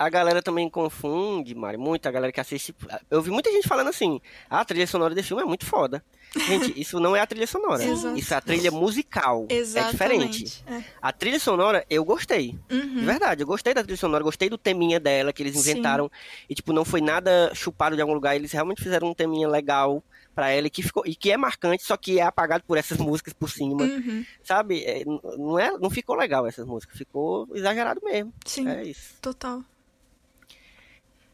[0.00, 2.74] a galera também confunde, Mari, muita galera que assiste.
[3.10, 4.18] Eu vi muita gente falando assim:
[4.48, 6.02] ah, a trilha sonora desse filme é muito foda.
[6.34, 7.82] Gente, isso não é a trilha sonora.
[7.84, 8.16] Exato.
[8.18, 9.46] Isso é a trilha musical.
[9.50, 9.60] É
[9.90, 10.44] diferente.
[10.44, 10.64] Exatamente.
[10.66, 10.84] É.
[11.02, 12.58] A trilha sonora, eu gostei.
[12.68, 13.04] De Uhum.
[13.04, 15.60] verdade, eu gostei da trilha sonora, gostei do teminha dela que eles Sim.
[15.72, 16.10] inventaram.
[16.48, 18.34] E, tipo, não foi nada chupado de algum lugar.
[18.36, 20.02] Eles realmente fizeram um teminha legal
[20.34, 22.96] pra ela e que, ficou, e que é marcante, só que é apagado por essas
[22.96, 23.82] músicas por cima.
[23.82, 24.24] Uhum.
[24.42, 24.82] Sabe?
[24.84, 28.32] É, não, é, não ficou legal essas músicas, ficou exagerado mesmo.
[28.46, 29.16] Sim, É isso.
[29.20, 29.62] total.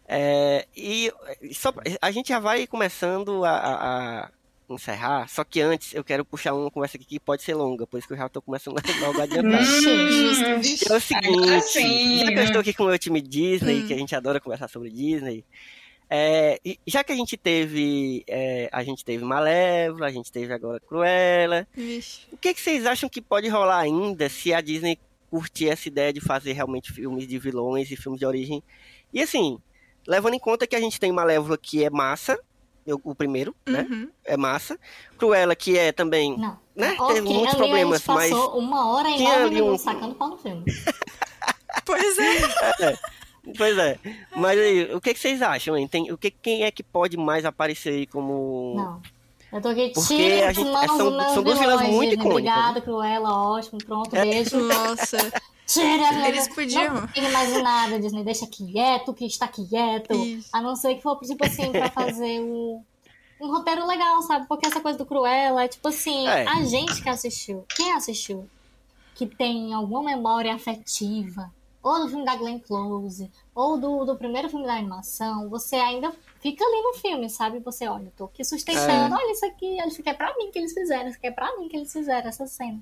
[0.08, 1.12] É, e
[1.52, 4.30] só, a gente já vai começando a, a- a
[4.68, 7.98] encerrar, só que antes eu quero puxar uma conversa aqui que pode ser longa, por
[7.98, 9.60] isso que eu já tô começando a logo a adiantar.
[9.62, 13.82] Hum, Que é o seguinte, já que eu estou aqui com o meu time Disney,
[13.82, 13.86] Hum.
[13.86, 15.44] que a gente adora conversar sobre Disney,
[16.08, 18.22] É, já que a gente teve.
[18.28, 21.66] é, a gente teve Malévola, a gente teve agora Cruella.
[21.74, 22.20] Vixe.
[22.32, 26.12] O que, que vocês acham que pode rolar ainda se a Disney curtir essa ideia
[26.12, 28.62] de fazer realmente filmes de vilões e filmes de origem?
[29.12, 29.58] E assim,
[30.06, 32.38] levando em conta que a gente tem Malévola que é massa,
[32.86, 33.86] eu- o primeiro, né?
[33.90, 34.08] Uhum.
[34.24, 34.78] É massa.
[35.18, 36.36] Cruella que é também.
[36.38, 36.58] Não.
[36.74, 36.94] Né?
[36.98, 40.14] Ok, Teve muitos ali problemas, a gente passou uma hora e nove minutos um- sacando
[40.14, 40.64] pau no filme.
[41.84, 42.96] Pois é.
[43.56, 43.98] Pois é.
[44.34, 45.86] Mas aí, o que, que vocês acham, hein?
[45.86, 48.74] Tem, o que, quem é que pode mais aparecer aí como.
[48.76, 49.02] Não.
[49.52, 52.32] Eu tô aqui, Porque tire a as gente- mãos são- são duas vilãs muito icônicas,
[52.32, 54.58] Obrigada, Cruella, ótimo, pronto, beijo.
[54.58, 55.16] Nossa.
[56.28, 56.94] Eles podiam.
[56.94, 60.14] Não mais nada, Disney, deixa quieto, que está quieto.
[60.14, 60.48] Isso.
[60.52, 62.82] A não ser que for, tipo assim, pra fazer um,
[63.40, 64.46] um roteiro legal, sabe?
[64.46, 66.46] Porque essa coisa do Cruella é tipo assim, É.
[66.46, 68.48] a gente que assistiu, quem assistiu,
[69.14, 71.52] que tem alguma memória afetiva,
[71.82, 76.12] ou do filme da Glenn Close, ou do, do primeiro filme da animação, você ainda
[76.40, 77.60] fica ali no filme, sabe?
[77.60, 80.58] Você, olha, eu tô aqui sustentando, olha isso aqui, isso aqui é pra mim que
[80.58, 82.80] eles fizeram, isso aqui é pra mim que eles fizeram essa cena.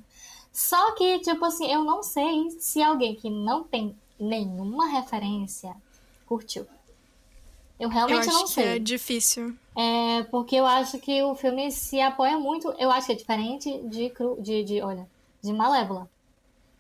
[0.55, 5.77] Só que, tipo assim, eu não sei se alguém que não tem nenhuma referência
[6.27, 6.67] curtiu.
[7.79, 8.65] Eu Eu realmente acho não que sei.
[8.65, 9.55] é difícil.
[9.77, 12.73] É, porque eu acho que o filme se apoia muito.
[12.79, 15.07] Eu acho que é diferente de, Cru- de, de olha,
[15.43, 16.09] de Malévola.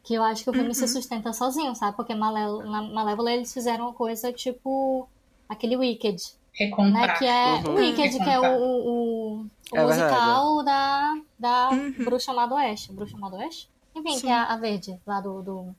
[0.05, 0.75] Que eu acho que o filme Uhum.
[0.75, 1.97] se sustenta sozinho, sabe?
[1.97, 5.09] Porque Malévola, na Malévola eles fizeram uma coisa tipo
[5.49, 6.23] aquele Wicked,
[6.91, 7.09] né?
[7.19, 7.75] Que é Uhum.
[7.75, 11.93] o Wicked, que é o, o, o, É musical da, da Uhum.
[12.05, 12.93] Bruxa Má do Oeste.
[12.93, 13.69] Bruxa Má do Oeste?
[13.95, 14.21] Enfim, Sim.
[14.23, 15.75] que é a, a verde, lá do, do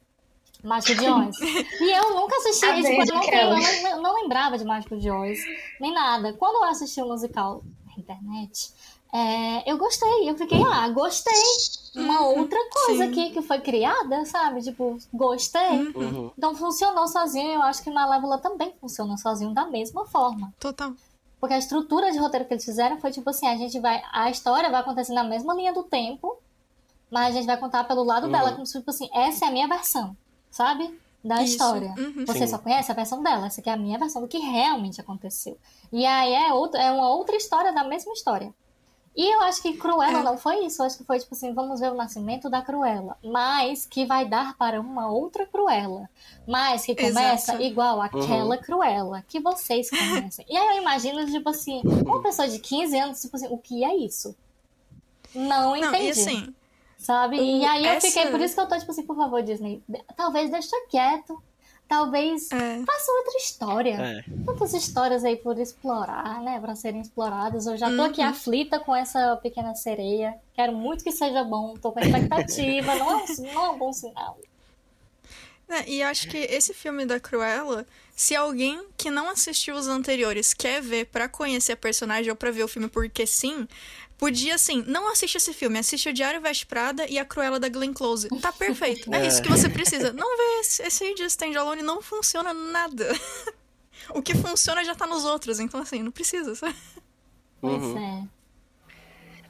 [0.64, 1.35] Mágico de Oz.
[1.81, 5.10] e eu nunca assisti, A tipo, eu não, eu não, não lembrava de Mágico de
[5.11, 5.38] Oz,
[5.80, 6.34] nem nada.
[6.34, 8.72] Quando eu assisti o musical na internet,
[9.16, 10.30] é, eu gostei.
[10.30, 11.34] Eu fiquei, ah, gostei.
[11.96, 13.10] Uma Uhum, outra coisa sim.
[13.10, 14.62] aqui que foi criada, sabe?
[14.62, 15.94] Tipo, gostei.
[15.96, 16.32] Uhum.
[16.38, 17.54] Então funcionou sozinho.
[17.54, 20.54] Eu acho que Malévola também funciona sozinho da mesma forma.
[20.60, 20.92] Total.
[21.40, 24.02] Porque a estrutura de roteiro que eles fizeram foi tipo assim, a gente vai.
[24.12, 26.38] A história vai acontecer na mesma linha do tempo,
[27.10, 29.52] mas a gente vai contar pelo lado dela, como se tipo assim, essa é a
[29.52, 30.18] minha versão,
[30.52, 31.00] sabe?
[31.24, 31.54] Da Isso.
[31.54, 31.94] história.
[31.98, 32.26] Uhum.
[32.28, 32.48] Você Sim.
[32.48, 35.58] só conhece a versão dela, essa aqui é a minha versão do que realmente aconteceu.
[35.92, 38.54] E aí é, outra, é uma outra história da mesma história.
[39.18, 40.24] E eu acho que Cruella É.
[40.24, 40.82] não foi isso.
[40.82, 43.18] Eu acho que foi tipo assim, vamos ver o nascimento da Cruella.
[43.24, 46.10] Mas que vai dar para uma outra Cruella.
[46.48, 47.62] Mas que começa Exato.
[47.64, 50.46] igual aquela Cruella que vocês conhecem.
[50.50, 53.84] e aí eu imagino, tipo assim, uma pessoa de 15 anos, tipo assim, o que
[53.86, 54.36] é isso?
[55.34, 56.06] Não Não, entendi.
[56.08, 56.54] e assim,
[56.98, 57.38] Sabe?
[57.40, 59.44] O- E aí eu essa- fiquei, por isso que eu tô, tipo assim, por favor,
[59.44, 59.84] Disney,
[60.16, 61.42] talvez deixa quieto.
[61.88, 63.94] Talvez é, faça outra história.
[63.94, 64.24] É.
[64.45, 66.60] Tantas histórias aí por explorar, né?
[66.60, 67.68] Pra serem exploradas.
[67.68, 68.28] Eu já tô aqui Uhum.
[68.28, 70.36] aflita com essa pequena sereia.
[70.56, 71.76] Quero muito que seja bom.
[71.78, 72.95] Tô com expectativa.
[72.95, 74.40] não, é um, não é um bom sinal.
[75.68, 80.53] É, e acho que esse filme da Cruella, se alguém que não assistiu os anteriores
[80.53, 83.68] quer ver pra conhecer a personagem ou pra ver o filme porque sim,
[84.18, 87.70] podia assim, não assiste esse filme, assiste o Diário Veste Prada e a Cruella da
[87.70, 88.28] Glenn Close.
[88.42, 89.14] Tá perfeito.
[89.14, 89.28] É, É.
[89.28, 90.14] isso que você precisa.
[90.14, 93.08] Não vê esse, de Stand Alone, não funciona nada.
[94.12, 96.76] o que funciona já tá nos outros, então assim, não precisa, sabe?
[97.62, 98.24] Pois Uhum.
[98.32, 98.36] é.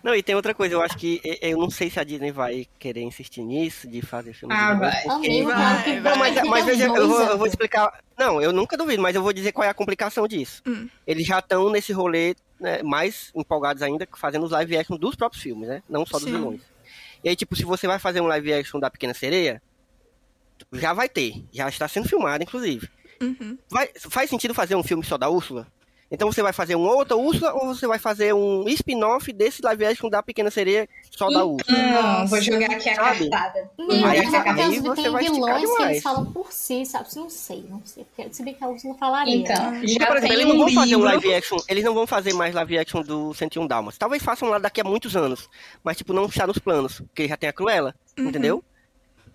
[0.03, 2.67] Não, e tem outra coisa, eu acho que eu não sei se a Disney vai
[2.77, 4.91] querer insistir nisso, de fazer filme Ah, vai.
[5.01, 5.99] porque- Amigo, vai.
[5.99, 7.91] Não, mas, mas veja, eu vou, eu vou explicar.
[8.15, 10.61] Não, eu nunca duvido, mas eu vou dizer qual é a complicação disso.
[10.67, 10.87] Hum.
[11.07, 15.43] Eles já estão nesse rolê né, mais empolgados ainda, fazendo os live action dos próprios
[15.43, 15.83] filmes, né?
[15.89, 16.33] Não só dos Sim.
[16.33, 16.61] vilões.
[17.23, 19.61] E aí, tipo, se você vai fazer um live action da Pequena Sereia,
[20.71, 21.43] já vai ter.
[21.51, 22.89] Já está sendo filmado, inclusive.
[23.21, 23.57] Uhum.
[23.69, 25.67] Vai, faz sentido fazer um filme só da Úrsula?
[26.11, 29.85] Então você vai fazer uma outra Úrsula ou você vai fazer um spin-off desse live
[29.85, 31.77] action da Pequena Sereia só da Úrsula?
[31.77, 33.29] Não, vou jogar aqui a Sabe?
[33.29, 33.71] cartada.
[33.79, 36.85] Amigo, Aí- é porque aí os- você tem vai vilões que eles falam por si,
[36.85, 37.09] sabe?
[37.15, 38.05] Não sei, não sei.
[38.15, 39.35] Porque, se bem que a Úrsula falaria.
[39.35, 41.93] Então, Porque, já por exemplo, eles não um vão fazer um live action, eles não
[41.95, 43.97] vão fazer mais live action do 101 Dalmas.
[43.97, 45.49] Talvez façam lá daqui a muitos anos,
[45.83, 48.27] mas tipo não está nos planos, porque já tem a Cruella, Uhum.
[48.29, 48.63] entendeu?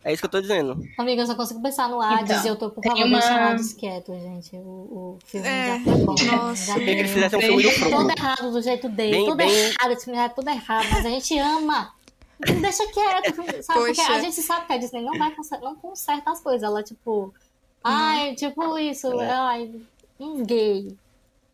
[0.03, 0.83] É isso que eu tô dizendo.
[0.97, 3.35] Amiga, eu só consigo pensar no Hades Então, e eu tô, por favor, uma- deixa
[3.35, 4.57] o Hades quieto, gente.
[4.57, 6.15] O, o filme É, já foi bom.
[6.15, 6.65] nossa.
[6.67, 7.23] Já Eu queria que eles deu.
[7.23, 7.97] fizessem um filme do Tem- Frodo.
[7.97, 9.11] Todo errado do jeito dele.
[9.13, 11.93] Bem- tudo bem- errado, esse filme é tudo errado, mas a gente ama.
[12.39, 13.81] Deixa quieto, sabe?
[13.85, 16.63] Porque a gente sabe que a Disney não vai consertar, não conserta as coisas.
[16.63, 17.35] Ela, tipo,
[17.85, 19.31] ai, tipo isso, É.
[19.31, 19.71] ai,
[20.19, 20.97] um gay.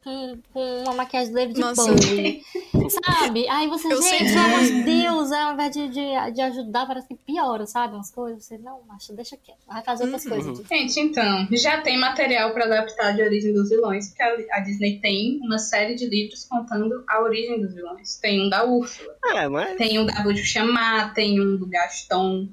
[0.06, 1.84] Com, com uma maquiagem do David Nossa.
[1.92, 2.40] Bowie.
[3.04, 3.48] Sabe?
[3.48, 4.34] Aí você, Eu gente, sei.
[4.34, 7.94] pelo amor de Deus, ao invés de, de, de ajudar, parece que piora, sabe?
[7.96, 8.44] Umas coisas.
[8.44, 9.58] Você, não, macho, deixa quieto.
[9.66, 10.30] Vai fazer outras Uhum.
[10.30, 10.66] coisas.
[10.68, 15.00] Gente, então, já tem material para adaptar de Origem dos Vilões, porque a- a Disney
[15.00, 18.16] tem uma série de livros contando a origem dos vilões.
[18.18, 19.76] Tem um da Úrsula, É, mas.
[19.76, 22.46] tem um da Bujo Chamar, tem um do Gaston.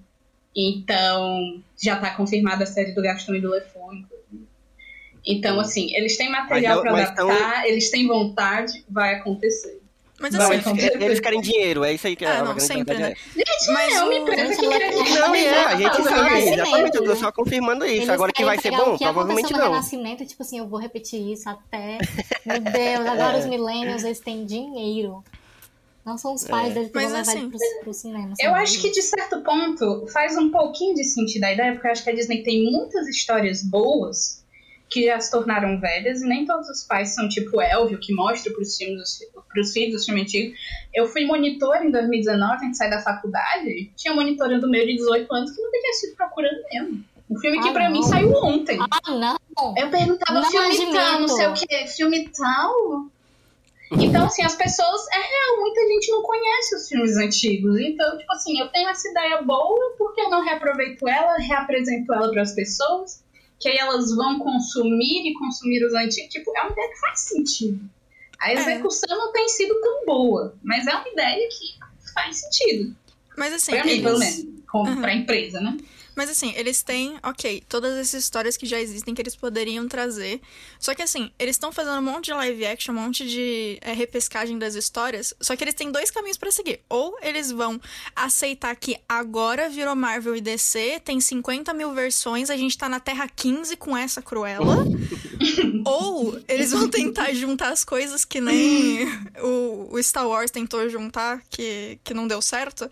[0.56, 4.13] Então, já tá confirmada a série do Gaston e do inclusive.
[5.26, 9.16] Então, assim, eles têm material Mas pra não- mas tão- adaptar, eles têm vontade, vai
[9.16, 9.80] acontecer.
[10.20, 12.38] Mas Não, Vai assim, eles, eles querem dinheiro, é isso aí que é Ah, a
[12.40, 13.14] não, grande sempre, né?
[13.36, 16.96] Gente, Mas é uma o- empresa que quer ela- Não, é, a gente sabe, exatamente,
[16.98, 17.96] eu tô só confirmando isso.
[17.96, 19.72] Eles Agora que vai ser bom, o que provavelmente aconteceu no não.
[19.72, 21.98] Renascimento, tipo assim, eu vou repetir isso até.
[22.46, 23.40] Meu Deus, agora É.
[23.40, 25.22] os millennials, eles têm dinheiro.
[26.06, 28.34] Não são os pais deles que Mas vão levar assim- ele pro, pro cinema.
[28.40, 31.92] Eu acho que de certo ponto faz um pouquinho de sentido a ideia, porque eu
[31.92, 34.43] acho que a Disney tem muitas histórias boas
[34.94, 38.54] que já se tornaram velhas e nem todos os pais são tipo Elvio, que mostra
[38.54, 39.20] pros, filmes,
[39.52, 40.54] pros filhos do filme antigo.
[40.94, 45.34] Eu fui monitor em 2019, a gente sai da faculdade, tinha monitorando meu de 18
[45.34, 47.04] anos que nunca tinha sido procurando mesmo.
[47.30, 47.92] Um filme que Ah, pra não.
[47.92, 48.78] mim saiu ontem.
[48.80, 49.74] Ah, não!
[49.76, 50.94] Eu perguntava Não filme admito.
[50.94, 53.06] tal, não sei o que, filme tal.
[53.94, 55.02] Então, assim, as pessoas.
[55.12, 57.80] É real, muita gente não conhece os filmes antigos.
[57.80, 62.30] Então, tipo assim, eu tenho essa ideia boa, porque eu não reaproveito ela, reapresento ela
[62.32, 63.23] para as pessoas,
[63.64, 66.30] que aí elas vão consumir e consumir os antigos.
[66.32, 67.80] Tipo, é uma ideia que faz sentido.
[68.40, 72.94] A execução não tem sido tão boa, mas é uma ideia que faz sentido.
[73.38, 74.46] mas assim, Pra mim, pelo menos.
[74.70, 75.02] Como Uhum.
[75.02, 75.78] pra empresa, né?
[76.16, 80.42] Mas assim, eles têm, ok, todas essas histórias que já existem que eles poderiam trazer.
[80.80, 83.94] Só que assim, eles estão fazendo um monte de live action, um monte de é,
[83.94, 85.34] repescagem das histórias.
[85.40, 86.82] Só que eles têm dois caminhos pra seguir.
[86.90, 87.80] Ou eles vão
[88.16, 93.00] aceitar que agora virou Marvel e DC, tem 50 mil versões, a gente tá na
[93.00, 94.86] Terra 15 com essa Cruella.
[95.86, 99.06] Ou eles vão tentar juntar as coisas que nem
[99.42, 102.90] o, o Star Wars tentou juntar, que, que não deu certo.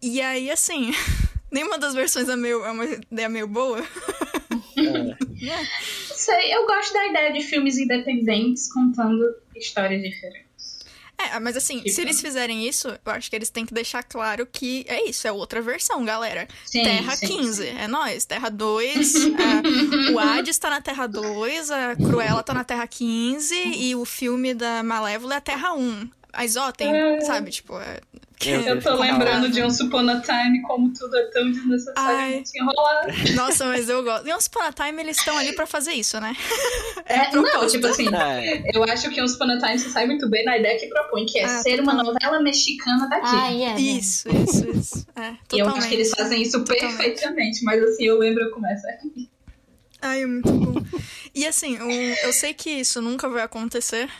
[0.00, 0.92] E aí, assim,
[1.56, 3.78] nenhuma das versões é, meio, é uma ideia meio boa.
[4.76, 9.24] Não sei, eu gosto da ideia de filmes independentes contando
[9.54, 10.46] histórias diferentes.
[11.18, 11.90] É, mas assim, Tipo.
[11.90, 15.26] se eles fizerem isso, eu acho que eles têm que deixar claro que é isso,
[15.26, 16.46] é outra versão, galera.
[16.66, 17.78] Sim, Terra sim, 15, sim.
[17.78, 18.26] é nós.
[18.26, 23.54] Terra 2, a- o Hades tá na Terra 2, a Cruella tá na Terra 15
[23.54, 26.10] e o filme da Malévola é a Terra 1.
[26.34, 26.90] Mas ó, tem,
[27.22, 27.98] sabe, tipo, é...
[28.44, 33.12] Eu tô lembrando de Once Upon a Time, como tudo é tão desnecessariamente enrolado.
[33.34, 34.28] Nossa, mas eu gosto.
[34.28, 36.34] E Once Upon a Time, eles estão ali pra fazer isso, né?
[37.08, 37.70] É, não, propósito.
[37.72, 40.58] tipo assim, É, eu acho que Once Upon a Time se sai muito bem na
[40.58, 43.62] ideia que propõe, que é Ah, ser uma novela mexicana da Ah, Disney.
[43.62, 43.74] é.
[43.74, 43.80] né?
[43.80, 45.06] Isso, isso, isso.
[45.14, 46.96] É, E eu acho que eles fazem isso Totalmente.
[46.96, 49.30] perfeitamente, mas assim, eu lembro, eu começo a rir.
[50.02, 50.74] Ai, é muito bom.
[51.32, 54.10] E assim, o- eu sei que isso nunca vai acontecer,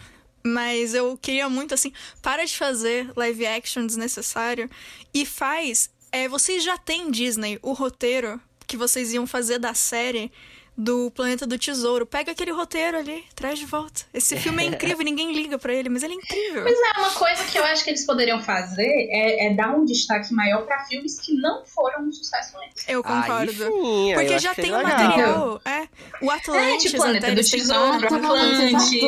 [0.47, 1.93] mas eu queria muito, assim,
[2.23, 4.70] para de fazer live action desnecessário
[5.12, 5.90] e faz.
[6.12, 10.32] É, vocês já têm Disney o roteiro que vocês iam fazer da série
[10.77, 12.05] do Planeta do Tesouro.
[12.05, 14.03] Pega aquele roteiro ali, traz de volta.
[14.12, 16.65] Esse filme é incrível, ninguém liga pra ele, mas ele é incrível.
[16.65, 19.85] Mas é uma coisa que eu acho que eles poderiam fazer é, é dar um
[19.85, 22.85] destaque maior pra filmes que não foram um sucesso antes.
[22.89, 23.53] Eu aí concordo.
[23.53, 25.61] sim, eu Porque acho já tem o material.
[25.65, 25.89] É.
[26.23, 28.07] O É, Atlantis tipo Planeta do eles Tesouro.
[28.07, 29.03] Atlantis.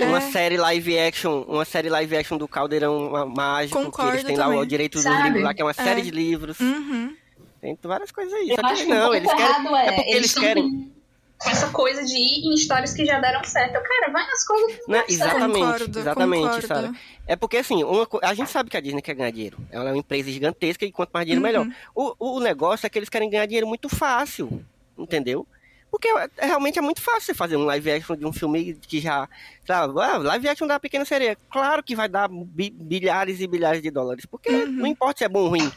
[0.00, 0.04] É.
[0.06, 4.36] uma série live action, uma série live action do Caldeirão Mágico, Concordo que eles têm
[4.36, 4.60] lá também.
[4.60, 6.04] o direito dos livros lá, que é uma série É.
[6.04, 6.58] de livros.
[6.60, 7.14] Uhum.
[7.60, 8.50] Tem várias coisas aí.
[8.50, 9.76] eu Só acho que não, eles querem.
[9.76, 10.92] é, é porque eles estão querem.
[11.38, 13.74] Com, essa coisa de ir em histórias que já deram certo.
[13.76, 15.04] Eu, Cara, vai nas coisas que não Né?
[15.06, 15.12] deram certo.
[15.36, 16.66] Exatamente, Concordo, exatamente, concordo.
[16.66, 16.92] Sara.
[17.26, 19.58] É porque assim, uma a gente sabe que a Disney quer ganhar dinheiro.
[19.70, 21.64] Ela é uma empresa gigantesca e quanto mais dinheiro, Uhum.
[21.64, 21.76] melhor.
[21.94, 24.64] O, o negócio é que eles querem ganhar dinheiro muito fácil,
[24.96, 25.46] entendeu?
[25.90, 28.74] Porque é- é- realmente é muito fácil você fazer um live action de um filme
[28.74, 29.28] que já.
[29.66, 31.36] Sabe, ah, live action da Pequena Sereia.
[31.50, 34.26] Claro que vai dar bi- bilhares e bilhares de dólares.
[34.26, 34.66] Porque Uhum.
[34.72, 35.70] não importa se é bom ou ruim.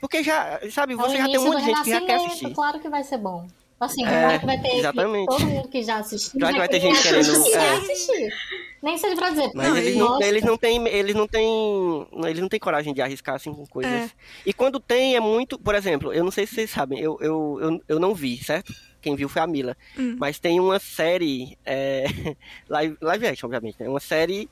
[0.00, 2.52] Porque já, sabe, É você já tem um monte de gente que já quer assistir.
[2.52, 3.46] Claro que vai ser bom.
[3.84, 5.26] Assim, É, que vai ter exatamente.
[5.26, 6.38] todo mundo que já assistiu.
[6.38, 7.70] Claro que vai ter gente querendo, assistir, é.
[7.76, 8.34] assistir.
[8.82, 9.50] Nem seja pra dizer.
[9.54, 13.00] Mas Não, eles, não, eles não têm, eles não têm, eles não têm coragem de
[13.00, 13.92] arriscar assim com coisas.
[13.92, 14.10] É.
[14.44, 17.58] E quando tem é muito, por exemplo, eu não sei se vocês sabem, eu, eu,
[17.62, 18.74] eu, eu não vi, certo?
[19.00, 19.76] Quem viu foi a Mila.
[19.98, 20.16] Hum.
[20.18, 22.04] Mas tem uma série é,
[22.68, 23.88] live, live action, obviamente, né?
[23.88, 24.50] Uma série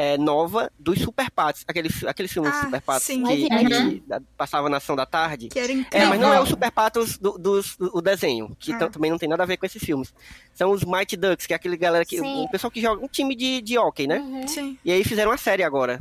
[0.00, 3.24] é, nova dos Super Patos, aquele, aquele filme dos Ah, Super Patos sim.
[3.24, 4.02] que, que
[4.36, 5.48] passava na ação da tarde.
[5.48, 6.08] Que era É, incrível.
[6.08, 8.78] mas não é o Super Patos do, dos- do- o desenho, que Ah.
[8.78, 10.14] tam- também não tem nada a ver com esses filmes.
[10.54, 12.18] São os Mighty Ducks, que é aquele galera que.
[12.18, 12.44] Sim.
[12.44, 13.04] O pessoal que joga.
[13.04, 14.18] Um time de, de hockey, né?
[14.20, 14.46] Uhum.
[14.46, 14.78] Sim.
[14.84, 15.98] E aí fizeram uma série agora.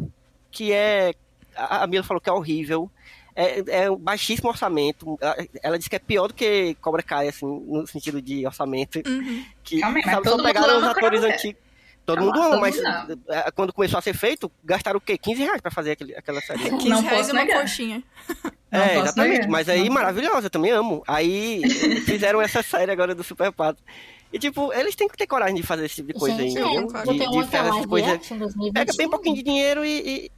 [0.52, 1.14] Que é.
[1.56, 2.90] A a Mila falou que é horrível.
[3.36, 5.18] É, é um baixíssimo orçamento.
[5.22, 9.00] Ela- Ela disse que é pior do que Cobra Kai, assim, no sentido de orçamento.
[9.08, 9.44] Uhum.
[9.64, 11.62] Que Calma sabe, só pegaram os atores antigos.
[12.08, 15.18] Todo mundo ama, mas mundo é, quando começou a ser feito, gastaram o quê?
[15.18, 16.60] 15 reais pra fazer aquele, aquela série.
[16.72, 17.62] 15 Não reais posso uma negar.
[17.62, 18.02] coxinha.
[18.72, 19.34] Não é, exatamente.
[19.34, 19.50] negar.
[19.50, 19.94] Mas aí, Não.
[19.94, 21.04] maravilhosa, eu também amo.
[21.08, 21.62] Aí
[22.06, 23.82] fizeram essa série agora do Super Pato.
[24.32, 26.60] E, tipo, eles têm que ter coragem de fazer esse tipo de coisa aí, Gente,
[26.62, 26.98] entendeu?
[26.98, 28.12] é, De, de é fazer essa live coisa.
[28.14, 28.74] action 2021.
[28.74, 30.00] Pega bem pouquinho de dinheiro e.
[30.26, 30.32] e-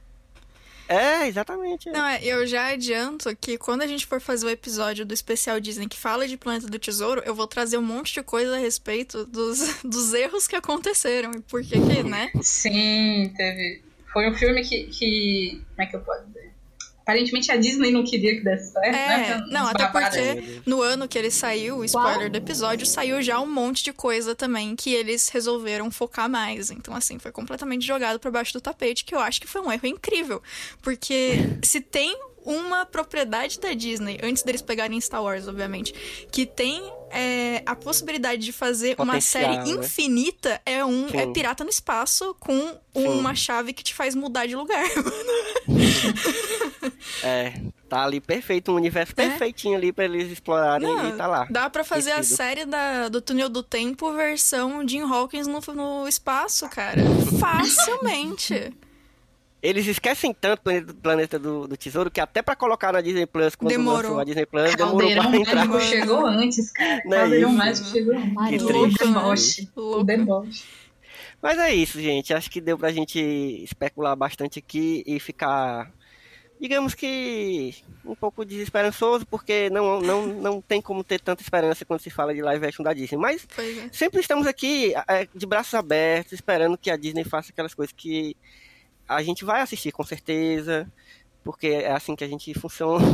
[0.90, 1.88] É, exatamente.
[1.88, 5.60] Não, é, eu já adianto que quando a gente for fazer o episódio do especial
[5.60, 8.58] Disney que fala de Planeta do Tesouro, eu vou trazer um monte de coisa a
[8.58, 12.32] respeito dos, dos erros que aconteceram e por que que, né?
[12.42, 13.84] Sim, teve.
[14.12, 15.62] Foi um filme que, que.
[15.76, 16.39] Como é que eu posso dizer?
[17.10, 19.30] Aparentemente a Disney não queria que desse certo, né?
[19.30, 23.20] É, Foi não, até porque no ano que ele saiu, o spoiler do episódio, saiu
[23.20, 26.70] já um monte de coisa também que eles resolveram focar mais.
[26.70, 29.72] Então, assim, foi completamente jogado pra baixo do tapete, que eu acho que foi um
[29.72, 30.40] erro incrível.
[30.80, 35.92] Porque se tem uma propriedade da Disney, antes deles pegarem Star Wars, obviamente,
[36.30, 39.70] que tem é, a possibilidade de fazer uma Potencial, série né?
[39.78, 41.26] infinita, é um é.
[41.26, 42.58] Pirata no Espaço com
[42.96, 43.06] Sim.
[43.08, 44.84] uma chave que te faz mudar de lugar.
[47.22, 49.28] É, tá ali perfeito, um universo É.
[49.28, 51.46] perfeitinho ali pra eles explorarem Não, e tá lá.
[51.50, 56.08] Dá pra fazer a série da, do Túnel do Tempo versão Jim Hawkins no, no
[56.08, 57.02] espaço, cara.
[57.38, 58.72] Facilmente.
[59.62, 63.26] Eles esquecem tanto o planeta, planeta do, do Tesouro que até pra colocar na Disney
[63.26, 64.02] Plus, quando Demorou.
[64.02, 65.80] lançou a Disney Plus, demorou Caldeirão pra entrar.
[65.80, 67.02] Chegou antes, cara.
[67.04, 67.92] Não é Caldeirão isso, Mágico né?
[67.92, 68.64] chegou antes.
[68.64, 69.68] Que O deboche.
[69.76, 70.64] O deboche.
[71.42, 72.32] Mas é isso, gente.
[72.32, 75.90] Acho que deu pra gente especular bastante aqui e ficar,
[76.58, 77.74] digamos que,
[78.04, 82.34] um pouco desesperançoso, porque não, não, não tem como ter tanta esperança quando se fala
[82.34, 83.18] de live action da Disney.
[83.18, 83.88] Mas é.
[83.92, 88.34] sempre estamos aqui é, de braços abertos, esperando que a Disney faça aquelas coisas que
[89.10, 90.90] a gente vai assistir com certeza,
[91.42, 93.04] porque é assim que a gente funciona.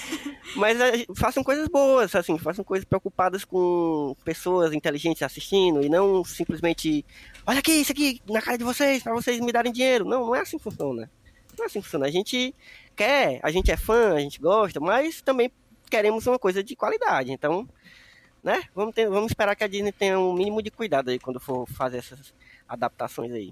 [0.56, 0.78] Mas
[1.14, 7.04] façam coisas boas, assim, façam coisas preocupadas com pessoas inteligentes assistindo e não simplesmente,
[7.46, 10.06] olha aqui, isso aqui na cara de vocês, para vocês me darem dinheiro.
[10.06, 11.10] Não, não é assim que funciona.
[11.56, 12.06] Não é assim que funciona.
[12.06, 12.54] A gente
[12.96, 15.52] quer, a gente é fã, a gente gosta, mas também
[15.90, 17.30] queremos uma coisa de qualidade.
[17.30, 17.68] Então,
[18.42, 18.62] né?
[18.74, 21.66] Vamos, ter, vamos esperar que a Disney tenha um mínimo de cuidado aí quando for
[21.68, 22.34] fazer essas
[22.66, 23.50] adaptações aí.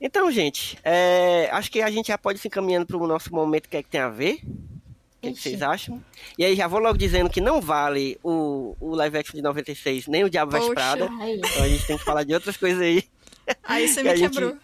[0.00, 3.68] Então, gente, é, acho que a gente já pode se encaminhando para o nosso momento
[3.68, 4.40] que é que tem a ver.
[4.44, 6.02] O que, é que vocês acham?
[6.38, 10.06] E aí já vou logo dizendo que não vale o, o live action de 96,
[10.06, 10.74] nem o Diabo Veste Poxa.
[10.96, 11.04] Prada.
[11.28, 13.04] Então a gente tem que falar de outras coisas aí.
[13.64, 14.56] Aí você Que me a gente- quebrou.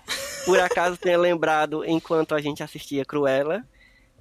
[0.47, 3.63] Por acaso tenha lembrado enquanto a gente assistia Cruella.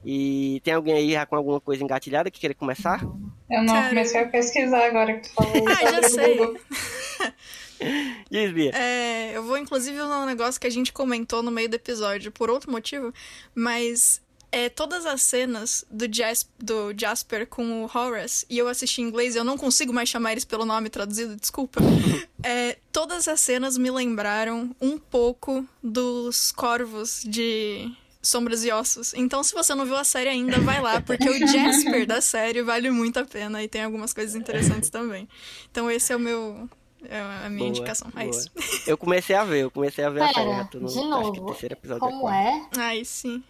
[0.03, 3.01] E tem alguém aí já com alguma coisa engatilhada que queira começar?
[3.49, 3.89] Eu não Cara.
[3.89, 5.53] comecei a pesquisar agora que tu falou.
[5.69, 7.31] Ah, já sobre o sei.
[8.29, 8.71] Diz, Bia.
[8.75, 12.31] É, eu vou inclusive usar um negócio que a gente comentou no meio do episódio
[12.31, 13.13] por outro motivo,
[13.53, 14.21] mas
[14.51, 19.05] é todas as cenas do, Jas do Jasper com o Horace, e eu assisti em
[19.05, 21.81] inglês, eu não consigo mais chamar eles pelo nome traduzido, desculpa.
[22.47, 27.91] É, todas as cenas me lembraram um pouco dos corvos de
[28.25, 29.15] Sombras e Ossos.
[29.15, 32.61] Então, se você não viu a série ainda, vai lá, porque o Jasper da série
[32.61, 35.27] vale muito a pena e tem algumas coisas interessantes também.
[35.71, 36.69] Então, esse é o meu.
[37.09, 38.07] É a minha Boa, indicação.
[38.15, 38.29] É boa.
[38.29, 38.51] isso.
[38.87, 40.45] Eu comecei a ver, eu comecei a ver a série.
[40.49, 42.01] Pera, já tô no, de acho que novo, terceiro episódio.
[42.01, 42.67] como é?
[42.77, 43.43] Aí sim.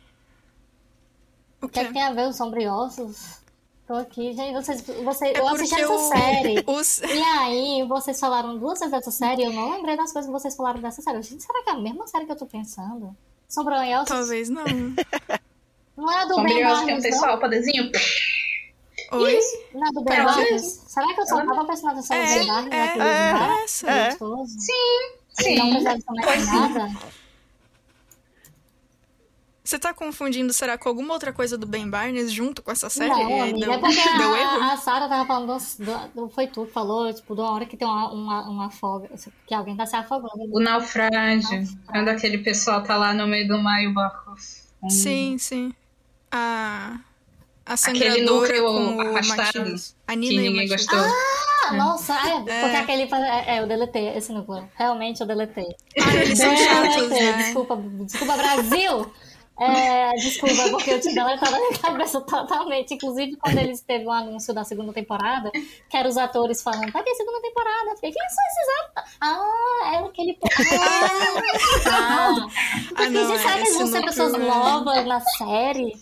[1.61, 3.39] O O que é que tem a ver os sombriosos?
[3.87, 4.53] Tô aqui, gente.
[4.53, 6.63] Vocês, você, É eu assisti essa o- série.
[6.67, 6.99] Os...
[6.99, 10.31] E aí, vocês falaram duas vezes dessa série e eu não lembrei das coisas que
[10.33, 11.21] vocês falaram dessa série.
[11.21, 13.15] Gente, será que é a mesma série que eu tô pensando?
[13.47, 14.07] Sombronhosos?
[14.07, 14.63] Talvez não.
[15.95, 17.01] Não é a do Ben tem um Barnes, não?
[17.01, 17.91] pessoal, poderzinho.
[19.11, 19.35] Oi?
[19.37, 20.83] É do Ben Pera, Barnes?
[20.87, 22.71] Será que eu só tava prestando atenção no É, Ben Barnes?
[22.73, 23.89] é, naquele é, essa.
[23.91, 24.09] é.
[24.09, 24.53] gostoso?
[24.59, 25.55] Sim.
[25.57, 27.15] Não precisava nada?
[29.63, 33.09] Você tá confundindo, será, com alguma outra coisa do Ben Barnes junto com essa série?
[33.09, 34.61] Não, aí amiga, deu, é porque deu erro?
[34.61, 37.65] a, a Sarah tava falando, do, do- foi tu que falou, tipo, de uma hora
[37.65, 39.09] que tem uma, uma, uma afoga,
[39.47, 40.35] que alguém tá se afogando.
[40.53, 41.63] O naufrágio.
[41.87, 44.35] Quando aquele pessoal tá lá no meio do mar e o barco.
[44.87, 45.73] Sim, sim.
[46.31, 46.99] A.
[47.65, 48.67] A Aquele núcleo
[49.17, 49.95] afastado Matias.
[50.07, 50.99] A Que Nina e o ninguém gostou.
[50.99, 52.77] Ah, nossa, é, porque É.
[52.77, 53.03] aquele.
[53.11, 54.69] É, é, eu deletei esse núcleo.
[54.75, 55.75] Realmente eu deletei.
[55.99, 57.33] Ah, eles são chatos, né?
[57.43, 59.11] Desculpa, desculpa, Brasil!
[59.57, 62.93] É, desculpa, porque eu tinha deletado na minha cabeça totalmente.
[62.93, 65.49] Inclusive, quando eles teve o anúncio da segunda temporada,
[65.89, 67.89] que eram os atores falando, tá aqui segunda temporada.
[67.91, 69.17] Eu fiquei, quem são esses atores?
[69.21, 70.37] Ah, era aquele.
[71.87, 72.35] Ah, ah.
[72.37, 75.97] Eu Ah, não, fiquei, será que eles vão ser pessoas é- novas na série?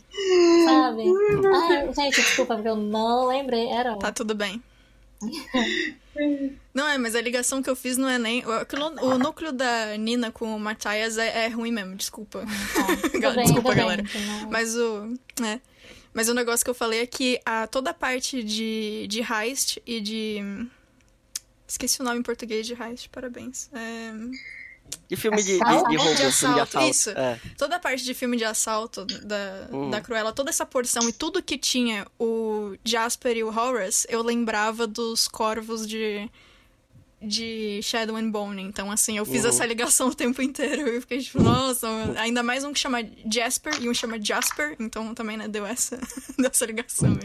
[0.66, 1.04] Sabe?
[1.54, 3.68] Ai, gente, desculpa, porque eu não lembrei.
[3.70, 3.96] Era.
[3.98, 4.62] Tá tudo bem.
[6.74, 8.44] Não é, mas a ligação que eu fiz não é nem.
[8.46, 12.46] O, o núcleo da Nina com o Matthias é, é ruim mesmo, desculpa.
[13.20, 14.04] Gal- bem, desculpa, bem, galera.
[14.04, 15.14] não- Mas o.
[15.44, 15.60] É.
[16.14, 19.82] Mas o negócio que eu falei é que a, toda a parte de, de heist
[19.88, 20.38] e de.
[21.68, 23.70] Esqueci o nome em português de heist, parabéns.
[23.74, 24.12] É,
[25.08, 25.90] De filme de, de, Assalto?
[25.90, 26.90] de roubo, De filme de assalto, assalto.
[26.90, 27.10] isso.
[27.12, 27.40] É.
[27.58, 29.90] toda a parte de filme de assalto da, Hum.
[29.90, 34.22] da Cruella, toda essa porção e tudo que tinha o Jasper e o Horace, eu
[34.22, 36.30] lembrava dos corvos de.
[37.22, 39.50] de Shadow and Bone, então assim, eu fiz Uhum.
[39.50, 40.82] essa ligação o tempo inteiro.
[40.90, 41.88] Eu fiquei tipo, nossa,
[42.18, 43.00] ainda mais um que chama
[43.32, 45.98] Jasper e um chama Jasper, então também né, deu essa,
[46.38, 47.18] deu essa ligação.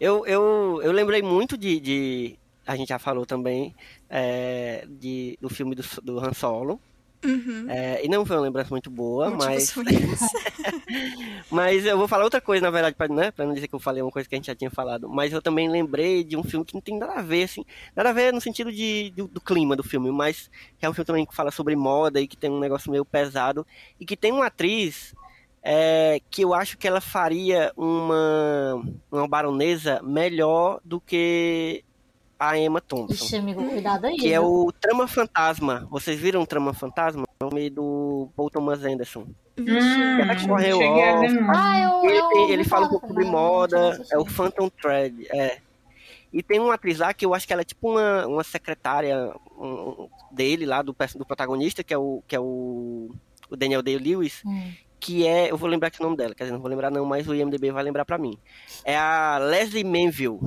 [0.00, 3.74] Eu, eu, eu lembrei muito de, de- A gente já falou também
[4.08, 6.80] é, de, do filme do, do Han Solo.
[7.24, 7.66] Uhum.
[7.70, 9.84] É, e não foi uma lembrança muito boa, Motivos mas,
[11.50, 13.80] mas eu vou falar outra coisa, na verdade, pra, né, pra não dizer que eu
[13.80, 15.08] falei uma coisa que a gente já tinha falado.
[15.08, 17.64] Mas eu também lembrei de um filme que não tem nada a ver, assim.
[17.96, 20.92] Nada a ver no sentido de, do, do clima do filme, mas que é um
[20.92, 23.66] filme também que fala sobre moda e que tem um negócio meio pesado.
[23.98, 25.14] E que tem uma atriz
[25.62, 31.83] é, que eu acho que ela faria uma, uma baronesa melhor do que
[32.48, 33.24] a Emma Thompson.
[33.24, 34.16] Ixi, amigo, cuidado aí.
[34.16, 35.86] Que é o Trama Fantasma.
[35.90, 37.24] Vocês viram o Trama Fantasma?
[37.40, 39.26] É o meio do Paul Thomas Anderson.
[39.58, 40.56] Hum, Ela que não.
[40.56, 44.24] Ah, eu, Ele, eu ele fala um pouco sobre mas moda, é o.
[44.24, 45.58] Phantom Thread, é.
[46.32, 49.32] E tem uma atriz lá que eu acho que ela é tipo uma, uma secretária
[49.56, 53.10] um, dele lá, do, do protagonista, que é o, que é o,
[53.48, 54.72] o Daniel Day-Lewis, Hum.
[54.98, 57.04] que é, eu vou lembrar aqui o nome dela, quer dizer, não vou lembrar não,
[57.04, 58.36] mas o IMDB vai lembrar pra mim.
[58.84, 60.40] É a Leslie Manville.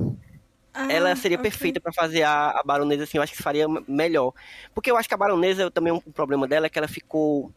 [0.80, 1.50] Ah, ela seria ok.
[1.50, 4.32] perfeita pra fazer a, a baronesa, assim, eu acho que faria melhor.
[4.74, 7.50] Porque eu acho que a baronesa, eu- também um problema dela é que ela ficou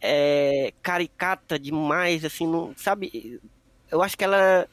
[0.00, 3.40] é, caricata demais, assim, não, sabe?
[3.90, 4.66] Eu acho que ela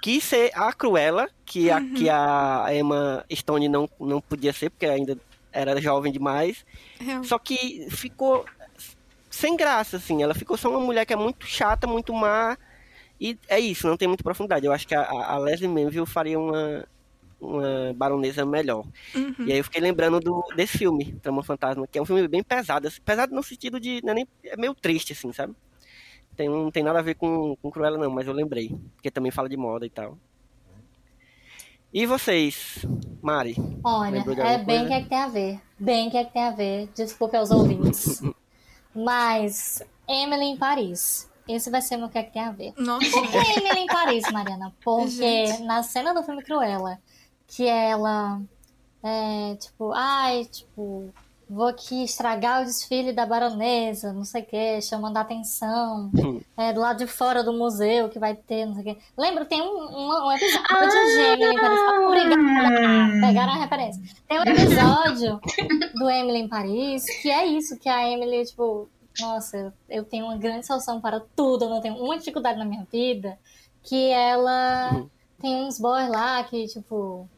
[0.00, 4.86] quis ser a Cruella, que a, que a Emma Stone não, não podia ser, porque
[4.86, 5.18] ainda
[5.52, 6.64] era jovem demais.
[7.00, 7.24] Real.
[7.24, 8.44] Só que ficou
[9.30, 10.22] sem graça, assim.
[10.22, 12.56] Ela ficou só uma mulher que é muito chata, muito má.
[13.20, 14.64] E é isso, não tem muita profundidade.
[14.64, 16.86] Eu acho que a, a Leslie Manville faria uma,
[17.40, 18.84] uma baronesa melhor.
[19.14, 19.34] Uhum.
[19.46, 22.42] E aí eu fiquei lembrando do, desse filme, Trama Fantasma, que é um filme bem
[22.42, 22.86] pesado.
[22.86, 24.00] assim, pesado no sentido de.
[24.02, 25.54] Não é, nem, é meio triste, assim, sabe?
[26.36, 28.76] Tem, não tem nada a ver com, com Cruella, não, mas eu lembrei.
[28.94, 30.16] Porque também fala de moda e tal.
[31.92, 32.84] E vocês,
[33.22, 33.56] Mari?
[33.82, 34.86] Olha, é bem coisa?
[34.86, 35.60] que é que tem a ver.
[35.78, 36.88] Bem que é que tem a ver.
[36.94, 38.22] Desculpe aos ouvintes.
[38.94, 41.28] Mas, Emily em Paris.
[41.48, 42.74] Esse vai ser meu que é que tem a ver.
[42.76, 44.72] Nossa, Por que Emily em Paris, Mariana?
[44.84, 45.62] Porque Gente.
[45.62, 46.98] na cena do filme Cruella,
[47.46, 48.40] que ela
[49.02, 51.10] é tipo, ai, tipo,
[51.48, 56.10] vou aqui estragar o desfile da baronesa, não sei o que, chamando a atenção.
[56.56, 59.02] É, do lado de fora do museu que vai ter, não sei o que.
[59.16, 61.80] Lembra, tem um, um, um episódio de Emily em Paris.
[62.04, 63.26] Obrigada!
[63.26, 64.02] Pegaram a referência.
[64.26, 65.40] Tem um episódio
[65.94, 68.88] do Emily em Paris que é isso, que a Emily, tipo,
[69.20, 72.86] nossa, eu tenho uma grande solução para tudo, eu não tenho uma dificuldade na minha
[72.90, 73.38] vida,
[73.82, 75.04] que ela
[75.40, 77.28] tem uns boys lá que, tipo.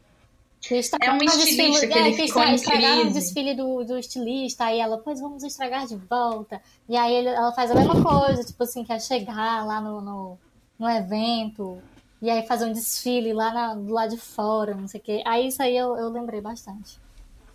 [0.59, 3.83] Que estragaram É um desfile, que ele é, que ficou em estragaram o desfile do,
[3.83, 6.61] do estilista, aí ela, pois vamos estragar de volta.
[6.87, 10.37] E aí ele- ela faz a mesma coisa, tipo assim, quer chegar lá no, no,
[10.77, 11.81] no evento,
[12.21, 15.23] e aí fazer um desfile lá na- do lado de fora, não sei o quê.
[15.25, 16.99] Aí isso aí eu, eu lembrei bastante.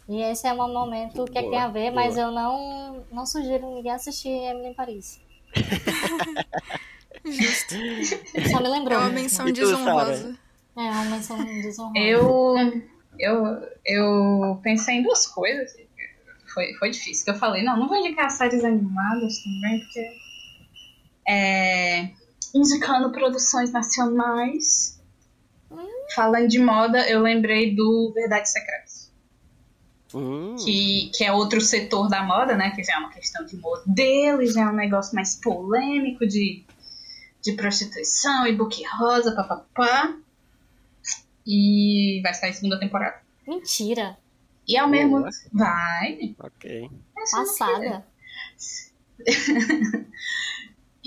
[0.09, 3.27] E esse é um momento que é que tem a ver, mas eu não, não
[3.27, 5.21] sugiro ninguém assistir Emily em Paris.
[7.25, 7.75] justo.
[8.51, 8.99] Só me É lembrou.
[8.99, 9.23] uma mesmo.
[9.23, 10.39] menção desonrosa.
[10.77, 11.99] É uma menção desonrosa.
[11.99, 12.55] Eu,
[13.19, 15.73] eu, eu pensei em duas coisas.
[16.55, 17.25] Foi, foi difícil.
[17.25, 20.09] Que eu falei, não, não vou indicar séries animadas também, porque.
[21.29, 22.11] É.
[22.55, 24.97] Indicando produções nacionais.
[26.15, 28.86] Falando de moda, eu lembrei do Verdades Secretas.
[30.15, 32.71] Hum, Que, que é outro setor da moda, né?
[32.71, 36.65] Que já é uma questão de modelo, já é um negócio mais polêmico de,
[37.43, 40.15] de prostituição e book rosa, papapá.
[41.47, 43.21] E vai sair segunda temporada.
[43.47, 44.17] Mentira.
[44.67, 45.31] E ao mesmo Boa.
[45.53, 46.35] vai.
[46.39, 46.51] ok.
[46.61, 46.91] queria.
[47.31, 48.07] Passada.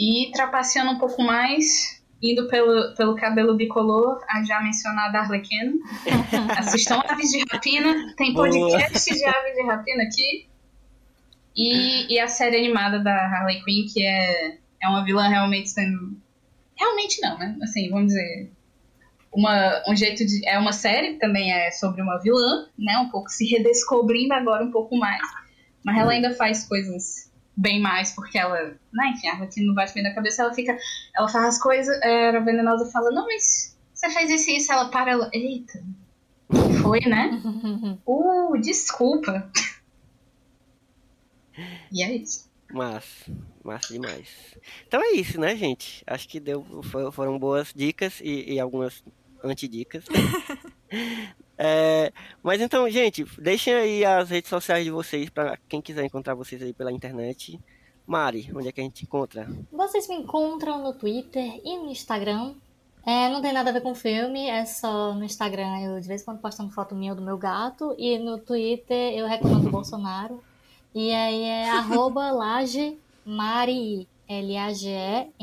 [0.01, 5.73] E trapaceando um pouco mais, indo pelo, pelo cabelo bicolor, a já mencionada Arlequina.
[6.57, 8.13] Assistam Aves de Rapina.
[8.15, 8.47] Tem Boa.
[8.49, 10.49] podcast de Aves de Rapina aqui.
[11.55, 16.17] E, e a série animada da Harley Quinn, que é, é uma vilã realmente sendo.
[16.77, 17.57] Realmente não, né?
[17.61, 18.51] Assim, vamos dizer.
[19.33, 20.47] Uma, um jeito de.
[20.47, 22.97] É uma série que também é sobre uma vilã, né?
[22.99, 25.21] Um pouco se redescobrindo agora um pouco mais.
[25.83, 27.28] Mas ela ainda faz coisas
[27.59, 28.57] bem mais, porque ela.
[28.93, 30.77] Né, enfim, a Arlequina não bate bem na cabeça, ela fica.
[31.15, 34.71] Ela faz as coisas, é, a venenosa fala, não, mas você fez isso e isso,
[34.71, 35.29] ela para, ela.
[35.33, 35.83] Eita.
[36.81, 37.41] Foi, né?
[38.07, 39.51] Uh, desculpa.
[41.91, 42.49] E é isso.
[42.71, 43.31] Massa,
[43.63, 44.29] massa demais.
[44.87, 46.03] Então é isso, né, gente?
[46.07, 49.03] Acho que deu, fo- foram boas dicas e, e algumas
[49.43, 50.05] antidicas.
[51.61, 56.33] É, mas então, gente, deixem aí as redes sociais de vocês para quem quiser encontrar
[56.33, 57.59] vocês aí pela internet.
[58.07, 59.45] Mari, onde é que a gente encontra?
[59.69, 62.55] Vocês me encontram no Twitter e no Instagram.
[63.05, 66.21] É, não tem nada a ver com filme, é só no Instagram eu de vez
[66.21, 70.41] em quando postando foto minha do meu gato, e no Twitter eu reclamando do Bolsonaro.
[70.95, 75.35] E aí é arroba Laje Marii, L-A-G-E-M-A-R-I-I.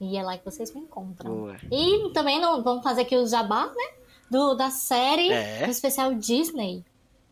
[0.00, 1.34] E é lá que vocês me encontram.
[1.34, 1.56] Boa.
[1.70, 4.01] E também não, vamos fazer aqui o jabá, né?
[4.32, 5.66] Do, da série É.
[5.66, 6.82] do especial Disney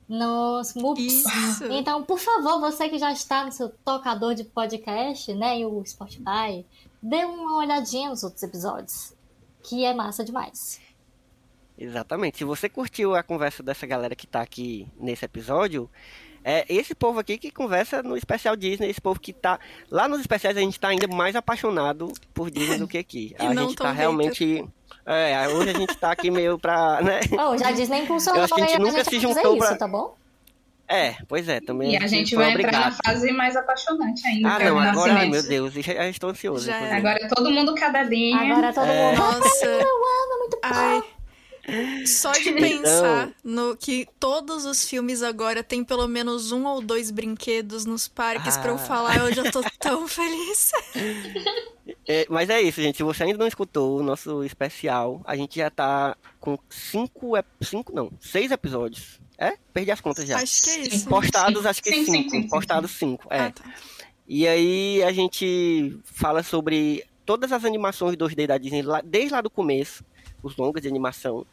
[0.07, 1.25] nos MUPs.
[1.71, 5.61] Então, por favor, você que já está no seu tocador de podcast, né?
[5.61, 6.67] E o Spotify,
[7.03, 9.15] dê uma olhadinha nos outros episódios.
[9.63, 10.79] Que é massa demais.
[11.79, 12.39] Exatamente.
[12.39, 15.89] Se você curtiu a conversa dessa galera que tá aqui nesse episódio,
[16.45, 19.59] é esse povo aqui que conversa no especial Disney, esse povo que tá.
[19.91, 23.35] Lá nos especiais a gente tá ainda mais apaixonado por Disney do que aqui.
[23.41, 24.63] A gente tão tá realmente.
[25.13, 27.01] É, hoje a gente tá aqui meio pra.
[27.03, 27.21] Né?
[27.33, 29.41] Oh, já Disney impulsionou Eu acho que a gente nunca a se gente a fazer
[29.43, 30.15] juntou isso, pra- tá bom?
[30.93, 31.93] É, pois é, também.
[31.93, 32.97] E a gente vai entrar na obrigado.
[33.07, 34.57] fase mais apaixonante ainda.
[34.57, 36.67] Ah, é não, agora, ai, meu Deus, já, já estou ansioso.
[36.67, 36.97] Já.
[36.97, 38.53] Agora é todo mundo cadadinha.
[38.53, 39.11] Agora todo É.
[39.13, 39.19] mundo.
[39.19, 39.67] Nossa.
[39.67, 40.61] Eu amo, muito bom.
[40.65, 41.03] Ai.
[42.07, 46.81] Só de Então- pensar no que todos os filmes agora tem pelo menos um ou
[46.81, 48.79] dois brinquedos nos parques pra eu Ah.
[48.79, 50.71] falar, eu já tô tão feliz.
[52.07, 52.97] É, mas é isso, gente.
[52.97, 57.33] Se você ainda não escutou o nosso especial, a gente já tá com cinco,
[57.63, 59.21] cinco não, seis episódios.
[59.39, 59.57] É?
[59.73, 60.37] Perdi as contas já.
[60.39, 61.09] Acho que é isso.
[61.09, 62.31] Postados, acho que Sim, cinco.
[62.31, 63.41] sim, sim, Postados cinco, é.
[63.41, 63.65] Ah, tá.
[64.29, 69.49] E aí a gente fala sobre todas as animações 2D da Disney, desde lá do
[69.51, 70.05] começo,
[70.43, 71.47] os longas de animação.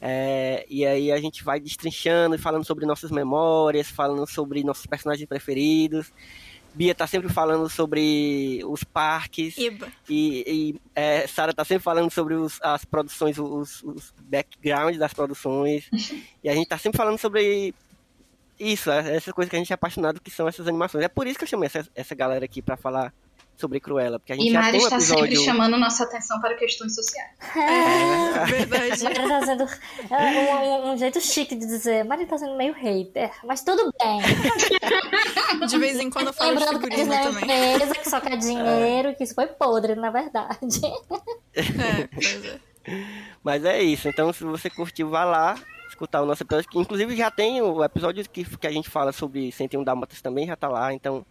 [0.00, 4.86] É, e aí a gente vai destrinchando e falando sobre nossas memórias, falando sobre nossos
[4.86, 6.12] personagens preferidos.
[6.74, 9.58] Bia tá sempre falando sobre os parques.
[9.58, 9.88] Eba.
[10.08, 15.12] E, e é, Sara tá sempre falando sobre os- as produções, os, os backgrounds das
[15.12, 15.88] produções.
[16.44, 17.74] e a gente tá sempre falando sobre
[18.60, 21.04] isso, é- essa coisa que a gente é apaixonado, que são essas animações.
[21.04, 23.12] É por isso que eu chamei essa, essa galera aqui pra falar
[23.58, 25.44] sobre Cruella, porque a gente E já Mari tem um está sempre episódio...
[25.44, 27.30] chamando nossa atenção para questões sociais.
[27.56, 29.02] É, verdade.
[29.04, 29.64] Mari tá sendo
[30.10, 32.04] é, um, um- jeito chique de dizer.
[32.04, 35.66] Mari tá sendo meio hater, mas tudo bem.
[35.66, 37.74] De vez em quando eu falo de Lembrando que a figurismo é uma também.
[37.74, 40.80] empresa que só quer dinheiro, que isso foi podre, na verdade.
[41.54, 42.60] É, pois é.
[43.42, 45.56] Mas é isso, então se você curtiu, vá lá
[45.88, 49.10] escutar o nosso episódio, que inclusive já tem o episódio que, que a gente fala
[49.12, 51.26] sobre 101 Dálmatas também, já tá lá, então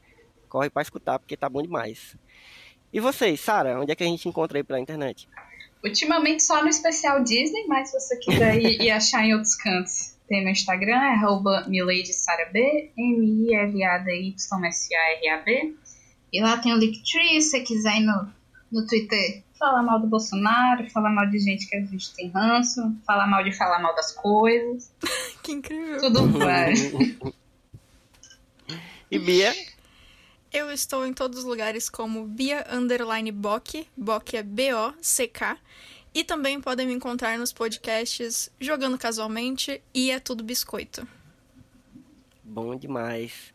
[0.48, 2.16] corre pra escutar, porque tá bom demais.
[2.92, 5.28] E vocês, Sara, onde é que a gente encontra aí pela internet?
[5.84, 10.16] Ultimamente só no especial Disney, mas se você quiser ir, ir achar em outros cantos,
[10.28, 12.58] tem no Instagram, é arroba miladysarab,
[14.48, 15.76] M-I-L-A-D-Y-S-A-R-A-B.
[16.34, 18.28] E lá tem o Linktree, se você quiser ir no,
[18.72, 22.96] no Twitter falar mal do Bolsonaro, falar mal de gente que a gente tem ranço,
[23.06, 24.92] falar mal de falar mal das coisas,
[25.44, 26.00] Que incrível.
[26.02, 26.74] tudo vai.
[29.10, 29.54] e Bia?
[30.52, 33.88] Eu estou em todos os lugares como Bia Underline Bock.
[33.96, 35.58] Bock é B-O-C-K.
[36.14, 41.08] E também podem me encontrar nos podcasts Jogando Casualmente e É Tudo Biscoito.
[42.44, 43.54] Bom demais.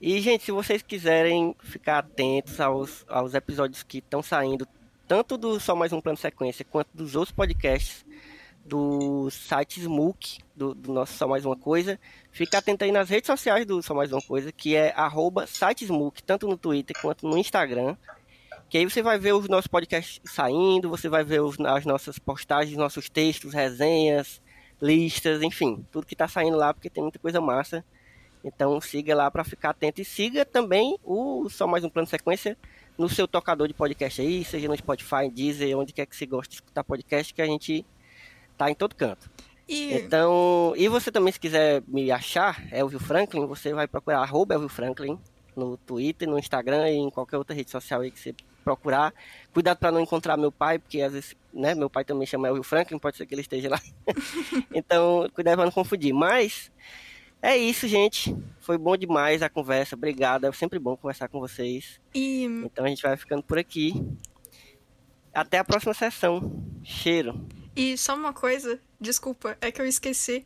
[0.00, 4.68] E, gente, se vocês quiserem ficar atentos aos, aos episódios que estão saindo,
[5.08, 8.03] tanto do Só Mais Um Plano Sequência, quanto dos outros podcasts
[8.64, 11.98] do site Smook, do, do nosso Só Mais Uma Coisa,
[12.30, 16.22] fica atento aí nas redes sociais do Só Mais Uma Coisa, que é arroba Smook,
[16.22, 17.96] tanto no Twitter quanto no Instagram.
[18.70, 22.18] Que aí você vai ver os nossos podcasts saindo, você vai ver os- as nossas
[22.18, 24.40] postagens, nossos textos, resenhas,
[24.80, 27.84] listas, enfim, tudo que tá saindo lá, porque tem muita coisa massa.
[28.42, 32.56] Então siga lá para ficar atento e siga também o Só Mais Um Plano Sequência
[32.96, 36.50] no seu tocador de podcast aí, seja no Spotify, Deezer, onde quer que você goste
[36.50, 37.84] de escutar podcast, que a gente
[38.56, 39.30] tá em todo canto.
[39.68, 44.54] E Então, e você também se quiser me achar, Elvio Franklin, você vai procurar arroba
[44.54, 45.18] Elvio Franklin
[45.56, 49.12] no Twitter, no Instagram e em qualquer outra rede social aí que você procurar.
[49.52, 52.62] Cuidado para não encontrar meu pai, porque às vezes, né, meu pai também chama Elvio
[52.62, 53.80] Franklin, pode ser que ele esteja lá.
[54.74, 56.12] então, cuidado para não confundir.
[56.12, 56.72] Mas
[57.40, 58.34] é isso, gente.
[58.58, 59.94] Foi bom demais a conversa.
[59.94, 60.46] Obrigado.
[60.46, 62.00] É sempre bom conversar com vocês.
[62.14, 64.02] E Então a gente vai ficando por aqui.
[65.32, 66.64] Até a próxima sessão.
[66.82, 67.46] Cheiro.
[67.76, 70.44] E só uma coisa, desculpa, é que eu esqueci.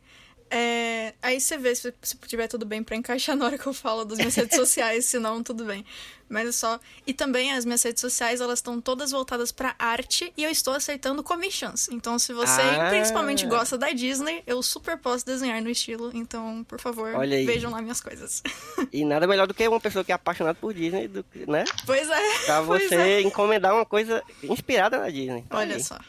[0.51, 3.73] É, Aí você vê se, se tiver tudo bem pra encaixar na hora que eu
[3.73, 5.85] falo das minhas redes sociais, senão tudo bem.
[6.27, 6.79] Mas é só.
[7.05, 10.73] E também as minhas redes sociais, elas estão todas voltadas pra arte e eu estou
[10.73, 11.87] aceitando commissions.
[11.91, 12.89] Então, se você Ah.
[12.89, 16.11] principalmente gosta da Disney, eu super posso desenhar no estilo.
[16.15, 17.11] Então, por favor,
[17.45, 18.41] vejam lá minhas coisas.
[18.91, 21.63] E nada melhor do que uma pessoa que é apaixonada por Disney, do né?
[21.85, 22.45] pois é.
[22.45, 23.21] Pra você é.
[23.21, 25.45] encomendar uma coisa inspirada na Disney.
[25.51, 25.83] Olha aí.
[25.83, 25.99] só.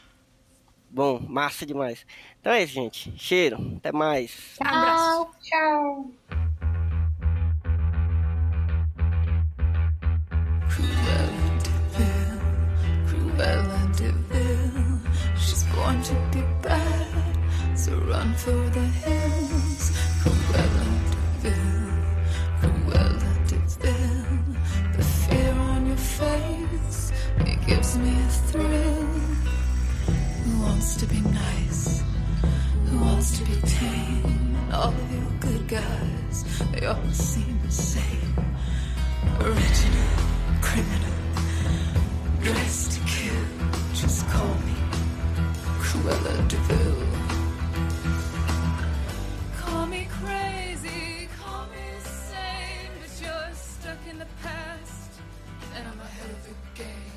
[0.90, 2.04] Bom, massa demais.
[2.40, 3.12] Então é isso, gente.
[3.16, 3.76] Cheiro.
[3.76, 4.56] Até mais.
[4.60, 5.28] Abraço.
[5.40, 6.10] Tchau.
[6.10, 6.10] Tchau.
[10.68, 12.38] Cruella de Vil,
[13.06, 14.80] Cruella de Vil.
[15.76, 19.92] want to be bad, so run for the hills.
[20.22, 21.90] Cruella de Vil,
[22.60, 24.96] Cruella de Vil.
[24.96, 27.12] The fear on your face,
[27.46, 29.19] it gives me a thrill.
[30.60, 32.02] Who wants to be nice?
[32.90, 34.58] Who wants to be tame?
[34.70, 38.34] All of you good guys, they all seem the same.
[39.40, 40.10] Original,
[40.60, 41.16] criminal,
[42.42, 43.42] dressed to kill.
[43.94, 44.76] Just call me
[45.80, 47.06] Cruella de Vil.
[49.62, 55.10] Call me crazy, call me insane, but you're stuck in the past,
[55.74, 57.09] and I'm ahead of the game.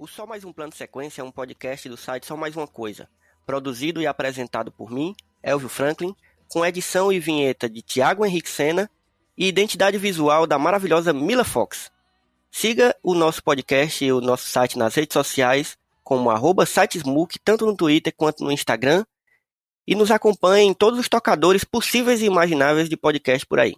[0.00, 3.06] O Só Mais Um Plano Sequência é um podcast do site Só Mais Uma Coisa,
[3.44, 6.16] produzido e apresentado por mim, Elvio Franklin,
[6.48, 8.90] com edição e vinheta de Tiago Henrique Sena
[9.36, 11.92] e identidade visual da maravilhosa Mila Fox.
[12.50, 17.66] Siga o nosso podcast e o nosso site nas redes sociais, como arroba sitesmook, tanto
[17.66, 19.04] no Twitter quanto no Instagram,
[19.86, 23.76] e nos acompanhe em todos os tocadores possíveis e imagináveis de podcast por aí.